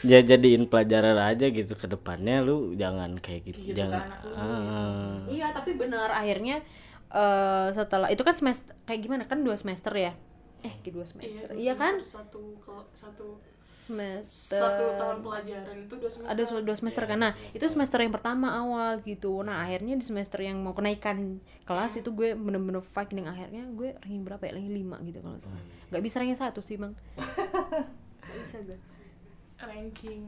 ya 0.03 0.21
jadiin 0.23 0.65
pelajaran 0.65 1.17
aja 1.19 1.47
gitu 1.47 1.73
ke 1.73 1.87
depannya 1.87 2.41
lu 2.41 2.73
jangan 2.75 3.17
kayak 3.17 3.43
gitu, 3.47 3.73
jangan 3.73 4.05
Ah. 4.27 5.21
Iya, 5.27 5.53
tapi 5.53 5.75
benar 5.75 6.09
akhirnya 6.11 6.65
eh 7.09 7.67
setelah 7.71 8.09
itu 8.09 8.21
kan 8.21 8.35
semester 8.35 8.75
kayak 8.83 9.01
gimana 9.01 9.23
kan 9.25 9.41
dua 9.41 9.55
semester 9.55 9.93
ya? 9.93 10.13
Eh, 10.59 10.75
ke 10.81 10.89
dua 10.89 11.05
semester. 11.05 11.53
Iya, 11.53 11.77
kan? 11.77 12.01
satu 12.03 12.59
ke- 12.59 12.89
satu 12.93 13.39
Semester. 13.87 14.59
Satu 14.59 14.85
tahun 14.99 15.17
pelajaran 15.23 15.77
itu 15.87 15.95
dua 15.95 16.11
semester. 16.11 16.31
Ada 16.35 16.43
dua 16.59 16.77
semester 16.77 17.03
kan? 17.07 17.19
Nah 17.23 17.33
itu 17.55 17.65
semester 17.67 17.99
yang 18.03 18.11
pertama 18.11 18.51
awal 18.53 18.99
gitu. 19.01 19.47
Nah 19.47 19.63
akhirnya 19.63 19.95
di 19.95 20.03
semester 20.03 20.43
yang 20.43 20.59
mau 20.59 20.75
kenaikan 20.75 21.39
kelas 21.63 22.03
itu 22.03 22.11
gue 22.11 22.35
bener-bener 22.35 22.83
fighting 22.83 23.25
akhirnya 23.25 23.63
gue 23.71 23.95
ranking 23.97 24.27
berapa 24.27 24.43
ya? 24.43 24.59
Ranking 24.59 24.75
lima 24.75 24.97
gitu 25.07 25.23
kalau 25.23 25.39
salah. 25.39 25.63
Nggak 25.95 26.03
bisa 26.03 26.17
ranking 26.19 26.35
satu 26.37 26.59
sih 26.59 26.75
bang. 26.75 26.93
Nggak 28.27 28.39
bisa 28.43 28.57
gue. 28.67 28.79
Ranking. 29.57 30.23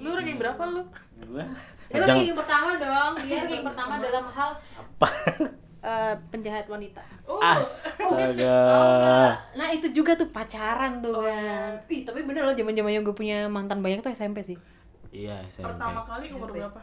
Lu 0.00 0.08
ranking 0.12 0.38
berapa 0.40 0.62
lu? 0.64 0.82
Ajang- 1.92 2.16
ranking 2.16 2.36
pertama 2.36 2.70
dong. 2.76 3.12
Dia 3.20 3.44
ranking 3.44 3.64
pertama 3.64 3.92
dalam 4.00 4.24
hal 4.32 4.50
apa 4.72 5.08
eh, 5.86 6.14
penjahat 6.34 6.66
wanita. 6.66 7.02
Oh. 7.30 7.38
Astaga. 7.38 8.58
Nah 9.58 9.68
itu 9.70 9.94
juga 9.94 10.18
tuh 10.18 10.28
pacaran 10.34 10.98
tuh 10.98 11.22
kan. 11.22 11.78
Ih 11.86 12.02
tapi 12.02 12.26
bener 12.26 12.42
loh 12.42 12.54
zaman 12.58 12.74
zamannya 12.74 13.00
gue 13.06 13.14
punya 13.14 13.46
mantan 13.46 13.78
banyak 13.80 14.02
tuh 14.02 14.10
SMP 14.10 14.42
sih. 14.42 14.58
Iya 15.14 15.46
SMP 15.46 15.70
pertama 15.70 16.02
kali 16.02 16.34
umur 16.34 16.50
berapa? 16.50 16.80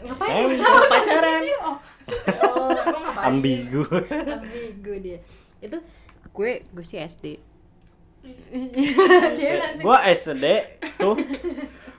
Ngapain? 0.00 0.56
SMP 0.56 0.84
pacaran. 0.96 1.40
Oh. 1.60 1.76
Oh 2.48 2.68
ngapain 2.72 3.28
ambigu. 3.28 3.84
Ambigu 4.40 4.92
dia. 5.04 5.18
Itu 5.60 5.78
gue 6.32 6.64
gue 6.64 6.84
sih 6.84 6.98
SD 6.98 7.38
gua 9.82 9.98
SD 10.10 10.44
tuh. 10.98 11.16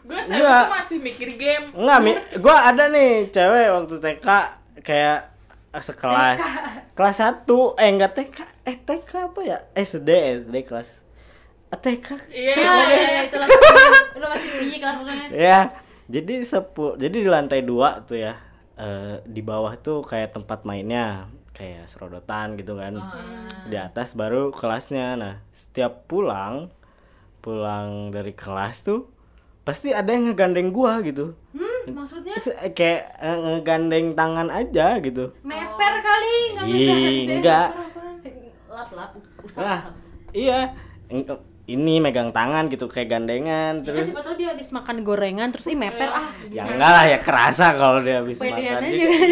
Gue 0.10 0.52
masih 0.74 0.98
mikir 0.98 1.38
game. 1.38 1.70
Enggak, 1.74 2.00
Mi. 2.02 2.12
Gua 2.42 2.74
ada 2.74 2.90
nih 2.90 3.30
cewek 3.30 3.68
waktu 3.70 3.96
TK 4.02 4.28
kayak 4.82 5.20
sekelas. 5.78 6.42
Kelas 6.98 7.18
1 7.22 7.46
eh 7.78 7.90
enggak 7.94 8.14
TK 8.18 8.38
eh 8.66 8.78
TK 8.82 9.12
apa 9.30 9.40
ya? 9.46 9.58
SD 9.78 10.10
SD 10.50 10.56
kelas. 10.66 11.06
Ah, 11.70 11.78
TK 11.78 12.34
iya 12.34 12.58
ya 12.58 12.74
ya 12.90 13.10
ya 13.14 13.22
itulah 13.30 13.48
lu 14.18 14.26
masih 14.26 14.50
piye 14.58 14.78
kelas 14.82 14.96
pokoknya. 14.98 15.26
Ya 15.30 15.60
jadi 16.10 16.42
sepu 16.42 16.98
jadi 16.98 17.14
di 17.22 17.30
lantai 17.30 17.62
dua 17.62 18.02
tuh 18.02 18.18
ya 18.18 18.34
eh, 18.74 19.22
di 19.22 19.46
bawah 19.46 19.78
tuh 19.78 20.02
kayak 20.02 20.34
tempat 20.34 20.66
mainnya 20.66 21.30
kayak 21.54 21.86
serodotan 21.86 22.58
gitu 22.58 22.74
kan. 22.74 22.98
Di 23.70 23.78
atas 23.78 24.18
baru 24.18 24.50
kelasnya. 24.50 25.14
Nah 25.14 25.46
setiap 25.54 26.10
pulang 26.10 26.74
pulang 27.46 28.10
dari 28.10 28.34
kelas 28.34 28.82
tuh 28.82 29.19
pasti 29.70 29.94
ada 29.94 30.10
yang 30.10 30.34
ngegandeng 30.34 30.74
gua 30.74 30.98
gitu. 31.06 31.38
Hmm, 31.54 31.94
maksudnya? 31.94 32.34
Kayak 32.74 33.14
eh, 33.22 33.38
ngegandeng 33.38 34.18
tangan 34.18 34.50
aja 34.50 34.98
gitu. 34.98 35.30
Meper 35.46 35.94
kali 36.02 36.36
nggak 36.58 36.66
enggak 37.38 37.70
lap 38.70 38.90
lap 38.98 39.12
usap 39.46 39.62
nah 39.62 39.80
iya. 40.34 40.74
Ini 41.70 42.02
megang 42.02 42.34
tangan 42.34 42.66
gitu 42.74 42.90
kayak 42.90 43.14
gandengan 43.14 43.86
terus 43.86 44.10
terus 44.10 44.10
siapa 44.10 44.26
tahu 44.26 44.42
dia 44.42 44.58
habis 44.58 44.74
makan 44.74 45.06
gorengan 45.06 45.54
terus 45.54 45.70
ih 45.70 45.78
meper 45.78 46.10
ah 46.10 46.34
ya 46.50 46.66
enggak 46.66 46.92
lah 46.98 47.06
ya 47.06 47.18
kerasa 47.22 47.78
kalau 47.78 48.02
dia 48.02 48.26
habis 48.26 48.42
Pedean 48.42 48.58
makan 48.58 48.82
aja. 48.82 48.90
juga. 48.90 49.06
kan. 49.14 49.30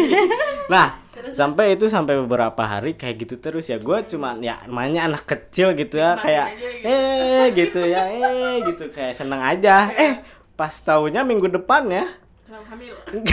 Sampai 1.32 1.74
itu 1.78 1.86
sampai 1.86 2.16
beberapa 2.22 2.62
hari 2.64 2.94
kayak 2.94 3.16
gitu 3.26 3.36
terus 3.38 3.68
ya. 3.70 3.78
Gue 3.78 4.02
cuma 4.06 4.34
ya 4.38 4.62
namanya 4.66 5.06
anak 5.10 5.24
kecil 5.26 5.74
gitu 5.74 5.98
ya 5.98 6.18
kayak 6.18 6.46
aja 6.54 6.68
gitu. 6.68 6.88
eh 6.88 7.44
gitu 7.54 7.80
ya 7.86 8.02
eh 8.10 8.54
gitu 8.66 8.84
kayak 8.92 9.14
seneng 9.14 9.42
aja. 9.42 9.90
Eh 9.94 10.22
pas 10.58 10.74
taunya 10.82 11.22
minggu 11.22 11.48
depan 11.50 11.86
ya. 11.90 12.06
Hamil. 12.48 12.96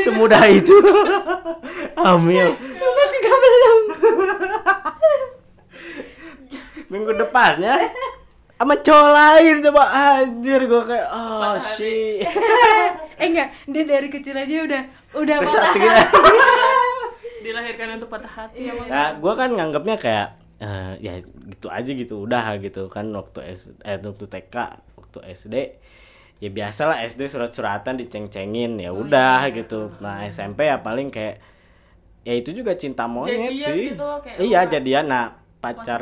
Semudah 0.00 0.44
itu. 0.48 0.72
Hamil. 1.96 2.48
Sumpah 2.56 3.06
juga 3.12 3.32
belum. 3.36 3.80
Minggu 6.90 7.12
depannya 7.14 7.74
sama 8.60 8.76
cowok 8.76 9.08
lain 9.16 9.54
coba 9.64 9.82
anjir 9.88 10.60
gue 10.68 10.82
kayak 10.84 11.08
oh 11.08 11.40
Patah 11.40 11.64
hati. 11.64 12.20
shit 12.20 12.28
eh 13.20 13.26
enggak 13.32 13.48
dia 13.64 13.82
dari 13.88 14.08
kecil 14.12 14.36
aja 14.36 14.56
udah 14.68 14.82
udah 15.16 15.36
patah 15.40 15.72
gitu. 15.72 15.88
dilahirkan 17.48 17.96
untuk 17.96 18.12
patah 18.12 18.28
hati 18.28 18.68
emang 18.68 18.84
Nah, 18.84 19.16
gue 19.16 19.32
kan 19.32 19.48
nganggapnya 19.56 19.96
kayak 19.96 20.26
eh, 20.60 20.92
ya 21.00 21.14
gitu 21.24 21.72
aja 21.72 21.88
gitu, 21.88 22.28
udah 22.28 22.60
gitu 22.60 22.92
kan 22.92 23.08
waktu 23.16 23.48
S 23.48 23.72
eh 23.80 23.96
waktu 23.96 24.28
TK, 24.28 24.56
waktu 25.00 25.18
SD 25.32 25.54
ya 26.40 26.48
biasalah 26.52 27.00
SD 27.08 27.32
surat-suratan 27.32 27.96
diceng-cengin 27.96 28.76
ya 28.76 28.92
udah 28.92 29.48
gitu. 29.56 29.88
Nah, 30.04 30.28
SMP 30.28 30.68
ya 30.68 30.84
paling 30.84 31.08
kayak 31.08 31.40
ya 32.28 32.36
itu 32.36 32.52
juga 32.52 32.76
cinta 32.76 33.08
monyet 33.08 33.56
Jadian 33.56 33.72
sih. 33.72 33.84
gitu 33.96 34.04
loh, 34.04 34.20
kayak 34.20 34.36
iya, 34.36 34.60
jadian. 34.68 35.08
Nah, 35.08 35.32
pacar? 35.64 36.00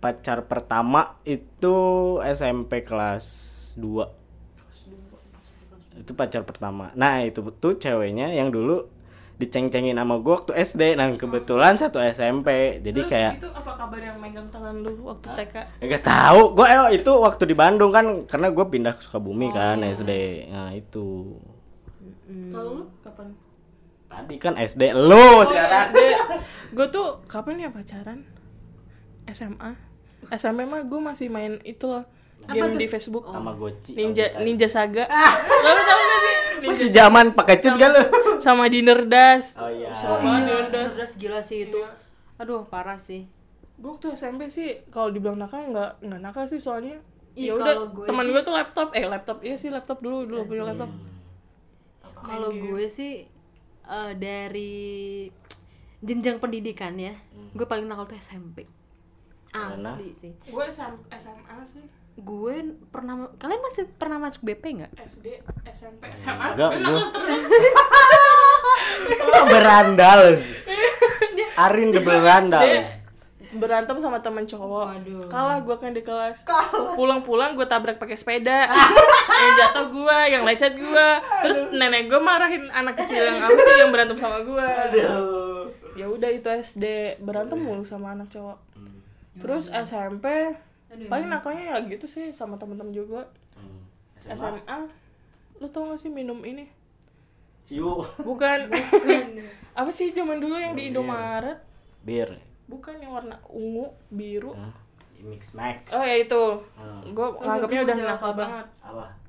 Pacar 0.00 0.48
pertama 0.48 1.20
itu 1.28 1.76
SMP 2.24 2.80
kelas 2.80 3.24
2 3.76 4.20
itu 6.00 6.16
pacar 6.16 6.42
pertama. 6.48 6.88
Nah 6.96 7.20
itu 7.20 7.44
tuh 7.60 7.76
ceweknya 7.76 8.32
yang 8.32 8.48
dulu 8.48 8.88
diceng-cengin 9.36 9.96
sama 9.96 10.20
gue 10.20 10.32
waktu 10.36 10.52
SD 10.52 11.00
nah 11.00 11.08
kebetulan 11.16 11.72
satu 11.72 11.96
SMP 11.96 12.76
jadi 12.84 13.00
Terus 13.00 13.08
kayak 13.08 13.32
itu 13.40 13.48
apa 13.48 13.72
kabar 13.72 13.96
yang 13.96 14.20
megang 14.20 14.44
tangan 14.52 14.84
lu 14.84 14.92
waktu 15.04 15.28
TK 15.32 15.54
nggak 15.80 16.04
tahu. 16.04 16.40
Gue 16.56 16.66
eh, 16.68 17.00
itu 17.00 17.12
waktu 17.20 17.44
di 17.48 17.56
Bandung 17.56 17.92
kan 17.92 18.04
karena 18.24 18.48
gue 18.52 18.64
pindah 18.68 18.92
ke 18.96 19.00
Sukabumi 19.04 19.48
Oh, 19.48 19.56
kan 19.56 19.80
iya. 19.80 19.92
SD 19.96 20.12
nah 20.52 20.72
itu. 20.72 21.36
Kalau 22.52 22.70
lu 22.80 22.84
kapan? 23.04 23.28
Tadi 24.08 24.36
kan 24.40 24.54
SD 24.56 24.82
lo 24.96 25.44
sekarang. 25.48 25.84
SD 25.88 26.00
gue 26.76 26.86
tuh 26.88 27.06
kapan 27.28 27.64
ya 27.64 27.68
pacaran? 27.72 28.24
SMA 29.30 29.89
SMP 30.28 30.68
mah 30.68 30.84
gue 30.84 31.00
masih 31.00 31.32
main 31.32 31.56
itu 31.64 31.88
loh 31.88 32.04
game 32.48 32.76
di 32.80 32.86
Facebook. 32.88 33.28
Sama 33.28 33.52
Goci 33.52 33.92
Ninja 33.92 34.24
oh. 34.36 34.42
Ninja 34.44 34.68
Saga. 34.68 35.04
Lo 35.64 35.70
tau 35.84 36.00
gak 36.00 36.20
sih? 36.20 36.36
Ninja 36.60 36.68
masih 36.72 36.88
zaman 36.92 37.26
pakai 37.36 37.56
cut 37.60 37.74
gak 37.76 37.90
lu 37.92 38.02
sama 38.40 38.68
Dinner 38.68 39.00
Das 39.04 39.56
oh 39.56 39.68
iya. 39.68 39.92
Seru 39.92 40.20
banget 40.20 40.72
Dinner 40.72 40.88
Das 40.92 41.12
gila 41.16 41.40
sih 41.44 41.68
itu. 41.68 41.80
Iya. 41.80 41.90
aduh 42.40 42.64
parah 42.68 42.96
sih. 42.96 43.28
Gue 43.80 43.96
waktu 43.96 44.16
SMP 44.16 44.48
sih 44.48 44.84
kalau 44.88 45.12
dibilang 45.12 45.36
nakal 45.36 45.68
nggak 45.68 46.04
nggak 46.04 46.20
nakal 46.20 46.44
sih 46.48 46.60
soalnya. 46.60 47.00
Ih, 47.38 47.52
ya 47.52 47.56
udah 47.56 47.92
teman 48.08 48.26
sih- 48.26 48.32
gue 48.32 48.42
tuh 48.42 48.54
laptop. 48.56 48.88
Eh 48.96 49.04
laptop 49.06 49.38
iya 49.44 49.56
sih 49.60 49.68
laptop 49.68 50.00
dulu 50.00 50.24
dulu 50.24 50.48
punya 50.48 50.64
laptop. 50.72 50.90
Kalau 52.20 52.52
gue 52.52 52.84
sih 52.88 53.24
eh, 53.84 54.12
dari 54.16 55.28
jenjang 56.00 56.40
pendidikan 56.40 56.96
ya 56.96 57.12
gue 57.52 57.66
paling 57.68 57.84
nakal 57.84 58.08
tuh 58.08 58.16
SMP 58.16 58.64
Karena? 59.50 59.98
asli 59.98 60.14
sih 60.14 60.32
gue 60.46 60.64
SMA 60.70 61.58
sih. 61.66 61.84
Gue 62.20 62.76
pernah 62.92 63.32
kalian 63.40 63.62
masih 63.64 63.84
pernah 63.96 64.18
masuk 64.20 64.44
BP 64.46 64.64
nggak? 64.82 64.92
SD 65.02 65.26
SMP 65.74 66.02
SMA 66.14 66.54
enggak 66.54 66.70
gue 66.78 67.02
terus. 67.14 67.44
Berandal. 69.50 70.20
Arin 71.66 71.90
the 71.90 72.00
berandal. 72.02 72.62
Berantem 73.50 73.98
sama 73.98 74.22
temen 74.22 74.46
cowok. 74.46 74.86
Waduh. 74.94 75.26
kalah 75.26 75.58
gue 75.58 75.76
kan 75.80 75.90
di 75.90 76.02
kelas. 76.06 76.46
Pulang-pulang 76.94 77.58
gue 77.58 77.66
tabrak 77.66 77.98
pakai 77.98 78.14
sepeda. 78.14 78.70
Yang 79.40 79.52
jatuh 79.56 79.86
gue 79.90 80.16
yang 80.30 80.42
lecet 80.44 80.76
gue 80.76 81.08
terus 81.42 81.58
nenek 81.72 82.06
gue 82.06 82.20
marahin 82.20 82.68
anak 82.70 83.02
kecil 83.02 83.24
yang 83.24 83.40
apa 83.40 83.56
sih 83.56 83.76
yang 83.80 83.88
berantem 83.88 84.18
sama 84.20 84.44
gue 84.44 84.68
ya 85.96 86.06
udah 86.06 86.28
itu 86.28 86.44
SD 86.44 87.16
berantem 87.24 87.56
mulu 87.56 87.82
sama 87.88 88.12
anak 88.12 88.28
cowok 88.28 88.60
terus 89.38 89.70
SMP 89.70 90.26
paling 91.06 91.30
nakalnya 91.30 91.76
ya 91.76 91.76
gitu 91.86 92.10
sih 92.10 92.34
sama 92.34 92.58
temen-temen 92.58 92.90
juga. 92.90 93.30
SMA 94.20 94.78
lu 95.60 95.68
tau 95.68 95.92
gak 95.92 96.00
sih 96.00 96.08
minum 96.08 96.40
ini? 96.42 96.66
Ciu. 97.68 98.00
Bukan. 98.24 98.72
Apa 99.78 99.90
sih 99.92 100.10
zaman 100.10 100.40
dulu 100.40 100.56
yang 100.56 100.72
di 100.74 100.90
Indomaret? 100.90 101.60
bir. 102.00 102.40
Bukan 102.64 102.96
yang 102.96 103.12
warna 103.12 103.36
ungu 103.52 103.92
biru. 104.08 104.56
Mix 105.20 105.52
max. 105.52 105.92
Oh 105.92 106.00
ya 106.00 106.16
itu. 106.16 106.42
Hmm. 106.80 107.12
gue 107.12 107.28
nganggapnya 107.44 107.80
gue 107.84 107.88
udah 107.92 107.96
nakal 108.08 108.32
banget. 108.32 108.66
Apa 108.80 109.19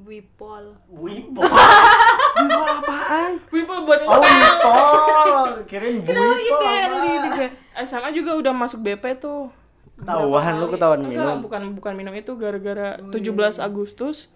Wipol. 0.00 0.64
Wipo 0.88 1.40
Wipo 1.44 2.60
apaan? 2.64 3.32
Wipol 3.52 3.78
buat 3.84 4.00
oh 4.08 4.18
ngepel. 4.18 4.72
Wipo 4.72 5.62
kirain 5.68 5.96
Wipo 6.00 6.56
apa 6.64 7.46
SMA 7.84 8.10
juga 8.14 8.36
udah 8.38 8.52
masuk 8.56 8.80
BP 8.80 9.20
tuh. 9.20 9.52
Ketahuan 9.98 10.58
lu 10.58 10.66
ketahuan 10.66 11.00
Enggak, 11.06 11.14
minum. 11.14 11.38
bukan 11.44 11.62
bukan 11.78 11.92
minum 11.94 12.14
itu 12.16 12.34
gara-gara 12.34 12.98
17 12.98 13.62
Agustus 13.62 14.26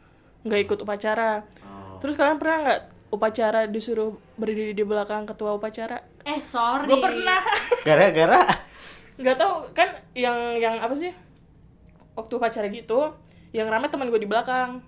nggak 0.46 0.60
ikut 0.70 0.78
upacara. 0.86 1.42
Terus 1.98 2.14
kalian 2.14 2.38
pernah 2.38 2.58
nggak 2.62 2.80
upacara 3.10 3.60
disuruh 3.66 4.14
berdiri 4.38 4.76
di 4.76 4.84
belakang 4.86 5.26
ketua 5.26 5.58
upacara? 5.58 6.02
Eh 6.22 6.38
sorry. 6.38 6.86
Gue 6.86 7.02
pernah. 7.02 7.40
Gara-gara? 7.82 8.40
Nggak 9.16 9.36
tahu 9.40 9.52
kan 9.74 9.88
yang 10.14 10.60
yang 10.60 10.78
apa 10.78 10.94
sih? 10.94 11.10
Waktu 12.14 12.32
upacara 12.36 12.66
gitu, 12.70 13.12
yang 13.52 13.66
rame 13.68 13.90
teman 13.90 14.08
gue 14.08 14.20
di 14.20 14.28
belakang. 14.28 14.80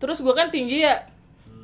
Terus 0.00 0.18
gue 0.18 0.32
kan 0.32 0.48
tinggi 0.48 0.80
ya, 0.80 1.04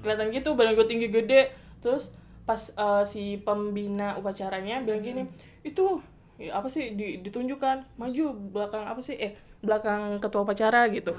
kelihatan 0.00 0.28
gitu 0.28 0.52
badan 0.52 0.76
gue 0.76 0.84
tinggi 0.84 1.08
gede. 1.08 1.50
Terus 1.80 2.12
pas 2.44 2.60
eh, 2.60 3.02
si 3.02 3.40
pembina 3.40 4.14
upacaranya 4.14 4.78
bilang 4.78 5.00
gini, 5.00 5.22
itu 5.60 5.98
ya 6.36 6.60
apa 6.60 6.68
sih 6.68 6.92
di- 6.92 7.18
ditunjukkan 7.18 7.96
maju 7.96 8.24
belakang 8.52 8.84
apa 8.84 9.00
sih 9.00 9.16
eh 9.16 9.32
belakang 9.58 10.20
ketua 10.20 10.44
upacara 10.44 10.86
gitu. 10.92 11.16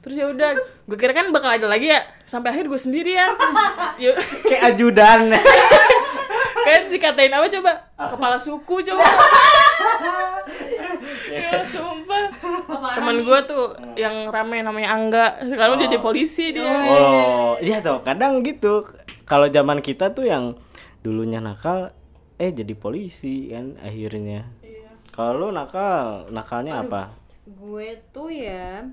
Terus 0.00 0.14
ya 0.16 0.26
udah 0.26 0.50
gue 0.86 0.96
kira 0.96 1.12
kan 1.12 1.30
bakal 1.30 1.50
ada 1.50 1.66
lagi 1.66 1.90
ya 1.90 1.98
sampai 2.24 2.50
akhir 2.50 2.66
gue 2.66 2.78
sendirian 2.78 3.34
ya. 4.02 4.14
Kayak 4.42 4.62
ajudan. 4.74 5.20
kayak 6.64 6.82
dikatain 6.88 7.30
apa 7.30 7.46
coba? 7.50 7.72
Kepala 7.98 8.38
suku 8.38 8.80
coba. 8.82 9.02
Ya 11.26 11.64
sumpah 11.66 12.28
teman 12.82 13.16
gue 13.22 13.38
tuh 13.46 13.64
yang 13.94 14.26
rame 14.28 14.66
namanya 14.66 14.98
Angga 14.98 15.26
sekarang 15.46 15.78
udah 15.78 15.86
jadi 15.86 16.00
polisi 16.02 16.50
dia 16.50 16.66
Oh, 16.66 17.54
iya 17.62 17.78
tuh 17.78 18.02
kadang 18.02 18.42
gitu. 18.42 18.82
Kalau 19.22 19.46
zaman 19.46 19.78
kita 19.78 20.10
tuh 20.10 20.26
yang 20.26 20.58
dulunya 21.02 21.38
nakal 21.38 21.94
eh 22.42 22.50
jadi 22.50 22.74
polisi 22.74 23.54
kan 23.54 23.78
akhirnya. 23.78 24.50
Kalau 25.12 25.36
lu 25.36 25.48
nakal, 25.52 26.26
nakalnya 26.32 26.80
apa? 26.80 27.12
Gue 27.44 28.00
tuh 28.16 28.32
ya 28.32 28.88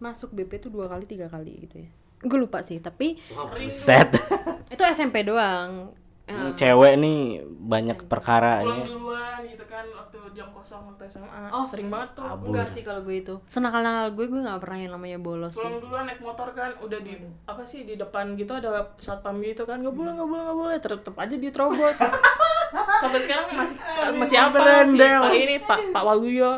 masuk 0.00 0.32
BP 0.32 0.56
tuh 0.56 0.72
dua 0.72 0.88
kali 0.88 1.04
tiga 1.04 1.28
kali 1.28 1.68
gitu 1.68 1.84
ya. 1.84 1.90
Gue 2.20 2.38
lupa 2.40 2.64
sih, 2.64 2.80
tapi 2.80 3.20
Set. 3.68 4.16
itu 4.72 4.82
SMP 4.96 5.20
doang. 5.24 5.92
Eh, 6.30 6.52
Cewek 6.54 6.94
nih 6.96 7.20
banyak 7.60 7.98
perkara 8.04 8.60
pulang 8.60 8.78
ya. 8.78 8.86
duluan 8.88 9.10
gitu 9.42 9.64
kan 9.64 9.84
waktu 9.88 10.18
jam 10.30 10.48
kosong 10.50 10.82
waktu 10.86 11.04
SMA 11.06 11.50
Oh. 11.50 11.62
sering 11.62 11.86
banget 11.86 12.14
tuh 12.14 12.22
Kabur. 12.24 12.46
enggak 12.48 12.66
sih 12.68 12.82
kalau 12.82 13.00
gue 13.00 13.16
itu. 13.18 13.34
Senakal-nakal 13.44 14.06
gue 14.12 14.26
gue 14.26 14.40
nggak 14.40 14.58
pernah 14.58 14.78
yang 14.78 14.92
namanya 14.92 15.18
bolos 15.18 15.50
sih. 15.50 15.58
pulang 15.58 15.78
duluan 15.78 16.04
naik 16.04 16.20
motor 16.20 16.48
kan 16.50 16.70
udah 16.78 16.98
di 16.98 17.12
apa 17.44 17.62
sih 17.62 17.82
di 17.82 17.94
depan 17.94 18.34
gitu 18.34 18.52
ada 18.52 18.70
satpam 18.96 19.38
gitu 19.40 19.62
kan 19.62 19.78
nggak 19.78 19.92
boleh 19.92 20.12
nggak 20.12 20.28
boleh 20.28 20.42
nggak 20.44 20.58
boleh 20.60 20.76
tetep 20.78 21.14
aja 21.14 21.34
diterobos 21.34 21.98
sampai 23.02 23.18
sekarang 23.18 23.46
masih 23.50 23.76
masih 24.12 24.36
apa 24.38 24.48
sih 24.48 24.62
berendel. 24.94 25.20
pak 25.20 25.34
ini 25.34 25.56
pak 25.58 25.78
pak 25.90 26.02
Waluyo 26.04 26.52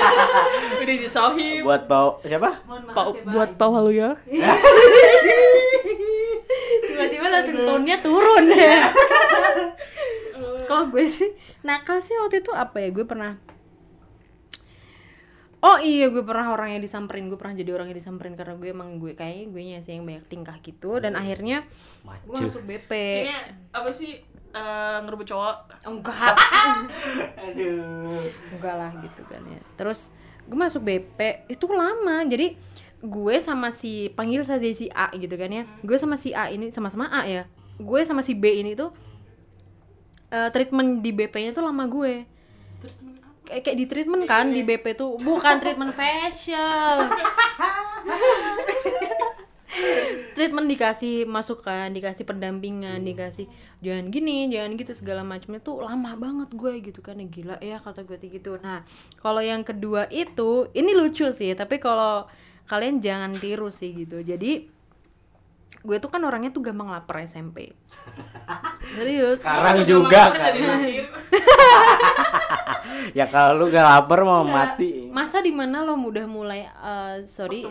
udah 0.82 0.96
disohib 0.98 1.62
Buat 1.62 1.82
bau 1.86 2.20
siapa? 2.20 2.60
pak 2.90 3.06
buat 3.24 3.50
pak 3.54 3.64
Waluyo 3.66 4.12
Tiba-tiba 7.30 7.54
langsung 7.54 7.68
tone-nya 7.70 7.96
turun. 8.02 8.44
Ya. 8.50 8.80
kalau 10.68 10.86
gue 10.90 11.06
sih 11.06 11.30
nakal 11.66 12.02
sih 12.02 12.18
waktu 12.18 12.42
itu 12.42 12.50
apa 12.50 12.82
ya? 12.82 12.90
Gue 12.90 13.06
pernah 13.06 13.38
Oh 15.60 15.76
iya 15.76 16.08
gue 16.08 16.24
pernah 16.24 16.56
orang 16.56 16.72
yang 16.72 16.82
disamperin. 16.82 17.28
Gue 17.28 17.36
pernah 17.36 17.52
jadi 17.52 17.76
orang 17.76 17.92
yang 17.92 17.98
disamperin 18.00 18.32
Karena 18.32 18.56
gue 18.56 18.72
emang 18.72 18.96
gue 18.96 19.12
kayaknya 19.12 19.44
gue 19.52 19.62
sih 19.84 19.92
yang 19.92 20.08
banyak 20.08 20.24
tingkah 20.26 20.56
gitu. 20.64 20.98
Dan 20.98 21.20
akhirnya 21.20 21.68
gue 22.24 22.32
Macu. 22.32 22.48
masuk 22.48 22.62
BP 22.64 22.90
ini 23.28 23.34
apa 23.70 23.90
sih? 23.92 24.24
Eh, 24.50 24.98
ngerebut 25.06 25.26
cowok? 25.30 25.56
Enggak. 25.86 26.34
Aduh. 27.46 28.24
enggak 28.56 28.74
lah 28.74 28.90
gitu 29.04 29.22
kan 29.28 29.44
ya. 29.46 29.60
Terus 29.76 30.08
gue 30.48 30.58
masuk 30.58 30.80
BP 30.80 31.46
itu 31.52 31.64
lama. 31.68 32.24
Jadi 32.24 32.56
gue 33.00 33.36
sama 33.40 33.72
si 33.72 34.12
panggil 34.12 34.44
saja 34.44 34.68
si 34.76 34.92
A 34.92 35.08
gitu 35.16 35.32
kan 35.34 35.48
ya. 35.48 35.64
Gue 35.80 35.96
sama 35.96 36.20
si 36.20 36.36
A 36.36 36.52
ini 36.52 36.68
sama-sama 36.68 37.08
A 37.08 37.24
ya. 37.24 37.48
Gue 37.80 38.04
sama 38.04 38.20
si 38.20 38.36
B 38.36 38.60
ini 38.60 38.76
tuh 38.76 38.92
eh, 40.30 40.48
treatment 40.52 41.00
di 41.00 41.10
BP-nya 41.16 41.56
tuh 41.56 41.64
lama 41.64 41.88
gue. 41.88 42.28
Kayak 43.48 43.62
kayak 43.66 43.76
di 43.76 43.86
treatment 43.88 44.24
kan 44.28 44.52
di 44.52 44.62
BP 44.62 44.94
tuh. 44.94 45.16
Bukan 45.16 45.54
treatment 45.58 45.96
facial. 45.96 47.08
Treatment 50.34 50.66
dikasih 50.66 51.30
masukan 51.30 51.94
dikasih 51.94 52.26
pendampingan 52.26 53.06
dikasih 53.06 53.46
jangan 53.78 54.10
gini 54.10 54.50
jangan 54.50 54.74
gitu 54.74 54.92
segala 54.98 55.22
macamnya 55.22 55.62
tuh 55.62 55.78
lama 55.84 56.16
banget 56.18 56.50
gue 56.52 56.72
gitu 56.90 57.00
kan. 57.00 57.16
Ya 57.22 57.26
gila 57.30 57.56
ya 57.62 57.76
kata 57.78 58.02
gue 58.02 58.18
gitu. 58.18 58.58
Nah 58.58 58.82
kalau 59.22 59.40
yang 59.40 59.62
kedua 59.62 60.10
itu 60.10 60.68
ini 60.74 60.92
lucu 60.92 61.28
sih 61.30 61.54
tapi 61.54 61.78
kalau 61.78 62.26
kalian 62.70 63.02
jangan 63.02 63.34
tiru 63.34 63.66
sih 63.74 63.90
gitu. 63.90 64.22
Jadi 64.22 64.70
gue 65.80 65.96
tuh 65.96 66.12
kan 66.12 66.20
orangnya 66.22 66.52
tuh 66.52 66.60
gampang 66.60 66.92
lapar 66.92 67.24
SMP 67.26 67.72
serius. 68.96 69.42
Sekarang 69.42 69.82
juga 69.82 70.30
kan. 70.30 70.54
Ya 73.10 73.26
kalau 73.26 73.66
lu 73.66 73.72
gak 73.72 73.82
lapar 73.82 74.22
mau 74.22 74.44
Enggak. 74.44 74.76
mati. 74.76 75.08
masa 75.10 75.42
di 75.42 75.50
mana 75.50 75.82
lo 75.82 75.98
udah 75.98 76.26
mulai 76.30 76.68
eh, 76.68 77.16
sorry 77.26 77.66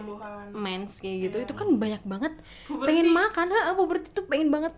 mens 0.52 1.00
kayak 1.00 1.30
gitu 1.30 1.38
itu 1.47 1.54
kan 1.56 1.70
banyak 1.80 2.02
banget. 2.04 2.34
Pengen 2.68 3.14
makan 3.14 3.47
ha 3.54 3.72
puberti 3.78 4.12
tuh 4.12 4.26
pengen 4.28 4.52
banget. 4.52 4.74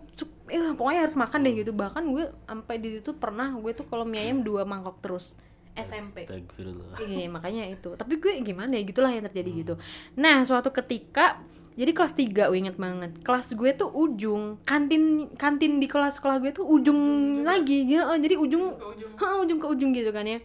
Eh, 0.52 0.76
pokoknya 0.76 1.08
harus 1.08 1.18
makan 1.18 1.40
deh 1.46 1.54
gitu. 1.56 1.72
Bahkan 1.74 2.04
gue 2.14 2.26
sampai 2.46 2.76
di 2.78 2.90
situ 3.00 3.16
pernah 3.18 3.54
gue 3.58 3.72
tuh 3.74 3.86
kalau 3.88 4.06
mie 4.06 4.22
ayam 4.22 4.44
dua 4.46 4.68
mangkok 4.68 5.02
terus 5.02 5.34
SMP 5.76 6.28
Astagfirullah. 6.28 7.00
Iya 7.00 7.28
makanya 7.32 7.64
itu. 7.72 7.96
Tapi 7.96 8.20
gue 8.20 8.44
gimana 8.44 8.76
ya 8.76 8.84
gitulah 8.84 9.12
yang 9.12 9.24
terjadi 9.28 9.52
gitu. 9.64 9.74
Nah 10.20 10.44
suatu 10.44 10.72
ketika 10.72 11.40
Jadi 11.72 11.96
kelas 11.96 12.14
3 12.20 12.52
gue 12.52 12.58
inget 12.60 12.76
banget. 12.76 13.16
Kelas 13.24 13.56
gue 13.56 13.72
tuh 13.72 13.88
ujung 13.88 14.60
Kantin 14.68 15.32
kantin 15.40 15.80
di 15.80 15.88
kelas 15.88 16.20
sekolah 16.20 16.44
gue 16.44 16.52
tuh 16.52 16.68
ujung 16.68 17.00
lagi 17.48 17.88
ya, 17.88 18.12
oh, 18.12 18.18
Jadi 18.20 18.36
ujung 18.36 18.76
ke 18.76 18.86
ujung. 18.92 19.12
Ha, 19.16 19.40
ujung 19.40 19.56
ke 19.64 19.68
ujung 19.72 19.92
gitu 19.96 20.12
kan 20.12 20.28
ya. 20.28 20.44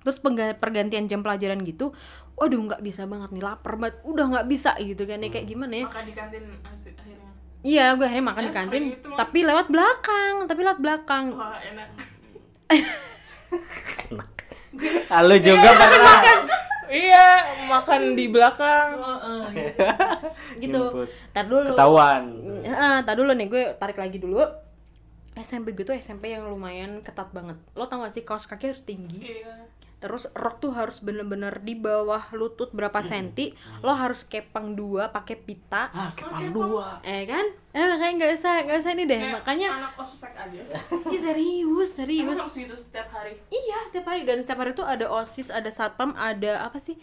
Terus 0.00 0.16
pergantian 0.56 1.12
jam 1.12 1.20
pelajaran 1.20 1.60
gitu 1.60 1.92
Waduh 2.40 2.56
nggak 2.72 2.80
bisa 2.80 3.04
banget 3.04 3.36
nih 3.36 3.44
lapar 3.44 3.76
banget 3.76 4.00
Udah 4.08 4.32
nggak 4.32 4.48
bisa 4.48 4.72
gitu 4.80 5.04
kan 5.04 5.20
ya 5.20 5.28
Kayak 5.28 5.46
gimana 5.52 5.74
ya. 5.76 5.86
Makan 5.92 6.04
di 6.08 6.14
kantin 6.16 6.44
akhirnya. 6.64 7.30
Iya 7.60 7.84
gue 8.00 8.06
akhirnya 8.08 8.26
makan 8.32 8.42
Ya, 8.42 8.48
di 8.48 8.54
kantin 8.56 8.84
itu. 8.96 9.08
Tapi 9.12 9.38
lewat 9.44 9.66
belakang 9.68 10.34
Tapi 10.48 10.60
lewat 10.64 10.80
belakang. 10.80 11.24
Wah 11.36 11.60
enak 11.60 11.88
Halo 15.12 15.34
juga 15.40 15.68
pernah. 15.76 16.20
iya 16.86 17.42
makan 17.66 18.14
di 18.14 18.30
belakang 18.30 18.94
Gitu 20.62 20.72
Jemput. 20.72 21.08
Ntar 21.34 21.44
dulu 21.50 21.68
Ketahuan. 21.74 22.22
Heeh, 22.62 22.96
tar 23.02 23.14
dulu 23.18 23.30
nih 23.34 23.46
gue 23.50 23.64
tarik 23.76 23.98
lagi 23.98 24.16
dulu. 24.22 24.40
SMP 25.36 25.76
gue 25.76 25.84
tuh 25.84 25.92
SMP 25.92 26.32
yang 26.32 26.48
lumayan 26.48 27.04
ketat 27.04 27.28
banget. 27.34 27.60
Lo 27.76 27.84
tau 27.90 28.00
gak 28.00 28.16
sih 28.16 28.24
kaos 28.24 28.48
kaki 28.48 28.72
harus 28.72 28.80
tinggi. 28.86 29.20
iya 29.20 29.68
Terus 29.96 30.28
rok 30.36 30.60
tuh 30.60 30.76
harus 30.76 31.00
bener-bener 31.00 31.56
di 31.64 31.72
bawah 31.72 32.28
lutut 32.36 32.68
berapa 32.70 33.00
senti. 33.00 33.56
Lo 33.80 33.96
harus 33.96 34.28
kepang 34.28 34.76
dua 34.76 35.08
pakai 35.08 35.40
pita. 35.40 35.88
Ah, 35.88 36.12
kepang 36.12 36.52
dua. 36.52 37.00
Eh 37.00 37.24
kan? 37.24 37.48
Eh 37.72 37.84
kayak 37.96 38.12
nggak 38.20 38.30
usah 38.36 38.54
nggak 38.64 38.76
usah 38.76 38.92
ini 38.92 39.04
deh. 39.04 39.20
Kayak 39.20 39.34
Makanya 39.40 39.68
anak 39.72 39.92
ospek 39.96 40.32
aja 40.36 40.60
Ih, 41.14 41.20
serius 41.20 41.90
emang 41.96 41.96
serius. 41.96 42.38
harus 42.40 42.56
gitu 42.56 42.76
setiap 42.76 43.08
hari 43.08 43.40
Iya, 43.48 43.78
tiap 43.88 44.04
hari 44.04 44.24
dan 44.28 44.40
setiap 44.44 44.60
hari 44.60 44.72
tuh 44.72 44.84
ada 44.84 45.08
OSIS, 45.08 45.48
ada 45.48 45.68
satpam, 45.72 46.12
ada 46.12 46.64
apa 46.64 46.76
sih? 46.76 46.96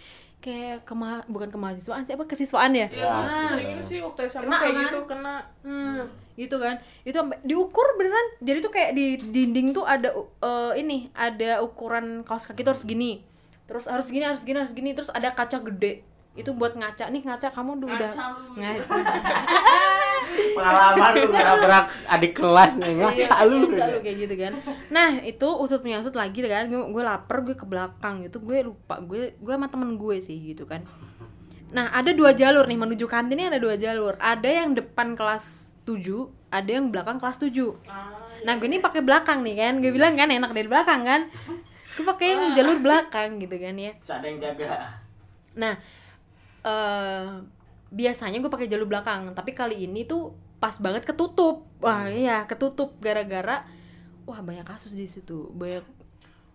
Kayak 0.44 0.84
kema 0.84 1.24
bukan 1.26 1.48
kemahasiswaan 1.48 2.04
sih 2.04 2.12
apa 2.12 2.28
kesiswaan 2.28 2.76
ya? 2.76 2.92
ya 2.92 3.08
Ah. 3.16 3.48
sering 3.48 3.74
ini 3.74 3.82
sih 3.82 3.98
waktu 3.98 4.28
SMA 4.28 4.44
Kena, 4.44 4.58
kayak 4.60 4.76
kan? 4.76 4.84
gitu 4.84 5.00
kena 5.08 5.36
Hmm, 5.64 6.04
gitu 6.36 6.56
kan. 6.58 6.76
Itu 7.02 7.16
sampai 7.16 7.40
diukur 7.42 7.88
beneran. 7.96 8.28
Jadi 8.40 8.58
tuh 8.60 8.68
kayak 8.70 8.92
di 8.92 9.06
dinding 9.16 9.72
tuh 9.72 9.88
ada 9.88 10.12
eh, 10.44 10.72
ini, 10.76 11.08
ada 11.14 11.64
ukuran 11.64 12.22
kaos 12.22 12.44
kaki 12.44 12.62
tuh 12.62 12.76
harus 12.76 12.84
gini. 12.84 13.24
Terus 13.64 13.88
harus 13.88 14.06
gini, 14.06 14.22
harus 14.22 14.44
gini, 14.44 14.60
harus 14.60 14.72
gini. 14.72 14.92
Terus 14.92 15.08
ada 15.10 15.32
kaca 15.32 15.64
gede. 15.64 16.04
Itu 16.34 16.52
buat 16.52 16.74
ngaca 16.74 17.08
nih, 17.08 17.24
ngaca 17.24 17.48
kamu 17.48 17.72
udah 17.80 18.12
Ngaca 18.12 18.24
lu. 18.36 18.60
ngaca. 18.60 18.96
Pengalaman 20.64 21.12
lu 21.20 21.28
berak 21.60 21.86
adik 22.08 22.34
kelas 22.34 22.72
nih 22.80 22.94
ngaca 22.96 23.14
Iya, 23.20 23.36
lu. 23.44 23.58
ngaca 23.68 23.86
lu 23.92 23.98
kayak 24.00 24.18
gitu 24.24 24.36
kan. 24.40 24.54
Nah, 24.88 25.10
itu 25.20 25.48
usut 25.60 25.84
punya 25.84 26.00
usut 26.00 26.16
lagi 26.16 26.40
kan. 26.40 26.72
Gue, 26.72 26.80
gue 26.80 27.04
lapar, 27.04 27.44
gue 27.44 27.56
ke 27.56 27.68
belakang 27.68 28.24
gitu. 28.24 28.40
Gue 28.40 28.64
lupa, 28.64 29.04
gue 29.04 29.36
gue 29.36 29.54
sama 29.54 29.68
temen 29.68 30.00
gue 30.00 30.18
sih 30.18 30.56
gitu 30.56 30.64
kan. 30.64 30.82
Nah, 31.74 31.90
ada 31.92 32.14
dua 32.14 32.32
jalur 32.32 32.70
nih 32.70 32.78
menuju 32.78 33.06
kantinnya 33.06 33.52
ada 33.52 33.60
dua 33.60 33.76
jalur. 33.76 34.14
Ada 34.22 34.50
yang 34.64 34.72
depan 34.72 35.18
kelas 35.18 35.74
7, 35.84 36.00
ada 36.48 36.70
yang 36.72 36.88
belakang 36.90 37.20
kelas 37.20 37.36
7. 37.44 37.76
Ah, 37.90 38.14
Nah 38.44 38.60
gue 38.60 38.68
ini 38.68 38.80
pakai 38.80 39.00
belakang 39.04 39.40
nih 39.44 39.56
kan, 39.56 39.74
gue 39.80 39.92
bilang 39.92 40.16
kan 40.16 40.28
enak 40.28 40.52
dari 40.52 40.68
belakang 40.68 41.02
kan. 41.04 41.22
Gue 41.96 42.06
pakai 42.08 42.28
yang 42.36 42.44
jalur 42.56 42.80
belakang 42.80 43.40
gitu 43.40 43.56
kan 43.56 43.76
ya. 43.76 43.92
Terus 44.00 44.12
ada 44.12 44.26
yang 44.28 44.40
jaga. 44.40 45.00
Nah 45.56 45.74
eh 46.64 47.26
biasanya 47.94 48.42
gue 48.42 48.50
pakai 48.50 48.68
jalur 48.68 48.88
belakang, 48.90 49.32
tapi 49.32 49.54
kali 49.54 49.86
ini 49.86 50.04
tuh 50.04 50.34
pas 50.64 50.80
banget 50.80 51.04
ketutup. 51.04 51.68
Wah 51.84 52.08
iya 52.08 52.48
ketutup 52.48 52.96
gara-gara 53.04 53.68
wah 54.24 54.40
banyak 54.40 54.64
kasus 54.64 54.96
di 54.96 55.04
situ, 55.04 55.52
banyak 55.52 55.84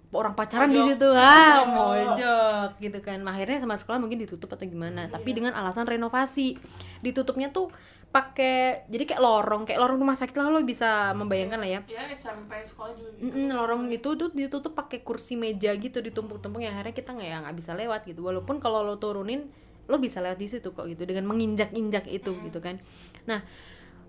orang 0.08 0.32
pacaran 0.32 0.72
di 0.72 0.80
situ. 0.80 1.08
Ah 1.12 1.68
mojok. 1.68 2.80
gitu 2.80 2.98
kan. 3.04 3.20
Akhirnya 3.28 3.60
sama 3.60 3.76
sekolah 3.76 4.00
mungkin 4.00 4.16
ditutup 4.16 4.48
atau 4.56 4.64
gimana. 4.64 5.12
Tapi 5.12 5.36
dengan 5.36 5.52
alasan 5.52 5.84
renovasi. 5.84 6.56
Ditutupnya 7.04 7.52
tuh 7.52 7.68
pakai 8.08 8.88
jadi 8.88 9.04
kayak 9.04 9.20
lorong 9.20 9.62
kayak 9.68 9.84
lorong 9.84 10.00
rumah 10.00 10.16
sakit 10.16 10.32
lah 10.32 10.48
lo 10.48 10.64
bisa 10.64 11.12
membayangkan 11.12 11.60
lah 11.60 11.68
ya. 11.68 11.80
Ya 11.84 12.08
SMP 12.08 12.56
sekolah 12.64 12.96
juga 12.96 13.12
Mm-mm, 13.20 13.52
lorong 13.52 13.92
itu 13.92 14.16
tuh 14.16 14.32
ditutup 14.32 14.72
pakai 14.72 15.04
kursi 15.04 15.36
meja 15.36 15.76
gitu 15.76 16.00
ditumpuk-tumpuk 16.00 16.64
yang 16.64 16.72
akhirnya 16.72 16.96
kita 16.96 17.12
nggak 17.12 17.28
ya 17.28 17.36
nggak 17.44 17.56
bisa 17.60 17.76
lewat 17.76 18.08
gitu. 18.08 18.24
Walaupun 18.24 18.64
kalau 18.64 18.80
lo 18.80 18.96
turunin 18.96 19.52
lo 19.88 19.96
bisa 20.00 20.24
lewat 20.24 20.40
di 20.40 20.48
situ 20.48 20.72
kok 20.72 20.88
gitu 20.88 21.04
dengan 21.04 21.28
menginjak-injak 21.28 22.08
itu 22.08 22.32
gitu 22.48 22.64
kan. 22.64 22.80
Nah 23.28 23.44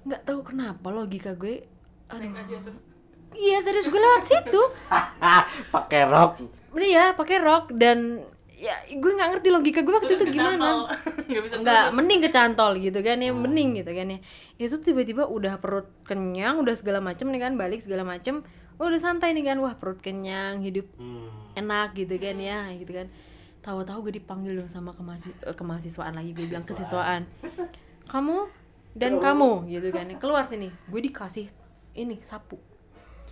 nggak 0.06 0.22
tahu 0.24 0.40
kenapa 0.44 0.88
logika 0.92 1.36
gue 1.36 1.66
aduh. 2.10 2.32
Iya 3.38 3.62
serius 3.62 3.86
gue 3.86 4.02
lewat 4.02 4.24
situ. 4.26 4.62
Pakai 5.74 6.02
rok. 6.10 6.42
Iya 6.74 7.14
pakai 7.18 7.38
rok 7.42 7.74
dan 7.78 8.26
ya 8.60 8.76
gue 8.92 9.12
nggak 9.16 9.30
ngerti 9.38 9.50
logika 9.54 9.80
gue 9.86 9.94
waktu 9.94 10.14
itu 10.18 10.26
gimana. 10.34 10.90
nggak 11.62 11.86
mending 11.94 12.20
kecantol 12.26 12.78
gitu 12.82 13.00
kan 13.06 13.22
ya 13.22 13.30
mending 13.34 13.78
gitu 13.78 13.92
kan 13.94 14.18
ya. 14.18 14.20
Itu 14.58 14.82
tiba-tiba 14.82 15.30
udah 15.30 15.62
perut 15.62 15.90
kenyang 16.06 16.62
udah 16.62 16.74
segala 16.74 17.02
macem 17.02 17.30
nih 17.30 17.42
kan 17.42 17.54
balik 17.58 17.82
segala 17.86 18.02
macem. 18.02 18.42
Oh, 18.80 18.88
udah 18.88 19.02
santai 19.02 19.36
nih 19.36 19.44
kan 19.44 19.60
wah 19.60 19.76
perut 19.76 20.00
kenyang 20.00 20.64
hidup 20.64 20.88
enak 21.54 21.94
gitu 22.00 22.16
kan 22.18 22.38
ya 22.40 22.72
gitu 22.78 22.92
kan. 22.96 23.08
Tahu-tahu 23.60 24.10
gue 24.10 24.24
dipanggil 24.24 24.56
dong 24.56 24.72
sama 24.72 24.96
kemahasi 24.96 25.30
eh, 25.46 25.54
kemahasiswaan 25.54 26.16
lagi 26.16 26.32
gue 26.34 26.48
bilang 26.48 26.66
kesiswaan. 26.66 27.28
Kamu 28.10 28.59
dan 29.00 29.18
kamu 29.18 29.66
gitu 29.72 29.90
kan. 29.96 30.12
Keluar 30.20 30.44
sini 30.44 30.70
gue 30.92 31.02
dikasih 31.02 31.48
ini 31.96 32.20
sapu 32.22 32.69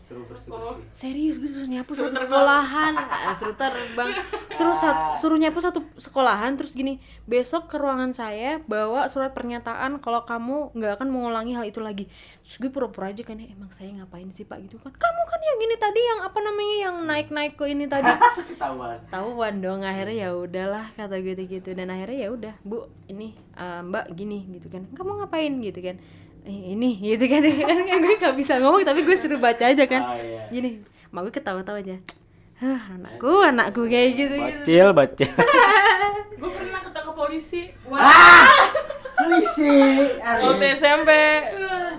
suruh 0.08 0.24
bersih 0.24 0.47
bersih. 0.47 0.80
Serius 0.89 1.36
gue 1.36 1.47
suruh 1.47 1.68
nyapu 1.68 1.91
satu 1.91 2.16
sekolahan. 2.16 2.95
Ah, 2.95 3.32
suruh 3.32 3.53
terbang. 3.53 4.12
Suruh 4.49 4.72
sa- 4.74 4.95
suruh 5.20 5.36
nyapu 5.36 5.60
satu 5.60 5.84
sekolahan 5.95 6.55
terus 6.55 6.72
gini 6.72 6.97
besok 7.24 7.68
ke 7.68 7.76
ruangan 7.76 8.12
saya 8.12 8.64
bawa 8.64 9.05
surat 9.05 9.32
pernyataan 9.32 9.99
kalau 9.99 10.24
kamu 10.24 10.72
nggak 10.74 10.97
akan 10.97 11.08
mengulangi 11.08 11.53
hal 11.53 11.64
itu 11.64 11.78
lagi. 11.78 12.08
Terus 12.41 12.55
gue 12.58 12.72
pura-pura 12.72 13.12
aja 13.12 13.20
kan 13.22 13.36
"Eh, 13.36 13.51
emang 13.51 13.68
saya 13.70 13.91
ngapain 13.93 14.32
sih 14.32 14.43
pak? 14.43 14.64
Gitu 14.64 14.80
kan. 14.80 14.89
Kamu 14.89 15.22
kan 15.24 15.39
yang 15.43 15.58
gini 15.60 15.76
tadi 15.76 15.99
yang 16.01 16.20
apa 16.24 16.39
namanya 16.39 16.76
yang 16.82 16.95
naik 17.03 17.28
naik 17.30 17.53
ke 17.53 17.68
ini 17.68 17.86
tadi. 17.86 18.08
Ketahuan. 18.49 18.97
Tahuan 19.08 19.53
dong 19.60 19.84
akhirnya 19.84 20.16
ya 20.24 20.30
udahlah 20.32 20.88
kata 20.93 21.20
gue 21.20 21.36
gitu 21.38 21.76
dan 21.76 21.91
akhirnya 21.91 22.18
ya 22.18 22.30
udah 22.32 22.53
bu 22.64 22.78
ini 23.05 23.36
eh, 23.53 23.82
mbak 23.84 24.08
gini 24.14 24.55
gitu 24.55 24.72
kan. 24.72 24.88
Kamu 24.89 25.20
ngapain? 25.20 25.51
Gitu 25.60 25.84
kan 25.84 25.99
"Eh, 26.48 26.74
ini 26.80 26.95
gitu 26.95 27.28
kan. 27.28 27.43
Kan 27.91 28.00
gue 28.00 28.16
gak 28.16 28.36
bisa 28.39 28.56
ngomong 28.64 28.88
tapi 28.88 29.04
gue 29.04 29.16
suruh 29.20 29.36
baca 29.36 29.68
aja 29.68 29.84
kan. 29.84 30.02
Ah, 30.02 30.16
iya. 30.16 30.48
gini 30.48 30.80
mak 31.12 31.28
gue 31.28 31.34
ketawa-tawa 31.36 31.84
aja. 31.84 32.00
Hah, 32.58 32.98
anakku 32.98 33.45
anakku 33.45 33.86
kayak 33.86 34.10
gitu 34.18 34.36
gitu. 34.39 34.64
Bacil 34.66 34.88
bacil. 34.95 35.30
Gue 36.41 36.50
pernah 36.54 36.82
ketangkep 36.82 37.14
polisi. 37.14 37.62
Polisi 39.18 39.78
waktu 40.22 40.66
SMP. 40.78 41.12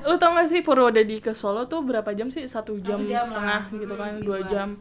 Lu 0.03 0.15
tau 0.19 0.35
gak 0.35 0.51
sih 0.51 0.63
Purwodadi 0.63 1.23
ke 1.23 1.31
Solo 1.31 1.67
tuh 1.71 1.87
berapa 1.87 2.11
jam 2.15 2.31
sih? 2.31 2.47
Satu 2.47 2.75
jam, 2.83 3.03
setengah 3.07 3.71
gitu 3.71 3.95
kan 3.95 4.19
dua 4.19 4.43
jam. 4.51 4.79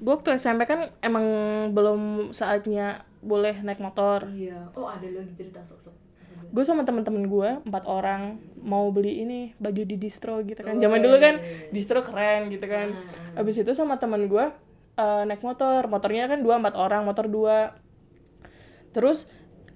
Gue 0.00 0.12
waktu 0.12 0.40
SMP 0.40 0.64
kan 0.64 0.88
emang 1.04 1.24
belum 1.76 2.32
saatnya 2.32 3.04
boleh 3.20 3.60
naik 3.60 3.84
motor. 3.84 4.24
Iya. 4.28 4.72
Oh 4.72 4.88
ada 4.88 5.04
lagi 5.04 5.32
cerita 5.36 5.60
sok-sok 5.64 6.03
gue 6.54 6.62
sama 6.62 6.86
temen-temen 6.86 7.26
gue 7.26 7.50
empat 7.66 7.84
orang 7.90 8.38
mau 8.62 8.86
beli 8.94 9.26
ini 9.26 9.40
baju 9.58 9.82
di 9.82 9.98
distro 9.98 10.38
gitu 10.46 10.62
kan. 10.62 10.78
Zaman 10.78 11.02
dulu 11.02 11.18
kan 11.18 11.42
distro 11.74 11.98
keren 11.98 12.46
gitu 12.54 12.70
kan. 12.70 12.94
Abis 13.34 13.58
itu 13.58 13.74
sama 13.74 13.98
temen 13.98 14.30
gue 14.30 14.54
eh, 14.94 15.22
naik 15.26 15.42
motor. 15.42 15.90
Motornya 15.90 16.30
kan 16.30 16.46
dua 16.46 16.62
empat 16.62 16.78
orang 16.78 17.02
motor 17.02 17.26
dua. 17.26 17.74
Terus 18.94 19.26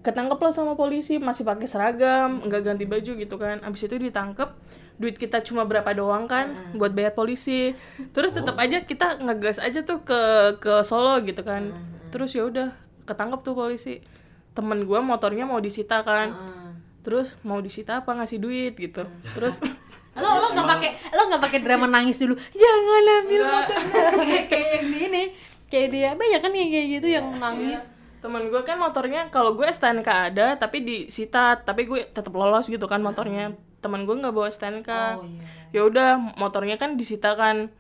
ketangkep 0.07 0.39
lah 0.39 0.55
sama 0.55 0.79
polisi 0.79 1.19
masih 1.19 1.43
pakai 1.43 1.67
seragam 1.67 2.47
nggak 2.47 2.63
ganti 2.63 2.87
baju 2.87 3.13
gitu 3.19 3.35
kan. 3.35 3.59
Abis 3.67 3.91
itu 3.91 3.99
ditangkep 3.99 4.79
duit 5.03 5.15
kita 5.19 5.43
cuma 5.43 5.67
berapa 5.67 5.91
doang 5.99 6.31
kan 6.31 6.79
buat 6.79 6.95
bayar 6.95 7.11
polisi. 7.19 7.75
Terus 8.15 8.39
tetap 8.39 8.55
aja 8.55 8.87
kita 8.87 9.19
ngegas 9.19 9.59
aja 9.59 9.83
tuh 9.83 10.07
ke 10.07 10.21
ke 10.63 10.87
Solo 10.87 11.19
gitu 11.27 11.43
kan. 11.43 11.75
Terus 12.15 12.39
ya 12.39 12.47
udah 12.47 12.71
ketangkep 13.03 13.43
tuh 13.43 13.59
polisi. 13.59 13.99
Temen 14.55 14.87
gue 14.87 15.01
motornya 15.03 15.43
mau 15.43 15.59
disita 15.59 16.07
kan 16.07 16.31
terus 17.09 17.41
mau 17.41 17.57
disita 17.65 18.05
apa 18.05 18.13
ngasih 18.13 18.37
duit 18.37 18.77
gitu. 18.77 19.09
Terus 19.33 19.65
lo 20.21 20.29
lo 20.45 20.53
nggak 20.53 20.69
pakai 20.69 20.91
lo 21.17 21.23
nggak 21.25 21.41
pakai 21.41 21.59
drama 21.65 21.89
nangis 21.89 22.21
dulu. 22.21 22.37
Jangan 22.53 23.25
ambil 23.25 23.43
motor. 23.49 23.81
Kayak 24.53 24.85
ini 24.85 25.23
kayak 25.69 25.89
dia 25.89 26.11
banyak 26.13 26.41
kan 26.45 26.53
yang 26.53 26.69
kayak 26.69 26.89
gitu 27.01 27.09
yang 27.09 27.27
nangis. 27.41 27.97
Temen 28.21 28.53
gue 28.53 28.61
kan 28.61 28.77
motornya 28.77 29.33
kalau 29.33 29.57
gue 29.57 29.65
STNK 29.65 30.09
ada 30.35 30.61
tapi 30.61 30.85
disita 30.85 31.57
tapi 31.57 31.89
gue 31.89 32.05
tetap 32.13 32.37
lolos 32.37 32.69
gitu 32.69 32.85
kan 32.85 33.01
motornya. 33.01 33.57
Temen 33.81 34.05
gue 34.05 34.13
nggak 34.13 34.35
bawa 34.37 34.53
STNK 34.53 34.91
Oh, 35.17 35.25
iya. 35.25 35.81
ya 35.81 35.81
udah 35.89 36.11
motornya 36.37 36.77
kan 36.77 37.01
disita 37.01 37.33
kan 37.33 37.73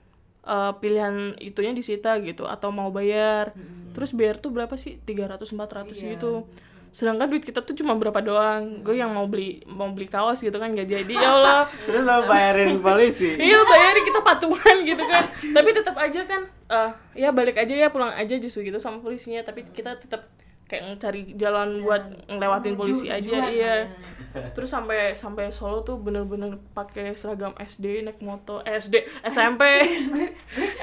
eh, 0.46 0.72
pilihan 0.80 1.36
itunya 1.36 1.76
disita 1.76 2.16
gitu 2.24 2.48
atau 2.48 2.72
mau 2.72 2.88
bayar. 2.88 3.52
Terus 3.92 4.16
bayar 4.16 4.40
tuh 4.40 4.54
berapa 4.54 4.72
sih? 4.80 4.96
300 5.04 5.42
400 5.52 6.16
gitu 6.16 6.48
sedangkan 6.92 7.28
duit 7.28 7.44
kita 7.44 7.60
tuh 7.62 7.74
cuma 7.76 7.94
berapa 7.96 8.18
doang. 8.20 8.82
Gue 8.82 8.98
yang 8.98 9.12
mau 9.12 9.28
beli 9.28 9.62
mau 9.68 9.90
beli 9.92 10.08
kaos 10.08 10.40
gitu 10.40 10.54
kan 10.56 10.72
gak 10.74 10.88
jadi 10.88 11.14
ya 11.14 11.28
Allah. 11.36 11.60
Terus 11.84 12.02
lo 12.04 12.26
bayarin 12.26 12.80
polisi? 12.80 13.36
Iya 13.36 13.60
bayarin 13.64 14.04
kita 14.04 14.20
patungan 14.20 14.76
gitu 14.84 15.04
kan. 15.04 15.24
Tapi 15.56 15.68
tetap 15.72 15.96
aja 15.96 16.20
kan 16.24 16.42
eh 16.68 16.90
ya 17.16 17.32
balik 17.32 17.56
aja 17.56 17.72
ya 17.72 17.88
pulang 17.88 18.12
aja 18.12 18.34
justru 18.36 18.66
gitu 18.66 18.78
sama 18.80 19.00
polisinya. 19.00 19.40
Tapi 19.44 19.64
kita 19.68 19.96
tetap 20.00 20.28
kayak 20.68 21.00
cari 21.00 21.32
jalan 21.32 21.80
buat 21.80 22.28
ngelewatin 22.28 22.76
polisi 22.76 23.08
aja 23.08 23.48
iya. 23.48 23.88
terus 24.54 24.68
sampai 24.68 25.16
sampai 25.16 25.48
Solo 25.48 25.80
tuh 25.80 25.96
bener-bener 25.96 26.60
pakai 26.76 27.16
seragam 27.16 27.56
SD 27.56 28.04
naik 28.04 28.20
motor 28.20 28.60
eh, 28.68 28.76
SD 28.76 29.00
SMP 29.24 29.64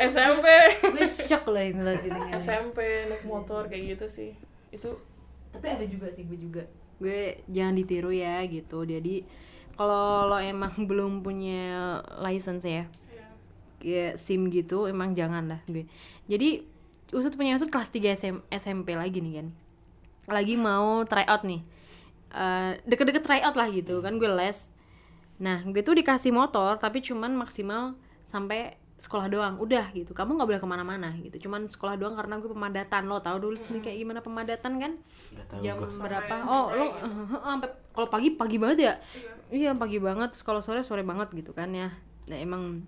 SMP 0.09 0.45
gue 0.81 1.05
shock 1.05 1.45
lah 1.53 1.61
ini 1.61 1.85
lagi 1.85 2.09
SMP 2.33 3.05
naik 3.05 3.23
motor 3.29 3.69
kayak 3.69 3.95
gitu 3.95 4.05
sih. 4.09 4.31
Itu 4.73 4.97
tapi 5.55 5.67
ada 5.71 5.85
juga 5.87 6.11
sih 6.11 6.27
gue 6.27 6.35
juga. 6.35 6.63
Gue 6.99 7.39
jangan 7.47 7.75
ditiru 7.79 8.11
ya 8.11 8.43
gitu. 8.43 8.83
Jadi 8.83 9.23
kalau 9.79 10.27
lo 10.27 10.37
emang 10.39 10.75
belum 10.89 11.23
punya 11.23 12.03
license 12.19 12.67
ya 12.67 12.85
kayak 13.85 14.17
SIM 14.17 14.49
gitu 14.49 14.89
emang 14.89 15.13
jangan 15.13 15.45
lah 15.45 15.61
gue. 15.69 15.85
Jadi 16.25 16.65
usut 17.13 17.37
punya 17.37 17.53
usut 17.53 17.69
kelas 17.69 17.93
3 17.93 18.17
SM, 18.17 18.35
SMP 18.49 18.97
lagi 18.97 19.21
nih 19.21 19.33
kan. 19.43 19.47
Lagi 20.25 20.57
mau 20.57 21.05
try 21.05 21.21
out 21.29 21.45
nih. 21.45 21.61
Eh, 22.33 22.71
deket-deket 22.89 23.23
try 23.23 23.39
out 23.45 23.53
lah 23.53 23.69
gitu 23.69 24.01
kan 24.01 24.17
gue 24.17 24.25
les. 24.25 24.73
Nah 25.37 25.61
gue 25.61 25.85
tuh 25.85 25.93
dikasih 25.93 26.33
motor 26.33 26.81
tapi 26.81 27.05
cuman 27.05 27.37
maksimal 27.37 27.93
sampai 28.25 28.79
sekolah 28.95 29.27
doang 29.27 29.59
udah 29.59 29.91
gitu. 29.91 30.15
Kamu 30.15 30.39
nggak 30.39 30.47
boleh 30.47 30.61
ke 30.63 30.69
mana-mana 30.69 31.09
gitu. 31.19 31.47
Cuman 31.47 31.67
sekolah 31.67 31.99
doang 31.99 32.15
karena 32.15 32.39
gue 32.39 32.47
pemadatan. 32.47 33.11
Lo 33.11 33.19
tau 33.19 33.35
dulu 33.35 33.59
sini 33.59 33.83
kayak 33.83 33.99
gimana 33.99 34.19
pemadatan 34.23 34.73
kan? 34.79 34.91
Jam 35.59 35.83
gua. 35.83 35.91
berapa? 35.91 36.35
Oh 36.47 36.71
lo 36.71 36.85
sampai 37.43 37.69
kalau 37.91 38.07
pagi 38.07 38.33
pagi 38.39 38.55
banget 38.55 38.77
ya? 38.79 38.93
Iya. 39.51 39.71
Pagi 39.75 39.99
banget. 39.99 40.31
Terus 40.31 40.43
kalau 40.47 40.63
sore 40.63 40.81
sore 40.87 41.03
banget 41.03 41.27
gitu 41.35 41.51
kan 41.51 41.69
ya. 41.75 41.91
Nah 42.31 42.37
emang 42.39 42.87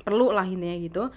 perlu 0.00 0.32
lah 0.32 0.48
intinya 0.48 0.76
gitu. 0.80 1.12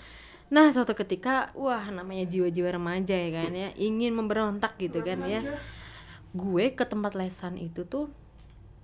Nah 0.52 0.68
suatu 0.70 0.92
ketika 0.94 1.56
wah 1.56 1.88
namanya 1.88 2.28
jiwa-jiwa 2.28 2.76
remaja 2.76 3.16
ya 3.16 3.30
kan 3.32 3.56
ya 3.56 3.72
ingin 3.80 4.12
memberontak 4.14 4.76
gitu 4.84 5.00
kan 5.00 5.24
ya. 5.24 5.42
Gue 6.36 6.76
ke 6.76 6.84
tempat 6.84 7.16
lesan 7.16 7.56
itu 7.56 7.88
tuh 7.88 8.12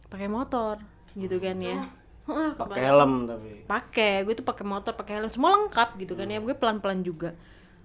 pakai 0.07 0.32
motor 0.32 0.80
gitu 1.13 1.38
kan 1.43 1.59
ya. 1.59 1.84
Heeh, 1.84 1.99
pakai 2.56 2.82
helm 2.84 3.14
tapi. 3.26 3.50
Pakai 3.64 4.14
gue 4.24 4.34
tuh 4.34 4.44
pakai 4.44 4.64
motor 4.64 4.94
pakai 4.94 5.18
helm 5.18 5.28
semua 5.28 5.54
lengkap 5.54 5.98
gitu 5.98 6.14
kan 6.14 6.26
ya 6.26 6.38
gue 6.38 6.54
pelan 6.54 6.78
pelan 6.78 7.02
juga. 7.02 7.34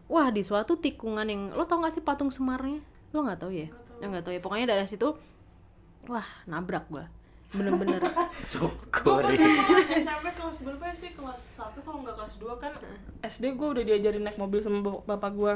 Wah 0.05 0.29
di 0.29 0.41
suatu 0.41 0.77
tikungan 0.77 1.25
yang 1.25 1.51
lo 1.51 1.65
tau 1.65 1.81
gak 1.81 1.93
sih 1.93 2.01
patung 2.01 2.29
semarnya? 2.29 2.85
Lo 3.11 3.23
nggak 3.23 3.41
tahu 3.41 3.51
ya? 3.51 3.69
Nggak 3.99 4.23
tahu 4.23 4.33
ya 4.33 4.41
pokoknya 4.41 4.67
dari 4.71 4.85
situ 4.85 5.17
wah 6.05 6.27
nabrak 6.45 6.85
gue 6.89 7.05
bener-bener. 7.51 8.03
Syukur 8.51 9.23
SMP 9.25 10.27
kelas 10.29 10.59
berapa 10.61 10.85
ya 10.85 10.95
sih? 10.95 11.11
Kelas 11.11 11.41
1 11.73 11.81
kalau 11.81 12.03
nggak 12.03 12.15
kelas 12.15 12.35
2 12.37 12.59
kan 12.59 12.73
SD 13.23 13.55
gue 13.55 13.69
udah 13.71 13.83
diajarin 13.83 14.23
naik 14.23 14.37
mobil 14.37 14.59
sama 14.59 14.83
bap- 14.83 15.07
bapak 15.07 15.33
gue 15.33 15.53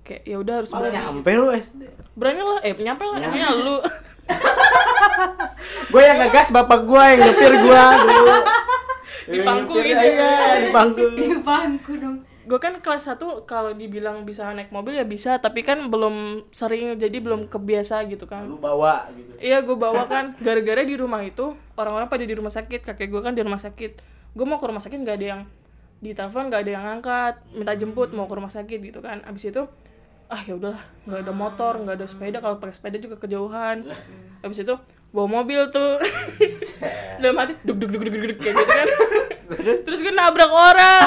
kayak 0.00 0.22
ya 0.22 0.36
udah 0.38 0.54
harus 0.56 0.70
Malah 0.70 0.82
berani. 0.86 0.96
nyampe 0.96 1.30
lu 1.34 1.46
SD 1.50 1.82
berani 2.14 2.40
lah 2.40 2.60
eh 2.62 2.72
nyampe 2.72 3.02
lah 3.02 3.16
emangnya 3.18 3.48
lu 3.52 3.76
gue 5.92 6.02
yang 6.02 6.18
ngegas 6.20 6.48
bapak 6.50 6.80
gue 6.84 7.02
yang 7.14 7.20
nyetir 7.22 7.52
gue 7.56 7.82
dulu. 8.06 8.36
Di 9.26 9.38
pangku 9.42 9.74
gitu. 9.82 9.90
ya. 9.90 10.02
iya 10.06 10.30
di 10.62 10.70
pangku. 10.76 11.02
Di 11.18 11.34
bangku 11.42 11.92
dong. 11.98 12.16
Gue 12.46 12.62
kan 12.62 12.78
kelas 12.78 13.10
1 13.10 13.18
kalau 13.42 13.74
dibilang 13.74 14.22
bisa 14.22 14.46
naik 14.54 14.70
mobil 14.70 14.94
ya 14.94 15.02
bisa 15.02 15.42
tapi 15.42 15.66
kan 15.66 15.90
belum 15.90 16.46
sering 16.54 16.94
jadi 16.94 17.18
belum 17.18 17.50
kebiasa 17.50 18.06
gitu 18.06 18.30
kan. 18.30 18.46
Lu 18.46 18.62
bawa 18.62 19.10
gitu. 19.18 19.34
Iya 19.42 19.66
gue 19.66 19.74
bawa 19.74 20.06
kan. 20.06 20.38
Gara-gara 20.38 20.86
di 20.86 20.94
rumah 20.94 21.26
itu 21.26 21.58
orang-orang 21.74 22.06
pada 22.06 22.22
di 22.22 22.34
rumah 22.38 22.54
sakit 22.54 22.86
kakek 22.86 23.10
gue 23.10 23.18
kan 23.18 23.34
di 23.34 23.42
rumah 23.42 23.58
sakit. 23.58 23.98
Gue 24.38 24.46
mau 24.46 24.62
ke 24.62 24.66
rumah 24.70 24.82
sakit 24.82 24.98
nggak 25.02 25.16
ada 25.18 25.26
yang 25.26 25.42
di 25.96 26.14
telepon 26.14 26.46
nggak 26.46 26.62
ada 26.62 26.70
yang 26.70 26.84
angkat 26.86 27.34
minta 27.50 27.72
jemput 27.74 28.14
mau 28.14 28.30
ke 28.30 28.34
rumah 28.38 28.52
sakit 28.52 28.78
gitu 28.78 29.02
kan. 29.02 29.26
Abis 29.26 29.50
itu 29.50 29.66
ah 30.26 30.42
ya 30.42 30.58
udahlah 30.58 30.82
nggak 31.06 31.20
ada 31.22 31.32
motor 31.32 31.72
nggak 31.86 31.96
ada 32.02 32.06
sepeda 32.10 32.38
kalau 32.42 32.58
pakai 32.58 32.74
sepeda 32.74 32.98
juga 32.98 33.16
kejauhan. 33.18 33.86
Abis 34.42 34.66
itu 34.66 34.74
bawa 35.14 35.42
mobil 35.42 35.70
tuh. 35.70 36.02
Udah 37.22 37.30
mati 37.32 37.54
duk 37.62 37.78
duk 37.78 37.90
duk 37.94 38.02
duk 38.02 38.14
duk 38.14 38.38
kayak 38.42 38.54
gitu 38.58 38.72
kan. 38.74 38.88
Terus? 39.86 39.98
Gue 40.02 40.10
nabrak 40.10 40.50
orang. 40.50 41.02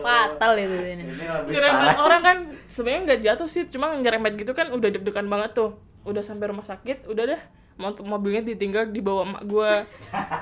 Fatal 0.00 0.52
itu 0.56 0.76
ini 0.80 1.04
parah. 1.52 2.00
orang 2.00 2.20
kan 2.24 2.36
sebenarnya 2.66 3.00
nggak 3.04 3.20
jatuh 3.20 3.48
sih 3.48 3.68
cuma 3.68 3.92
nyerempet 3.92 4.40
gitu 4.40 4.56
kan 4.56 4.72
udah 4.72 4.88
deg-degan 4.88 5.28
banget 5.28 5.52
tuh. 5.52 5.76
Udah 6.08 6.24
sampai 6.24 6.48
rumah 6.48 6.64
sakit 6.64 7.04
udah 7.08 7.24
deh. 7.36 7.42
Mont- 7.74 8.06
mobilnya 8.06 8.40
ditinggal 8.46 8.94
dibawa 8.94 9.26
emak 9.28 9.42
gua. 9.44 9.72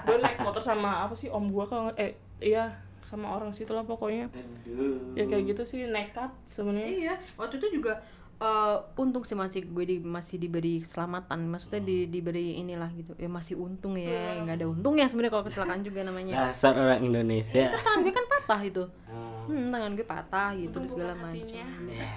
Gue 0.06 0.16
naik 0.20 0.38
motor 0.44 0.62
sama 0.62 1.02
apa 1.02 1.16
sih 1.18 1.26
om 1.26 1.50
gua 1.50 1.66
kalau 1.66 1.90
eh 1.98 2.14
iya 2.38 2.70
sama 3.12 3.36
orang 3.36 3.52
situ 3.52 3.76
lah 3.76 3.84
pokoknya. 3.84 4.32
Aduh. 4.32 5.12
ya 5.12 5.28
kayak 5.28 5.52
gitu 5.52 5.62
sih 5.68 5.84
nekat 5.84 6.32
sebenarnya. 6.48 6.88
Iya 6.88 7.14
waktu 7.36 7.60
itu 7.60 7.76
juga 7.76 8.00
eh, 8.40 8.76
untung 8.96 9.28
sih 9.28 9.36
masih 9.36 9.68
gue 9.68 9.84
di, 9.84 9.96
masih 10.00 10.40
diberi 10.40 10.80
keselamatan 10.80 11.44
maksudnya 11.44 11.84
di, 11.84 12.08
diberi 12.08 12.56
inilah 12.64 12.88
gitu. 12.96 13.12
Ya 13.20 13.28
masih 13.28 13.60
untung 13.60 14.00
ya 14.00 14.40
nggak 14.40 14.64
ada 14.64 14.66
untungnya 14.72 15.04
sebenarnya 15.12 15.32
kalau 15.36 15.44
kecelakaan 15.44 15.84
juga 15.84 16.00
namanya. 16.08 16.48
Dasar 16.48 16.72
orang 16.72 17.04
Indonesia. 17.04 17.68
Terus 17.68 17.84
tangan 17.84 18.00
gue 18.00 18.14
kan 18.16 18.26
patah 18.32 18.60
itu. 18.64 18.84
Oh. 19.12 19.44
hmm, 19.52 19.68
tangan 19.68 19.90
gue 19.92 20.06
patah 20.08 20.48
gitu 20.56 20.80
Untung 20.80 20.88
segala 20.88 21.12
macam. 21.12 21.68
Ya. 21.92 22.08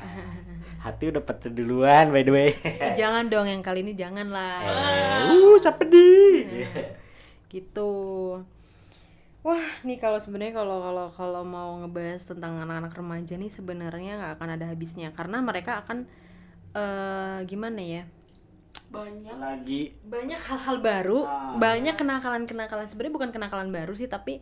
hati 0.79 1.09
udah 1.09 1.19
patah 1.25 1.51
duluan 1.51 2.15
by 2.15 2.23
the 2.23 2.31
way. 2.31 2.49
Eh, 2.63 2.95
jangan 2.95 3.27
dong 3.27 3.51
yang 3.51 3.59
kali 3.59 3.83
ini 3.83 3.97
jangan 3.97 4.31
lah 4.31 4.63
eh, 4.63 5.33
uh 5.35 5.57
siapa 5.59 5.83
di? 5.83 6.07
Gitu 7.51 7.91
wah 9.45 9.67
nih 9.85 10.01
kalau 10.01 10.17
sebenarnya 10.17 10.57
kalau 10.57 10.77
kalau 10.81 11.07
kalau 11.13 11.43
mau 11.45 11.77
ngebahas 11.85 12.25
tentang 12.25 12.57
anak-anak 12.57 12.93
remaja 12.97 13.33
nih 13.37 13.51
sebenarnya 13.53 14.11
nggak 14.17 14.33
akan 14.41 14.49
ada 14.57 14.65
habisnya. 14.73 15.13
Karena 15.13 15.37
mereka 15.45 15.85
akan 15.85 16.09
eh 16.73 17.37
gimana 17.45 17.79
ya? 17.79 18.03
Banyak 18.89 19.37
lagi. 19.37 19.93
Banyak 20.03 20.41
hal-hal 20.41 20.77
baru 20.81 21.19
Ah. 21.23 21.53
banyak 21.55 21.95
kenakalan-kenakalan. 21.95 22.89
Sebenarnya 22.89 23.13
bukan 23.13 23.31
kenakalan 23.31 23.69
baru 23.69 23.93
sih 23.93 24.09
tapi 24.09 24.41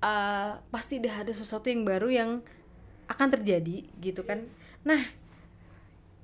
eh, 0.00 0.50
pasti 0.72 0.96
udah 0.96 1.14
ada 1.28 1.32
sesuatu 1.36 1.68
yang 1.68 1.84
baru 1.84 2.08
yang 2.08 2.30
akan 3.06 3.28
terjadi 3.36 3.84
gitu 4.00 4.24
kan? 4.24 4.48
Nah 4.88 5.04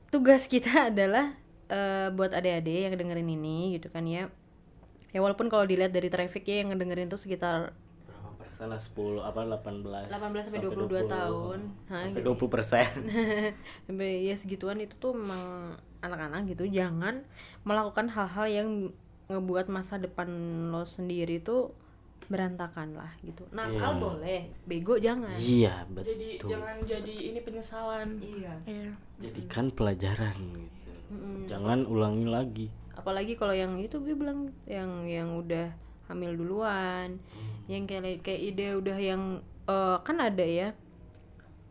tugas 0.09 0.49
kita 0.49 0.73
adalah 0.91 1.37
eh, 1.69 2.09
buat 2.17 2.33
adik-adik 2.33 2.91
yang 2.91 2.95
dengerin 2.97 3.29
ini 3.29 3.77
gitu 3.77 3.93
kan 3.93 4.09
ya. 4.09 4.33
Ya 5.13 5.21
walaupun 5.21 5.49
kalau 5.53 5.65
dilihat 5.69 5.93
dari 5.93 6.09
traffic 6.09 6.45
ya 6.49 6.65
yang 6.65 6.73
ngedengerin 6.73 7.09
tuh 7.09 7.21
sekitar 7.21 7.73
berapa 8.57 8.73
persen 8.73 8.73
lah 8.73 8.81
10 8.81 9.29
apa 9.29 9.41
18 9.45 10.09
18 10.09 10.47
sampai 10.49 10.61
22 10.65 11.05
tahun. 11.13 11.59
Hah, 11.93 12.03
sampai 12.09 12.23
gitu. 12.25 12.33
20 12.33 12.55
persen. 12.55 12.89
Sampai 13.87 14.11
ya 14.25 14.35
segituan 14.35 14.79
itu 14.81 14.95
tuh 14.97 15.13
memang 15.13 15.77
anak-anak 16.01 16.49
gitu 16.49 16.65
jangan 16.69 17.25
melakukan 17.67 18.09
hal-hal 18.09 18.47
yang 18.49 18.69
ngebuat 19.27 19.67
masa 19.69 19.99
depan 19.99 20.29
lo 20.71 20.87
sendiri 20.87 21.43
tuh 21.43 21.75
berantakan 22.27 22.97
lah 22.97 23.13
gitu. 23.23 23.45
Nakal 23.53 23.93
Iya. 23.93 24.03
boleh 24.03 24.41
bego 24.67 24.95
jangan. 24.99 25.37
Iya 25.37 25.85
jadi 25.93 26.29
betul. 26.41 26.49
jangan 26.51 26.77
jadi 26.83 27.15
ini 27.31 27.41
penyesalan. 27.45 28.09
Iya. 28.19 28.55
Iya. 28.65 28.91
Jadikan 29.21 29.69
pelajaran 29.71 30.37
gitu. 30.57 30.91
Jangan 31.47 31.85
ulangi 31.87 32.27
lagi. 32.27 32.67
Apalagi 32.97 33.37
kalau 33.37 33.53
yang 33.53 33.77
itu 33.79 34.01
gue 34.01 34.17
bilang 34.17 34.51
yang 34.65 35.05
yang 35.07 35.37
udah 35.37 35.71
hamil 36.07 36.39
duluan 36.39 37.19
yang 37.67 37.85
kayak 37.85 38.23
kayak 38.23 38.41
ide 38.43 38.67
udah 38.75 38.99
yang 38.99 39.23
eh, 39.67 39.97
kan 40.01 40.17
ada 40.19 40.43
ya 40.43 40.71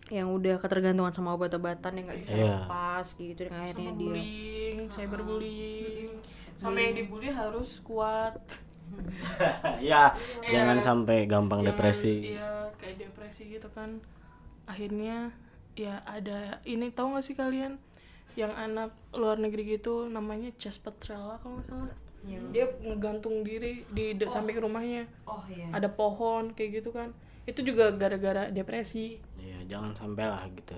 yang 0.07 0.29
udah 0.29 0.61
ketergantungan 0.61 1.09
sama 1.09 1.33
obat-obatan 1.33 1.97
yang 1.97 2.05
nggak 2.05 2.19
bisa 2.21 2.33
Iya. 2.35 2.55
lepas 2.61 3.05
gitu 3.17 3.41
yang 3.41 3.55
akhirnya 3.57 3.89
sama 3.89 3.97
dia 3.97 4.05
bullying 4.05 4.77
cyberbullying. 4.87 6.11
Sama 6.55 6.77
yang 6.79 6.93
dibully 6.95 7.29
harus 7.29 7.81
kuat. 7.81 8.37
Ya 9.81 10.13
jangan 10.45 10.77
sampai 10.77 11.25
gampang 11.25 11.65
Jangan, 11.65 11.73
depresi. 11.73 12.37
iya 12.37 12.69
kayak 12.77 13.01
depresi 13.01 13.49
gitu 13.49 13.65
kan. 13.73 13.97
Akhirnya 14.63 15.33
ya 15.73 16.05
ada 16.05 16.61
ini 16.63 16.93
tahu 16.93 17.17
gak 17.17 17.25
sih 17.25 17.33
kalian? 17.33 17.81
Yang 18.37 18.53
anak 18.53 18.89
luar 19.11 19.41
negeri 19.41 19.75
gitu 19.75 20.05
namanya 20.05 20.53
Chas 20.55 20.77
Petrella 20.77 21.41
kalau 21.41 21.57
nggak 21.57 21.67
salah 21.67 21.91
dia 22.25 22.65
ngegantung 22.81 23.45
diri 23.45 23.85
di 23.91 24.17
de- 24.17 24.29
samping 24.31 24.57
rumahnya. 24.57 25.05
Oh 25.29 25.41
iya 25.49 25.69
ada 25.69 25.87
pohon 25.91 26.51
kayak 26.55 26.81
gitu 26.81 26.89
kan. 26.91 27.13
Itu 27.45 27.61
juga 27.61 27.93
gara-gara 27.93 28.49
depresi. 28.49 29.21
Ya 29.37 29.59
jangan 29.69 29.93
sampai 29.93 30.25
lah 30.25 30.43
gitu. 30.49 30.77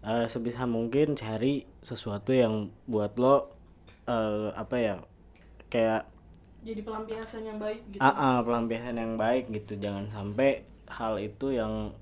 Eh, 0.00 0.26
sebisa 0.26 0.64
mungkin 0.64 1.14
cari 1.14 1.68
sesuatu 1.84 2.32
yang 2.32 2.72
buat 2.88 3.14
lo 3.20 3.52
eh, 4.08 4.48
apa 4.56 4.76
ya 4.80 4.94
kayak 5.70 6.08
jadi 6.60 6.84
pelampiasan 6.84 7.42
yang 7.48 7.56
baik 7.56 7.80
gitu. 7.88 8.00
Ah 8.04 8.12
ah, 8.12 8.36
pelampiasan 8.44 8.96
yang 8.96 9.14
baik 9.16 9.48
gitu. 9.48 9.80
Jangan 9.80 10.12
sampai 10.12 10.68
hal 10.90 11.16
itu 11.16 11.56
yang 11.56 11.94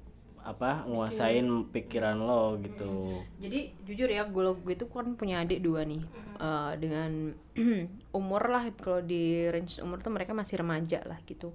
apa 0.48 0.88
nguasain 0.88 1.44
pikiran 1.68 2.16
lo 2.16 2.56
gitu 2.64 3.20
Jadi 3.36 3.76
jujur 3.84 4.08
ya, 4.08 4.24
gue 4.24 4.42
gue 4.64 4.74
itu 4.74 4.88
kan 4.88 5.12
punya 5.12 5.44
adik 5.44 5.60
dua 5.60 5.84
nih, 5.84 6.00
Eh, 6.38 6.72
dengan 6.78 7.34
umur 8.18 8.42
lah 8.46 8.70
kalau 8.78 9.02
di 9.02 9.50
range 9.50 9.82
umur 9.82 9.98
tuh 9.98 10.14
mereka 10.14 10.30
masih 10.30 10.62
remaja 10.62 11.02
lah 11.02 11.18
gitu. 11.26 11.50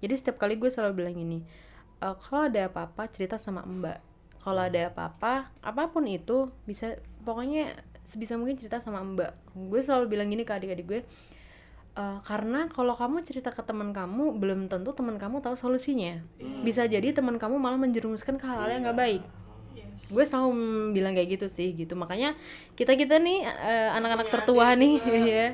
Jadi 0.00 0.14
setiap 0.16 0.40
kali 0.40 0.56
gue 0.56 0.72
selalu 0.72 1.04
bilang 1.04 1.14
gini, 1.14 1.44
"Eh, 2.00 2.14
kalau 2.16 2.48
ada 2.48 2.72
apa-apa 2.72 3.12
cerita 3.12 3.36
sama 3.36 3.60
mbak. 3.62 4.00
Kalau 4.40 4.64
ada 4.64 4.88
apa-apa, 4.90 5.52
apa 5.62 5.82
pun 5.92 6.08
itu 6.08 6.48
bisa 6.64 6.96
pokoknya 7.22 7.76
sebisa 8.02 8.34
mungkin 8.40 8.56
cerita 8.56 8.80
sama 8.80 9.04
mbak. 9.04 9.36
Gue 9.54 9.80
selalu 9.84 10.16
bilang 10.16 10.32
gini 10.32 10.42
ke 10.48 10.56
adik-adik 10.56 10.86
gue, 10.88 11.00
"Eh, 11.92 12.18
karena 12.24 12.66
kalau 12.72 12.96
kamu 12.96 13.20
cerita 13.20 13.52
ke 13.52 13.60
teman 13.60 13.92
kamu 13.92 14.40
belum 14.40 14.72
tentu 14.72 14.96
teman 14.96 15.20
kamu 15.20 15.44
tahu 15.44 15.54
solusinya. 15.54 16.24
Bisa 16.64 16.88
jadi 16.88 17.12
teman 17.12 17.36
kamu 17.36 17.60
malah 17.60 17.76
menjerumuskan 17.76 18.40
ke 18.40 18.44
hal-hal 18.48 18.80
yang 18.80 18.82
nggak 18.88 18.98
baik. 18.98 19.22
Gue 20.08 20.24
selalu 20.24 20.52
bilang 20.96 21.12
kayak 21.12 21.36
gitu 21.36 21.46
sih 21.52 21.76
gitu. 21.76 21.92
Makanya 21.92 22.32
kita 22.74 22.96
kita 22.96 23.20
nih 23.20 23.44
eh, 23.44 23.90
anak-anak 23.92 24.28
tertua 24.32 24.72
nih 24.72 24.96
ya 25.36 25.46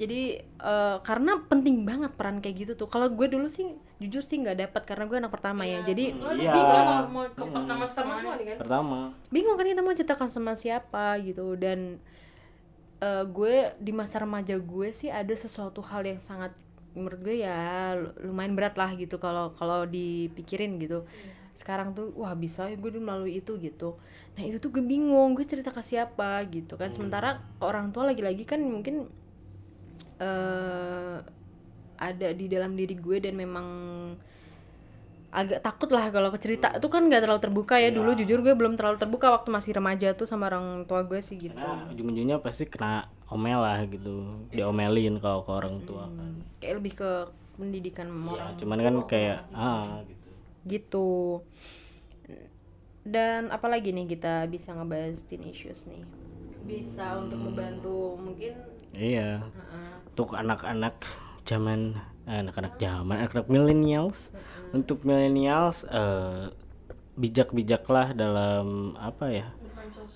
jadi 0.00 0.40
eh, 0.40 0.96
karena 1.04 1.44
penting 1.44 1.84
banget 1.84 2.16
peran 2.16 2.40
kayak 2.40 2.64
gitu 2.64 2.72
tuh. 2.72 2.88
Kalau 2.88 3.12
gue 3.12 3.28
dulu 3.28 3.52
sih 3.52 3.76
jujur 4.00 4.24
sih 4.24 4.40
nggak 4.40 4.56
dapat 4.64 4.82
karena 4.88 5.04
gue 5.04 5.16
anak 5.20 5.28
pertama 5.28 5.68
ya. 5.68 5.84
Jadi 5.84 6.16
Iya. 6.16 6.52
bingung 6.56 6.84
mau, 6.88 7.04
mau 7.04 7.24
ke 7.28 7.36
Kompak 7.36 7.64
nama 7.68 7.84
sama 7.84 8.16
semua 8.16 8.32
nih 8.40 8.46
kan? 8.48 8.56
Pertama. 8.64 8.98
Bingung 9.28 9.60
kan 9.60 9.66
kita 9.68 9.84
mau 9.84 9.92
ceritakan 9.92 10.28
sama 10.32 10.52
siapa 10.56 11.20
gitu. 11.20 11.52
Dan 11.60 12.00
eh, 13.00 13.24
gue 13.24 13.74
di 13.80 13.92
masa 13.96 14.22
remaja 14.22 14.56
gue 14.60 14.88
sih 14.92 15.08
ada 15.08 15.32
sesuatu 15.32 15.80
hal 15.80 16.06
yang 16.06 16.20
sangat 16.20 16.52
menurut 16.90 17.22
gue 17.22 17.46
ya 17.46 17.94
lumayan 18.20 18.58
berat 18.58 18.74
lah 18.74 18.92
gitu 18.98 19.16
kalau 19.16 19.54
kalau 19.56 19.86
dipikirin 19.86 20.76
gitu. 20.82 21.06
Sekarang 21.54 21.92
tuh 21.92 22.14
wah 22.16 22.32
bisa 22.32 22.68
ya 22.70 22.76
gue 22.76 22.90
melalui 22.96 23.40
itu 23.40 23.56
gitu. 23.60 24.00
Nah 24.36 24.42
itu 24.46 24.56
tuh 24.62 24.70
gue 24.72 24.84
bingung 24.84 25.36
gue 25.36 25.44
cerita 25.44 25.70
ke 25.72 25.82
siapa 25.84 26.40
gitu 26.48 26.76
kan. 26.80 26.90
Sementara 26.92 27.40
orang 27.60 27.92
tua 27.92 28.10
lagi-lagi 28.10 28.44
kan 28.48 28.60
mungkin 28.62 29.08
eh 30.20 31.18
ada 32.00 32.28
di 32.32 32.48
dalam 32.48 32.72
diri 32.80 32.96
gue 32.96 33.20
dan 33.20 33.36
memang 33.36 33.68
agak 35.30 35.62
takut 35.62 35.90
lah 35.94 36.10
kalau 36.10 36.34
ke 36.34 36.38
cerita 36.42 36.74
itu 36.74 36.90
kan 36.90 37.06
nggak 37.06 37.22
terlalu 37.22 37.40
terbuka 37.42 37.78
ya. 37.78 37.94
Dulu 37.94 38.18
jujur 38.18 38.42
gue 38.42 38.54
belum 38.54 38.74
terlalu 38.74 38.98
terbuka 38.98 39.30
waktu 39.30 39.48
masih 39.54 39.78
remaja 39.78 40.14
tuh 40.18 40.26
sama 40.26 40.50
orang 40.50 40.84
tua 40.90 41.06
gue 41.06 41.22
sih 41.22 41.38
gitu. 41.38 41.54
Karena 41.54 41.86
ujung-ujungnya 41.90 42.42
pasti 42.42 42.66
kena 42.66 43.06
omel 43.30 43.62
lah 43.62 43.78
gitu. 43.86 44.46
Diomelin 44.50 45.22
kalau 45.22 45.46
ke 45.46 45.50
orang 45.54 45.86
tua 45.86 46.10
kan. 46.10 46.34
kayak 46.60 46.74
lebih 46.82 46.92
ke 46.98 47.10
pendidikan 47.56 48.08
ya 48.08 48.32
orang 48.32 48.56
cuman 48.56 48.78
kan 48.80 48.94
kayak 49.04 49.38
ah 49.52 50.00
gitu. 50.04 50.28
Gitu. 50.68 51.08
Dan 53.00 53.48
apalagi 53.48 53.96
nih 53.96 54.06
kita 54.12 54.44
bisa 54.48 54.76
ngebahas 54.76 55.16
teen 55.24 55.44
issues 55.48 55.88
nih? 55.88 56.04
Bisa 56.68 57.16
untuk 57.16 57.40
membantu 57.40 58.20
mungkin 58.20 58.60
iya. 58.92 59.40
Untuk 60.12 60.36
anak-anak 60.36 61.00
zaman 61.48 61.96
anak-anak 62.30 62.78
zaman 62.78 63.16
anak-anak 63.18 63.48
millennials. 63.50 64.30
Untuk 64.70 65.02
millennials 65.02 65.82
eh, 65.90 66.54
bijak-bijaklah 67.18 68.14
dalam 68.14 68.94
apa 68.96 69.26
ya 69.34 69.48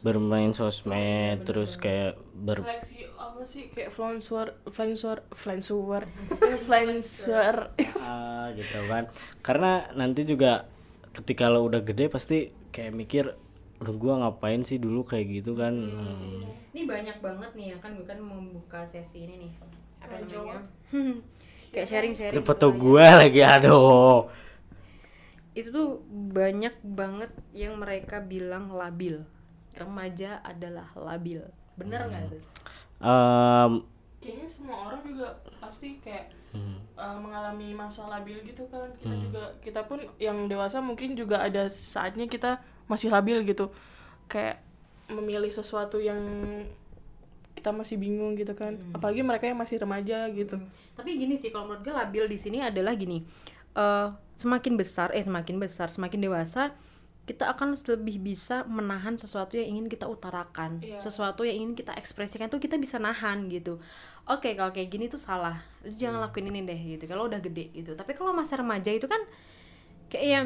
bermain 0.04 0.52
sosmed 0.52 1.48
terus 1.48 1.80
kayak 1.80 2.20
ber 2.36 2.60
seleksi 2.60 3.08
apa 3.16 3.40
sih? 3.48 3.72
Kayak 3.72 3.88
influencer 3.90 4.46
influencer 4.68 5.16
influencer 5.32 6.02
influencer 6.44 7.54
Ah, 8.04 8.52
gitu 8.52 8.84
kan. 8.84 9.08
Karena 9.40 9.88
nanti 9.96 10.28
juga 10.28 10.68
ketika 11.16 11.48
lo 11.48 11.64
udah 11.64 11.80
gede 11.80 12.12
pasti 12.12 12.52
kayak 12.68 12.92
mikir 12.92 13.24
udah 13.80 13.94
gua 13.96 14.12
ngapain 14.22 14.62
sih 14.62 14.76
dulu? 14.76 15.08
Kayak 15.08 15.40
gitu 15.42 15.56
kan. 15.56 15.72
Hmm. 15.72 16.44
ini 16.74 16.84
banyak 16.84 17.16
banget 17.24 17.50
nih 17.56 17.66
ya 17.72 17.76
kan 17.80 17.94
gue 17.96 18.06
kan 18.06 18.18
membuka 18.20 18.84
sesi 18.84 19.24
ini 19.24 19.48
nih. 19.48 19.52
Apa 20.04 20.20
namanya? 20.20 20.28
Jawab. 20.28 20.62
kayak 21.74 21.88
sharing 21.90 22.14
sharing 22.14 22.38
itu 22.38 22.46
foto 22.46 22.70
gua 22.70 23.18
lagi 23.18 23.42
aduh. 23.42 24.30
Itu 25.54 25.68
tuh 25.74 25.88
banyak 26.10 26.82
banget 26.82 27.30
yang 27.50 27.78
mereka 27.78 28.22
bilang 28.22 28.70
labil. 28.70 29.26
Remaja 29.74 30.38
adalah 30.46 30.90
labil. 30.94 31.42
Bener 31.74 32.06
nggak 32.06 32.22
tuh? 32.30 32.42
Em, 33.02 33.72
kayaknya 34.22 34.46
semua 34.46 34.76
orang 34.90 35.02
juga 35.02 35.34
pasti 35.58 35.98
kayak 35.98 36.30
uh, 36.94 37.18
mengalami 37.18 37.74
masa 37.74 38.06
labil 38.06 38.38
gitu 38.46 38.66
kan. 38.70 38.86
Kita 38.98 39.14
juga 39.18 39.42
kita 39.58 39.80
pun 39.86 39.98
yang 40.22 40.46
dewasa 40.46 40.78
mungkin 40.78 41.18
juga 41.18 41.42
ada 41.42 41.66
saatnya 41.66 42.30
kita 42.30 42.62
masih 42.86 43.10
labil 43.10 43.42
gitu. 43.42 43.70
Kayak 44.30 44.62
memilih 45.10 45.50
sesuatu 45.52 45.98
yang 46.00 46.18
kita 47.64 47.72
masih 47.72 47.96
bingung 47.96 48.36
gitu 48.36 48.52
kan. 48.52 48.76
Apalagi 48.92 49.24
mereka 49.24 49.48
yang 49.48 49.56
masih 49.56 49.80
remaja 49.80 50.28
gitu. 50.36 50.60
Tapi 50.92 51.16
gini 51.16 51.40
sih 51.40 51.48
kalau 51.48 51.72
menurut 51.72 51.80
gue 51.80 51.94
labil 51.96 52.24
di 52.28 52.36
sini 52.36 52.60
adalah 52.60 52.92
gini 52.92 53.24
eh 53.74 54.08
semakin 54.38 54.78
besar 54.78 55.10
eh 55.16 55.22
semakin 55.22 55.58
besar 55.58 55.90
semakin 55.90 56.22
dewasa 56.22 56.70
kita 57.24 57.48
akan 57.56 57.72
lebih 57.72 58.20
bisa 58.20 58.68
menahan 58.68 59.16
sesuatu 59.16 59.56
yang 59.56 59.80
ingin 59.80 59.88
kita 59.88 60.04
utarakan. 60.04 60.84
Iya. 60.84 61.00
sesuatu 61.00 61.40
yang 61.40 61.56
ingin 61.56 61.72
kita 61.72 61.96
ekspresikan 61.96 62.52
tuh 62.52 62.60
kita 62.60 62.76
bisa 62.76 63.00
nahan 63.00 63.48
gitu. 63.48 63.80
Oke 64.28 64.52
kalau 64.52 64.76
kayak 64.76 64.92
gini 64.92 65.08
tuh 65.08 65.16
salah. 65.16 65.64
Lu 65.80 65.96
jangan 65.96 66.20
lakuin 66.20 66.52
ini 66.52 66.68
deh 66.68 66.76
gitu 66.76 67.08
kalau 67.08 67.32
udah 67.32 67.40
gede 67.40 67.72
gitu. 67.72 67.96
Tapi 67.96 68.12
kalau 68.12 68.36
masa 68.36 68.60
remaja 68.60 68.92
itu 68.92 69.08
kan 69.08 69.24
kayak 70.12 70.24
ya 70.28 70.40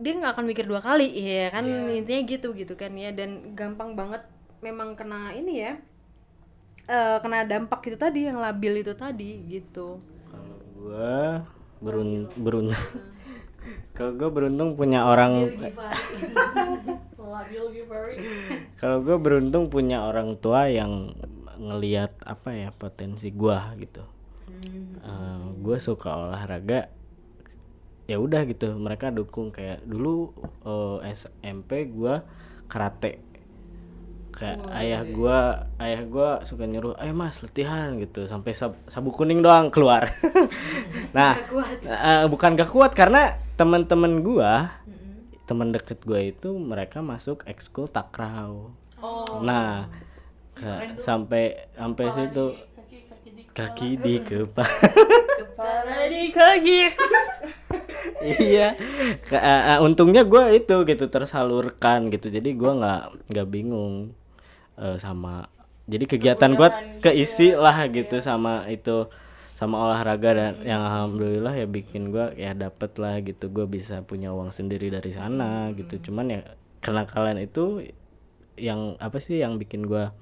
dia 0.00 0.12
nggak 0.16 0.38
akan 0.38 0.46
mikir 0.46 0.70
dua 0.70 0.78
kali 0.78 1.10
ya 1.18 1.50
kan? 1.50 1.66
Intinya 1.90 2.22
gitu 2.22 2.54
gitu 2.54 2.78
kan 2.78 2.94
ya. 2.94 3.10
Dan 3.10 3.58
gampang 3.58 3.98
banget 3.98 4.22
memang 4.62 4.94
kena 4.94 5.34
ini 5.34 5.66
ya 5.66 5.82
eh, 6.90 7.16
kena 7.22 7.46
dampak 7.46 7.86
itu 7.86 7.94
tadi 7.94 8.26
yang 8.26 8.42
labil 8.42 8.82
itu 8.82 8.92
tadi 8.98 9.46
gitu. 9.46 10.02
Kalau 10.26 10.56
gua 10.74 11.46
berun 11.78 12.26
beruntung 12.34 12.76
kalau 13.96 14.12
gua 14.18 14.28
beruntung 14.34 14.74
punya 14.74 15.06
orang 15.06 15.46
kalau 18.80 18.98
gue 19.04 19.16
beruntung 19.20 19.70
punya 19.70 20.04
orang 20.04 20.36
tua 20.40 20.66
yang 20.68 21.14
ngelihat 21.60 22.16
apa 22.24 22.52
ya 22.56 22.68
potensi 22.72 23.30
gua 23.30 23.72
gitu. 23.76 24.02
Gue 25.60 25.76
suka 25.80 26.16
olahraga 26.16 26.88
ya 28.08 28.16
udah 28.18 28.42
gitu. 28.48 28.74
Mereka 28.76 29.12
dukung 29.14 29.52
kayak 29.54 29.84
dulu 29.84 30.32
eh, 30.64 31.14
SMP 31.14 31.86
gua 31.92 32.24
karate 32.66 33.29
kayak 34.40 34.56
ayah 34.72 35.04
gua 35.04 35.38
ayah 35.76 36.00
gua 36.08 36.30
suka 36.42 36.64
nyuruh 36.64 36.96
ayo 36.96 37.12
mas 37.12 37.44
latihan 37.44 37.92
gitu 38.00 38.24
sampai 38.24 38.56
sab- 38.56 38.80
sabuk 38.88 39.12
kuning 39.12 39.44
doang 39.44 39.68
keluar. 39.68 40.08
Nah 41.16 41.36
eh, 41.84 42.24
bukan 42.24 42.56
gak 42.56 42.72
kuat 42.72 42.96
karena 42.96 43.36
teman-teman 43.54 44.24
gua 44.24 44.80
teman 45.44 45.68
deket 45.68 46.00
gua 46.02 46.24
itu 46.24 46.56
mereka 46.56 47.04
masuk 47.04 47.44
ekskul 47.44 47.84
takraw. 47.84 48.72
Nah 49.44 49.92
ke- 50.56 50.96
sampai 50.96 51.68
sampai 51.76 52.04
situ. 52.08 52.46
kaki 52.56 52.98
kaki 53.04 53.28
di 53.36 53.42
kaki 53.52 53.90
di 54.00 54.14
kepala 54.28 54.72
kepala 55.36 55.96
di 56.08 56.24
kaki. 56.32 56.78
Iya. 58.20 58.76
Ke- 59.20 59.40
eh, 59.40 59.78
untungnya 59.80 60.24
gue 60.24 60.56
itu 60.56 60.76
gitu 60.84 61.04
tersalurkan 61.08 62.08
gitu. 62.08 62.28
Jadi 62.28 62.52
gua 62.52 62.72
nggak 62.76 63.02
nggak 63.32 63.48
bingung 63.48 64.12
eh, 64.80 64.96
sama 64.96 65.46
jadi 65.90 66.04
kegiatan 66.06 66.54
gua 66.54 66.70
keisi 67.02 67.50
lah 67.58 67.86
gitu 67.90 68.22
sama 68.22 68.66
itu 68.70 69.10
sama 69.58 69.76
olahraga 69.76 70.30
dan 70.32 70.52
yang 70.64 70.80
alhamdulillah 70.86 71.52
ya 71.52 71.66
bikin 71.68 72.14
gua 72.14 72.32
ya 72.32 72.56
dapet 72.56 72.96
lah 72.96 73.20
gitu. 73.20 73.52
Gue 73.52 73.68
bisa 73.68 74.00
punya 74.00 74.32
uang 74.32 74.54
sendiri 74.54 74.88
dari 74.88 75.12
sana 75.12 75.68
gitu. 75.76 76.00
Cuman 76.08 76.32
ya 76.32 76.40
kenakalan 76.80 77.36
itu 77.42 77.84
yang 78.56 78.96
apa 79.02 79.20
sih 79.20 79.42
yang 79.42 79.60
bikin 79.60 79.84
gua 79.84 80.16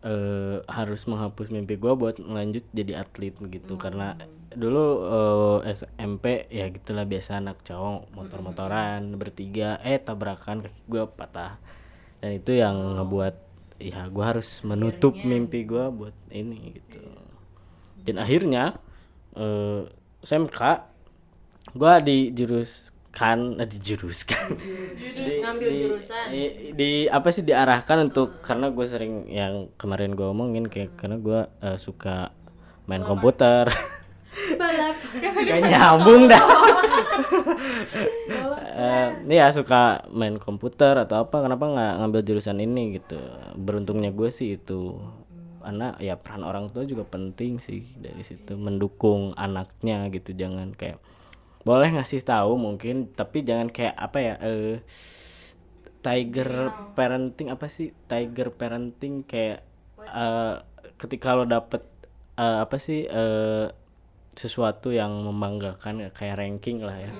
eh, 0.00 0.64
harus 0.64 1.04
menghapus 1.10 1.50
mimpi 1.52 1.76
gua 1.76 1.92
buat 1.98 2.22
lanjut 2.22 2.64
jadi 2.72 3.04
atlet 3.04 3.36
gitu. 3.36 3.76
Karena 3.76 4.16
dulu 4.54 4.84
eh, 5.66 5.74
SMP 5.74 6.48
ya 6.48 6.70
gitulah 6.72 7.04
biasa 7.04 7.42
anak 7.42 7.60
cowok 7.66 8.14
motor-motoran 8.16 9.12
bertiga 9.20 9.76
eh 9.84 10.00
tabrakan 10.00 10.64
kaki 10.64 10.80
gua 10.88 11.04
patah. 11.04 11.60
Dan 12.24 12.40
itu 12.40 12.56
yang 12.56 12.96
ngebuat 12.96 13.47
ya 13.78 14.06
gua 14.10 14.34
harus 14.36 14.62
menutup 14.66 15.22
mimpi 15.22 15.62
gua 15.64 15.90
buat 15.90 16.14
ini 16.30 16.76
gitu. 16.78 16.98
Dan 18.02 18.18
akhirnya 18.22 18.78
eh, 19.36 19.82
SMK 20.22 20.58
gua 21.76 22.00
dijuruskan 22.02 23.60
eh, 23.62 23.68
dijuruskan. 23.68 24.48
Di, 25.18 25.34
Ngambil 25.42 25.68
di- 25.70 25.82
jurusan. 25.94 26.24
di, 26.30 26.42
di- 26.74 27.08
apa 27.10 27.28
sih 27.30 27.42
diarahkan 27.42 28.10
untuk 28.10 28.38
karena 28.42 28.70
gue 28.70 28.86
sering 28.86 29.26
yang 29.26 29.70
kemarin 29.74 30.14
gue 30.14 30.26
omongin 30.26 30.66
kayak 30.66 30.94
karena 30.98 31.18
gue 31.18 31.40
eh, 31.62 31.78
suka 31.78 32.30
main 32.86 33.02
komputer 33.02 33.66
balap. 34.58 34.96
Kayak 35.20 35.62
nyambung 35.68 36.22
dah. 36.30 36.44
Eh, 38.78 39.08
Iya 39.28 39.52
suka 39.52 40.06
main 40.08 40.38
komputer 40.40 40.96
atau 40.96 41.26
apa 41.26 41.44
kenapa 41.44 41.68
nggak 41.68 41.94
ngambil 42.00 42.20
jurusan 42.24 42.62
ini 42.62 42.96
gitu? 42.96 43.18
Beruntungnya 43.58 44.14
gue 44.14 44.30
sih 44.32 44.56
itu. 44.56 44.96
Karena 45.60 45.92
ya 46.00 46.16
peran 46.16 46.46
orang 46.48 46.72
tua 46.72 46.88
juga 46.88 47.04
penting 47.04 47.60
sih 47.60 47.84
dari 48.00 48.24
situ 48.24 48.56
mendukung 48.56 49.36
anaknya 49.36 50.08
gitu. 50.08 50.32
Jangan 50.32 50.72
kayak 50.72 50.96
boleh 51.66 51.90
ngasih 51.92 52.24
tahu 52.24 52.56
mungkin 52.56 53.12
tapi 53.12 53.44
jangan 53.44 53.68
kayak 53.68 53.92
apa 53.98 54.18
ya 54.22 54.34
eh 54.40 54.80
tiger 56.00 56.72
parenting 56.96 57.52
apa 57.52 57.66
sih? 57.68 57.92
Tiger 58.06 58.54
parenting 58.54 59.26
kayak 59.26 59.60
eh, 60.00 60.54
ketika 60.96 61.36
lo 61.36 61.44
dapet 61.44 61.82
eh, 62.38 62.58
apa 62.64 62.76
sih 62.80 63.04
eh, 63.04 63.66
sesuatu 64.38 64.94
yang 64.94 65.10
membanggakan 65.26 66.14
kayak 66.14 66.38
ranking 66.38 66.86
lah 66.86 66.96
ya. 67.02 67.12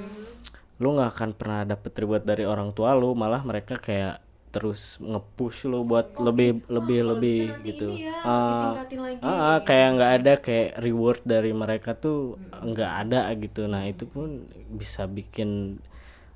Lu 0.78 0.94
nggak 0.94 1.10
akan 1.18 1.30
pernah 1.34 1.66
dapet 1.66 1.92
reward 1.98 2.22
dari 2.22 2.46
orang 2.46 2.70
tua 2.70 2.94
lu 2.94 3.18
malah 3.18 3.42
mereka 3.42 3.82
kayak 3.82 4.22
terus 4.48 4.96
nge-push 5.04 5.68
lu 5.68 5.84
buat 5.84 6.16
lebih 6.16 6.64
lebih 6.72 7.00
lebih 7.14 7.42
gitu. 7.68 7.98
Ah, 8.24 8.80
ditingkatin 8.80 9.00
lagi, 9.04 9.20
ah, 9.20 9.28
ah, 9.28 9.58
kayak 9.60 9.88
nggak 9.98 10.12
ada 10.22 10.32
kayak 10.40 10.70
reward 10.80 11.20
dari 11.26 11.52
mereka 11.52 11.92
tuh 11.92 12.40
nggak 12.64 12.92
ada 13.06 13.28
gitu. 13.36 13.68
Nah 13.68 13.84
itu 13.84 14.08
pun 14.08 14.48
bisa 14.72 15.04
bikin 15.04 15.82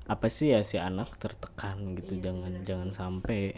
apa 0.05 0.27
sih 0.27 0.53
ya 0.53 0.61
si 0.61 0.77
anak 0.77 1.17
tertekan 1.17 1.97
gitu. 1.97 2.21
Jangan 2.21 2.61
jangan 2.67 2.89
sampai. 2.93 3.57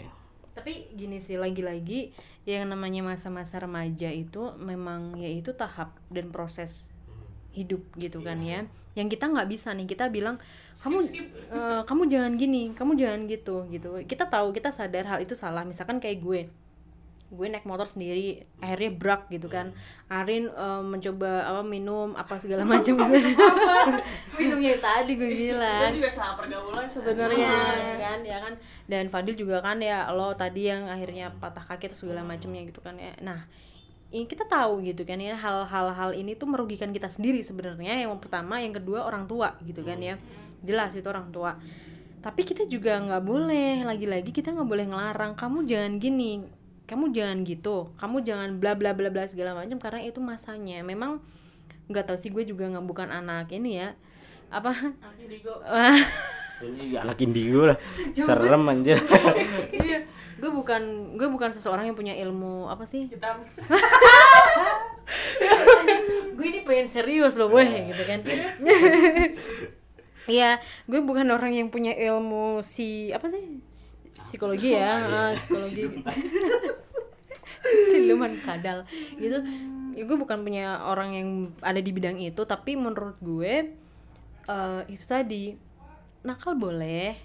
Tapi 0.55 0.87
gini 0.95 1.19
sih 1.19 1.35
lagi-lagi 1.35 2.15
yang 2.47 2.71
namanya 2.71 3.03
masa-masa 3.03 3.59
remaja 3.59 4.07
itu 4.07 4.55
memang 4.55 5.19
ya 5.19 5.27
itu 5.27 5.51
tahap 5.51 5.99
dan 6.07 6.31
proses 6.31 6.87
hidup 7.55 7.81
gitu 7.95 8.19
kan 8.19 8.37
ya. 8.43 8.67
Yang 8.95 9.15
kita 9.19 9.31
nggak 9.31 9.47
bisa 9.47 9.71
nih 9.71 9.87
kita 9.87 10.11
bilang 10.11 10.35
kamu 10.75 10.99
eh, 11.51 11.81
kamu 11.87 12.03
jangan 12.11 12.33
gini 12.35 12.75
kamu 12.75 12.99
jangan 12.99 13.21
gitu 13.31 13.63
gitu. 13.71 13.89
Kita 14.03 14.27
tahu 14.27 14.51
kita 14.51 14.69
sadar 14.75 15.07
hal 15.07 15.19
itu 15.23 15.33
salah. 15.33 15.63
Misalkan 15.63 16.03
kayak 16.03 16.19
gue. 16.19 16.41
Gue 17.25 17.49
naik 17.49 17.65
motor 17.65 17.89
sendiri 17.89 18.45
akhirnya 18.63 18.91
brak 18.95 19.27
gitu 19.33 19.47
kan. 19.51 19.71
Arin 20.07 20.47
eh, 20.47 20.83
mencoba 20.83 21.43
apa 21.43 21.63
minum 21.63 22.15
apa 22.15 22.39
segala 22.39 22.63
macam. 22.71 22.95
Gitu 22.95 23.29
minumnya 24.39 24.79
tadi 24.79 25.11
gue 25.19 25.31
bilang. 25.31 25.91
Juga 25.91 26.11
salah 26.11 26.35
pergaulan 26.39 26.85
Iya, 26.85 26.91
sebenarnya 26.91 27.51
ya 27.75 27.95
kan 27.99 28.19
ya 28.23 28.37
kan. 28.39 28.53
Dan 28.87 29.11
Fadil 29.11 29.35
juga 29.35 29.59
kan 29.59 29.79
ya 29.83 30.07
lo 30.11 30.31
tadi 30.39 30.71
yang 30.71 30.87
akhirnya 30.87 31.31
patah 31.39 31.63
kaki 31.67 31.91
atau 31.91 32.07
segala 32.07 32.23
macamnya 32.23 32.63
gitu 32.63 32.79
kan 32.79 32.95
ya. 32.95 33.11
Nah 33.19 33.43
ini 34.13 34.25
kita 34.29 34.45
tahu 34.45 34.85
gitu 34.85 35.01
kan 35.01 35.17
ya 35.17 35.33
hal-hal 35.33 35.91
hal 35.91 36.11
ini 36.13 36.37
tuh 36.37 36.45
merugikan 36.47 36.93
kita 36.93 37.09
sendiri 37.09 37.41
sebenarnya. 37.41 38.05
Yang 38.05 38.21
pertama 38.21 38.61
yang 38.61 38.73
kedua 38.77 39.03
orang 39.05 39.25
tua 39.25 39.57
gitu 39.65 39.81
kan 39.81 39.97
ya. 39.99 40.15
Jelas 40.61 40.93
itu 40.93 41.05
orang 41.09 41.33
tua. 41.33 41.57
Tapi 42.21 42.41
kita 42.41 42.65
juga 42.65 42.97
nggak 43.01 43.23
boleh 43.25 43.85
lagi-lagi 43.85 44.33
kita 44.33 44.53
nggak 44.53 44.69
boleh 44.69 44.85
ngelarang 44.89 45.37
kamu 45.37 45.69
jangan 45.69 45.93
gini 46.01 46.41
kamu 46.85 47.13
jangan 47.13 47.37
gitu 47.45 47.89
kamu 47.97 48.17
jangan 48.21 48.49
bla 48.61 48.77
bla 48.77 48.93
bla 48.93 49.09
bla 49.09 49.25
segala 49.25 49.57
macam 49.57 49.77
karena 49.81 50.01
itu 50.05 50.21
masanya. 50.21 50.81
Memang 50.85 51.21
nggak 51.85 52.09
tahu 52.09 52.17
sih 52.17 52.33
gue 52.33 52.45
juga 52.45 52.65
nggak 52.69 52.85
bukan 52.85 53.09
anak 53.09 53.49
ini 53.53 53.81
ya. 53.81 53.89
Apa 54.53 54.73
anak 57.01 57.17
indigo 57.19 57.71
lah. 57.73 57.77
Serem 58.15 58.63
anjir. 58.69 58.99
Iya 59.75 60.07
gue 60.35 60.51
bukan 60.51 61.15
gue 61.15 61.27
bukan 61.31 61.49
seseorang 61.55 61.87
yang 61.89 61.97
punya 61.97 62.13
ilmu 62.13 62.67
apa 62.67 62.83
sih? 62.83 63.07
Hitam. 63.07 63.41
Gue 66.35 66.45
ini 66.51 66.67
pengen 66.67 66.85
serius 66.91 67.39
loh 67.39 67.49
gue 67.49 67.63
gitu 67.65 68.03
kan. 68.05 68.19
Iya, 70.25 70.57
gue 70.89 71.05
bukan 71.05 71.29
orang 71.29 71.53
yang 71.53 71.69
punya 71.69 71.93
ilmu 71.93 72.65
si 72.65 73.13
apa 73.13 73.29
sih? 73.29 73.61
Psikologi 74.17 74.73
ya, 74.73 74.89
ah, 75.05 75.31
psikologi. 75.37 76.01
Siluman 77.93 78.41
kadal 78.41 78.89
gitu. 79.21 79.45
Ya, 79.93 80.01
gue 80.01 80.17
bukan 80.17 80.41
punya 80.41 80.81
orang 80.81 81.13
yang 81.13 81.29
ada 81.61 81.77
di 81.77 81.93
bidang 81.93 82.17
itu, 82.17 82.41
tapi 82.41 82.73
menurut 82.73 83.21
gue 83.21 83.77
eh, 84.49 84.81
itu 84.89 85.05
tadi 85.05 85.53
nakal 86.25 86.57
boleh 86.57 87.15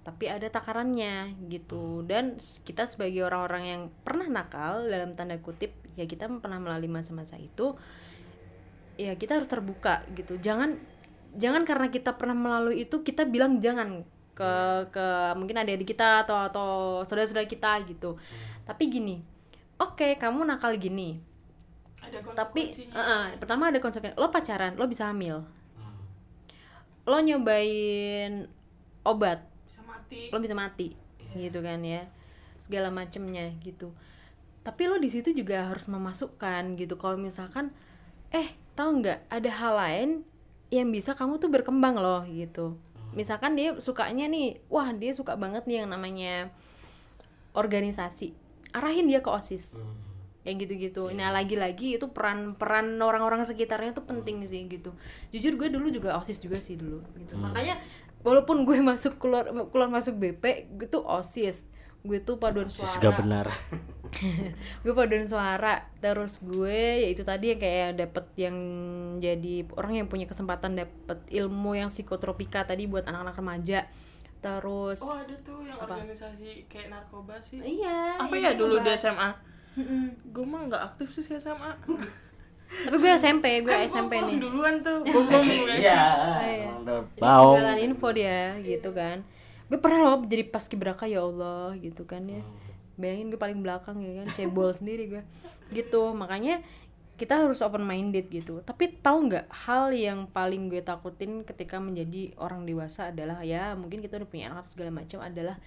tapi 0.00 0.28
ada 0.28 0.48
takarannya 0.48 1.36
gitu. 1.48 2.04
Dan 2.04 2.36
kita 2.64 2.84
sebagai 2.84 3.24
orang-orang 3.24 3.64
yang 3.64 3.82
pernah 4.04 4.28
nakal 4.28 4.86
dalam 4.88 5.16
tanda 5.16 5.40
kutip 5.40 5.72
ya 5.98 6.04
kita 6.04 6.28
pernah 6.40 6.60
melalui 6.62 6.88
masa-masa 6.88 7.36
itu 7.36 7.74
ya 9.00 9.16
kita 9.16 9.40
harus 9.40 9.48
terbuka 9.48 10.04
gitu. 10.14 10.36
Jangan 10.38 10.76
jangan 11.34 11.64
karena 11.64 11.88
kita 11.88 12.14
pernah 12.14 12.36
melalui 12.36 12.84
itu 12.84 13.00
kita 13.00 13.24
bilang 13.24 13.58
jangan 13.58 14.04
ke 14.36 14.52
ke 14.94 15.06
mungkin 15.36 15.60
adik-adik 15.60 15.92
kita 15.96 16.24
atau 16.24 16.48
atau 16.48 16.68
saudara-saudara 17.08 17.48
kita 17.48 17.82
gitu. 17.88 18.16
Tapi 18.64 18.84
gini 18.86 19.40
oke 19.80 20.20
kamu 20.20 20.44
nakal 20.44 20.76
gini 20.76 21.16
ada 22.04 22.20
tapi 22.36 22.72
eh, 22.72 22.92
eh, 22.92 23.24
pertama 23.40 23.72
ada 23.72 23.80
konsekuensi 23.80 24.20
lo 24.20 24.28
pacaran 24.28 24.76
lo 24.76 24.84
bisa 24.84 25.08
hamil 25.08 25.44
lo 27.10 27.18
nyobain 27.18 28.46
obat? 29.02 29.42
Bisa 29.66 29.82
mati. 29.82 30.30
Lo 30.30 30.38
bisa 30.38 30.54
mati 30.54 30.94
gitu 31.34 31.62
kan 31.62 31.82
ya 31.82 32.06
segala 32.62 32.90
macemnya 32.94 33.50
gitu. 33.62 33.90
Tapi 34.62 34.82
lo 34.86 35.02
di 35.02 35.10
situ 35.10 35.34
juga 35.34 35.66
harus 35.66 35.90
memasukkan 35.90 36.78
gitu. 36.78 36.94
Kalau 36.94 37.18
misalkan 37.18 37.74
eh 38.30 38.54
tahu 38.78 39.02
nggak 39.02 39.26
ada 39.26 39.50
hal 39.50 39.74
lain 39.74 40.10
yang 40.70 40.94
bisa 40.94 41.18
kamu 41.18 41.42
tuh 41.42 41.50
berkembang 41.50 41.98
loh 41.98 42.22
gitu. 42.30 42.78
Misalkan 43.10 43.58
dia 43.58 43.74
sukanya 43.82 44.30
nih 44.30 44.62
wah 44.70 44.94
dia 44.94 45.10
suka 45.10 45.34
banget 45.34 45.66
nih 45.66 45.82
yang 45.82 45.90
namanya 45.90 46.54
organisasi. 47.58 48.30
Arahin 48.70 49.10
dia 49.10 49.18
ke 49.18 49.26
osis 49.26 49.74
yang 50.44 50.56
gitu-gitu. 50.56 51.12
Nah 51.12 51.28
lagi-lagi 51.28 52.00
itu 52.00 52.06
peran-peran 52.08 52.96
orang-orang 52.96 53.44
sekitarnya 53.44 53.92
tuh 53.92 54.08
penting 54.08 54.40
sih 54.48 54.64
gitu. 54.66 54.96
Jujur 55.34 55.60
gue 55.60 55.68
dulu 55.68 55.92
juga 55.92 56.16
osis 56.16 56.40
juga 56.40 56.56
sih 56.64 56.80
dulu 56.80 57.04
gitu. 57.20 57.36
Makanya 57.36 57.76
walaupun 58.24 58.64
gue 58.64 58.80
masuk 58.90 59.20
keluar 59.20 59.52
keluar 59.68 59.88
masuk 59.92 60.16
BP, 60.16 60.72
gue 60.80 60.88
tuh 60.88 61.04
osis. 61.04 61.68
Gue 62.00 62.16
tuh 62.24 62.40
paduan 62.40 62.72
Sis 62.72 62.88
suara. 62.88 63.12
gak 63.12 63.16
benar 63.20 63.46
gue 64.82 64.92
paduan 64.96 65.28
suara. 65.28 65.84
Terus 66.00 66.40
gue 66.40 67.04
ya 67.04 67.08
itu 67.12 67.20
tadi 67.20 67.52
yang 67.52 67.60
kayak 67.60 67.90
dapet 68.00 68.26
yang 68.40 68.56
jadi 69.20 69.68
orang 69.76 70.00
yang 70.00 70.08
punya 70.08 70.24
kesempatan 70.24 70.80
dapet 70.80 71.20
ilmu 71.28 71.76
yang 71.76 71.92
psikotropika 71.92 72.64
tadi 72.64 72.88
buat 72.88 73.04
anak-anak 73.04 73.36
remaja. 73.36 73.80
Terus 74.40 75.04
oh 75.04 75.12
ada 75.12 75.36
tuh 75.44 75.60
yang 75.68 75.76
organisasi 75.76 76.64
kayak 76.72 76.88
narkoba 76.88 77.36
sih 77.44 77.60
iya. 77.60 78.16
apa 78.16 78.32
iya, 78.40 78.56
ya 78.56 78.58
dulu 78.58 78.80
di. 78.80 78.96
SMA 78.96 79.50
Gue 80.26 80.44
mah 80.44 80.60
nggak 80.66 80.82
aktif 80.84 81.08
sih 81.12 81.24
SMA 81.34 81.72
Tapi 82.86 82.96
gue 82.96 83.10
SMP, 83.18 83.66
gue 83.66 83.74
Kan 83.74 83.82
SMP 83.84 84.12
gua 84.14 84.28
nih. 84.30 84.38
duluan 84.38 84.74
tuh 84.80 85.02
gue 85.10 85.22
belum 85.26 85.44
iya 85.74 86.06
iya. 86.38 86.70
udah 86.78 87.02
Dia 87.12 87.20
bau. 87.20 87.50
ketinggalan 87.50 87.78
info 87.82 88.08
dia 88.14 88.40
gitu 88.62 88.90
kan. 88.94 89.26
Gue 89.66 89.78
pernah 89.78 89.98
loh 90.06 90.22
jadi 90.22 90.46
pas 90.46 90.64
kibraka 90.66 91.04
ya 91.10 91.26
Allah 91.26 91.74
gitu 91.78 92.06
kan 92.06 92.22
ya. 92.24 92.42
Bayangin 92.94 93.34
gue 93.34 93.40
paling 93.40 93.58
belakang 93.58 93.98
ya 93.98 94.22
kan 94.22 94.26
cebol 94.34 94.70
sendiri 94.70 95.10
gue 95.10 95.22
gitu 95.70 96.14
makanya 96.14 96.62
kita 97.18 97.36
harus 97.42 97.60
open 97.60 97.84
minded 97.84 98.30
gitu. 98.30 98.62
Tapi 98.64 98.96
tahu 99.02 99.28
nggak 99.28 99.50
hal 99.66 99.90
yang 99.92 100.30
paling 100.30 100.70
gue 100.70 100.80
takutin 100.80 101.42
ketika 101.42 101.76
menjadi 101.76 102.32
orang 102.38 102.64
dewasa 102.64 103.10
adalah 103.10 103.42
ya 103.42 103.74
mungkin 103.74 103.98
kita 104.00 104.16
udah 104.16 104.28
punya 104.30 104.46
anak 104.54 104.70
segala 104.70 104.94
macam 104.94 105.20
adalah 105.20 105.58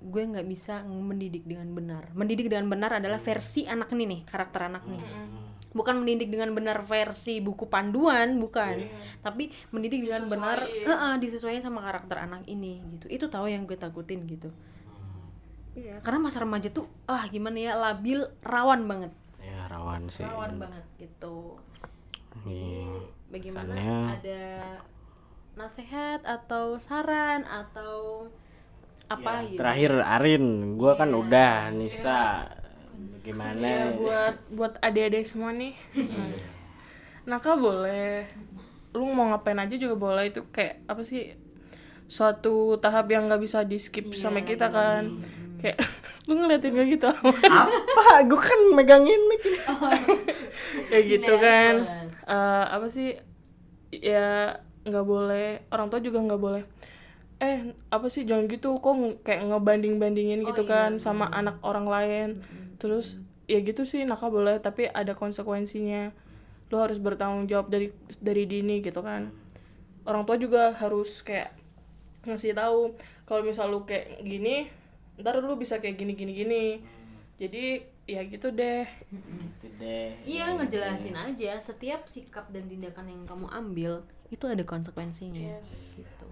gue 0.00 0.22
nggak 0.22 0.46
bisa 0.46 0.82
mendidik 0.84 1.44
dengan 1.44 1.70
benar. 1.72 2.10
Mendidik 2.12 2.50
dengan 2.50 2.68
benar 2.68 2.98
adalah 2.98 3.20
versi 3.20 3.64
anak 3.64 3.92
ini 3.94 4.04
nih 4.08 4.20
karakter 4.26 4.68
anak 4.68 4.84
nih. 4.84 5.02
Bukan 5.74 6.06
mendidik 6.06 6.30
dengan 6.30 6.54
benar 6.54 6.86
versi 6.86 7.42
buku 7.42 7.66
panduan 7.66 8.38
bukan. 8.38 8.78
Tapi 9.24 9.50
mendidik 9.74 10.06
dengan 10.06 10.26
benar 10.30 10.62
Heeh, 10.62 11.14
disesuaikan 11.18 11.62
sama 11.64 11.82
karakter 11.82 12.20
anak 12.20 12.46
ini 12.46 12.78
gitu. 12.98 13.06
Itu 13.10 13.26
tahu 13.26 13.50
yang 13.50 13.66
gue 13.66 13.74
takutin 13.74 14.22
gitu. 14.28 14.52
Iya 15.74 15.98
karena 16.06 16.30
masa 16.30 16.38
remaja 16.38 16.70
tuh 16.70 16.86
ah 17.10 17.26
gimana 17.26 17.58
ya 17.58 17.72
labil 17.74 18.22
rawan 18.46 18.86
banget. 18.86 19.10
Ya 19.42 19.66
rawan 19.66 20.06
sih. 20.06 20.22
Rawan 20.22 20.62
banget 20.62 20.84
gitu. 21.02 21.58
Hmm, 22.34 23.10
bagaimana 23.30 23.74
kesannya- 23.74 24.10
ada 24.18 24.42
nasihat 25.54 26.20
atau 26.26 26.78
saran 26.78 27.46
atau 27.46 28.26
apa 29.06 29.30
Ya, 29.30 29.40
gitu? 29.44 29.58
terakhir 29.60 29.92
Arin. 30.00 30.44
Gua 30.74 30.92
kan 30.94 31.10
udah 31.10 31.70
Nisa. 31.70 32.48
Ya 32.48 33.20
gimana? 33.22 33.92
Buat 33.94 34.36
buat 34.50 34.72
adik-adik 34.80 35.24
semua 35.24 35.50
nih. 35.50 35.72
Nakal 37.24 37.56
boleh. 37.56 38.28
Lu 38.92 39.08
mau 39.10 39.32
ngapain 39.32 39.56
aja 39.56 39.74
juga 39.74 39.96
boleh. 39.96 40.28
Itu 40.28 40.44
kayak 40.48 40.84
apa 40.84 41.02
sih 41.02 41.32
suatu 42.04 42.76
tahap 42.76 43.08
yang 43.08 43.26
nggak 43.26 43.40
bisa 43.40 43.64
di 43.64 43.80
skip 43.80 44.12
sama 44.12 44.44
kita 44.44 44.68
kan. 44.68 45.24
Kayak 45.58 45.80
lu 46.28 46.36
ngeliatin 46.36 46.72
gak 46.72 46.88
gitu? 46.88 47.08
Apa? 47.60 48.24
Gua 48.24 48.40
kan 48.40 48.60
megangin 48.72 49.20
mic 49.28 49.40
ini. 49.40 49.56
ya 50.88 51.00
gitu 51.00 51.32
kan. 51.36 51.74
Eh, 52.24 52.64
apa 52.66 52.88
sih 52.88 53.16
ya 53.90 54.56
nggak 54.84 55.04
boleh. 55.04 55.64
Orang 55.68 55.88
tua 55.88 56.00
juga 56.00 56.20
nggak 56.20 56.40
boleh 56.40 56.62
eh 57.44 57.76
apa 57.92 58.08
sih 58.08 58.24
jangan 58.24 58.48
gitu 58.48 58.80
kok 58.80 58.96
kayak 59.20 59.44
ngebanding 59.52 60.00
bandingin 60.00 60.40
gitu 60.48 60.64
kan 60.64 60.96
sama 60.96 61.28
anak 61.28 61.60
orang 61.60 61.84
lain. 61.84 62.28
Terus 62.80 63.20
ya 63.44 63.60
gitu 63.60 63.84
sih 63.84 64.08
nakal 64.08 64.32
boleh 64.32 64.56
tapi 64.64 64.88
ada 64.88 65.12
konsekuensinya. 65.12 66.08
Lo 66.72 66.80
harus 66.80 66.96
bertanggung 66.96 67.44
jawab 67.44 67.68
dari 67.68 67.92
dari 68.24 68.48
dini 68.48 68.80
gitu 68.80 69.04
kan. 69.04 69.28
Orang 70.08 70.24
tua 70.24 70.40
juga 70.40 70.72
harus 70.72 71.20
kayak 71.20 71.52
ngasih 72.24 72.56
tahu 72.56 72.96
kalau 73.28 73.44
misal 73.44 73.68
lu 73.68 73.84
kayak 73.84 74.24
gini 74.24 74.72
ntar 75.20 75.38
lu 75.38 75.54
bisa 75.60 75.76
kayak 75.78 76.00
gini 76.00 76.16
gini 76.16 76.32
gini. 76.32 76.64
Jadi 77.36 77.84
ya 78.08 78.24
gitu 78.24 78.48
deh. 78.52 78.88
Gitu 79.60 79.66
deh. 79.76 80.16
Iya 80.24 80.56
ngejelasin 80.56 81.16
aja 81.16 81.60
setiap 81.60 82.08
sikap 82.08 82.48
dan 82.48 82.64
tindakan 82.68 83.12
yang 83.12 83.22
kamu 83.28 83.46
ambil 83.52 83.92
itu 84.32 84.44
ada 84.48 84.64
konsekuensinya. 84.64 85.60
Gitu. 85.94 86.23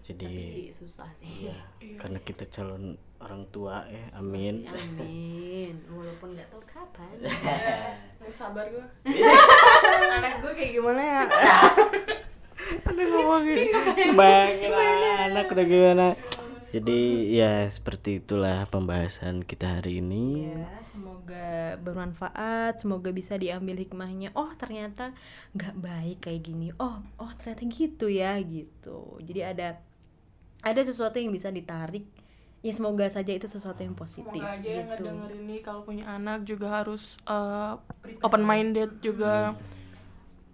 Jadi 0.00 0.32
Tapi 0.32 0.72
susah 0.72 1.10
sih. 1.20 1.52
karena 2.00 2.18
kita 2.24 2.48
calon 2.48 2.96
orang 3.20 3.44
tua 3.52 3.84
ya 3.84 4.08
amin 4.16 4.64
Amin. 4.64 5.76
Walaupun 5.92 6.32
nggak 6.32 6.48
tahu 6.48 6.62
kapan. 6.64 7.20
Nggak 8.20 8.32
sabar 8.32 8.64
gue 8.68 8.84
anak 10.16 10.40
gue 10.40 10.52
kayak 10.56 10.72
gimana 10.76 11.00
ya 11.00 11.22
Aduh 12.88 13.04
ngomongin 13.08 13.56
Bayangin 14.16 14.72
anak 15.32 15.52
udah 15.52 15.66
gimana 15.66 16.06
Jadi 16.70 17.34
ya 17.34 17.66
seperti 17.66 18.22
itulah 18.22 18.62
pembahasan 18.70 19.42
kita 19.42 19.82
hari 19.82 19.98
ini 19.98 20.54
ya, 20.54 20.70
semoga 20.86 21.74
bermanfaat, 21.82 22.78
semoga 22.78 23.10
bisa 23.10 23.34
diambil 23.34 23.74
hikmahnya. 23.74 24.30
Oh, 24.38 24.54
ternyata 24.54 25.10
nggak 25.50 25.74
baik 25.82 26.18
kayak 26.30 26.46
gini. 26.46 26.70
Oh, 26.78 27.02
oh 27.18 27.32
ternyata 27.42 27.66
gitu 27.66 28.06
ya 28.06 28.38
gitu. 28.38 29.18
Jadi 29.18 29.40
ada 29.42 29.82
ada 30.60 30.80
sesuatu 30.80 31.16
yang 31.16 31.32
bisa 31.32 31.48
ditarik. 31.48 32.04
Ya 32.60 32.76
semoga 32.76 33.08
saja 33.08 33.32
itu 33.32 33.48
sesuatu 33.48 33.80
yang 33.80 33.96
positif 33.96 34.36
Semoga 34.36 34.60
aja 34.60 34.68
yang 34.68 34.92
gitu. 34.92 35.08
ngedenger 35.08 35.32
ini 35.32 35.56
kalau 35.64 35.80
punya 35.80 36.04
anak 36.12 36.44
juga 36.44 36.68
harus 36.84 37.16
open 38.20 38.44
minded 38.44 39.00
juga 39.00 39.56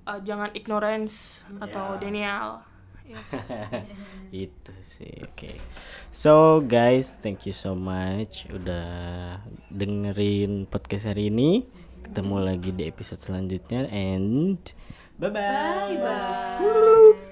Uh, 0.06 0.22
jangan 0.22 0.54
ignorance 0.54 1.42
atau 1.58 1.98
denial. 1.98 2.62
Yes. 3.02 3.26
Itu 4.46 4.70
sih 4.82 5.14
oke 5.22 5.58
So 6.14 6.62
guys 6.62 7.18
thank 7.18 7.46
you 7.46 7.54
so 7.54 7.74
much 7.74 8.46
Udah 8.50 9.38
dengerin 9.70 10.66
podcast 10.66 11.10
hari 11.10 11.30
ini 11.30 11.66
Ketemu 12.02 12.38
lagi 12.38 12.70
di 12.74 12.86
episode 12.86 13.18
selanjutnya 13.18 13.86
And 13.90 14.58
Bye 15.18 15.30
bye, 15.30 15.94
Bye. 15.98 17.25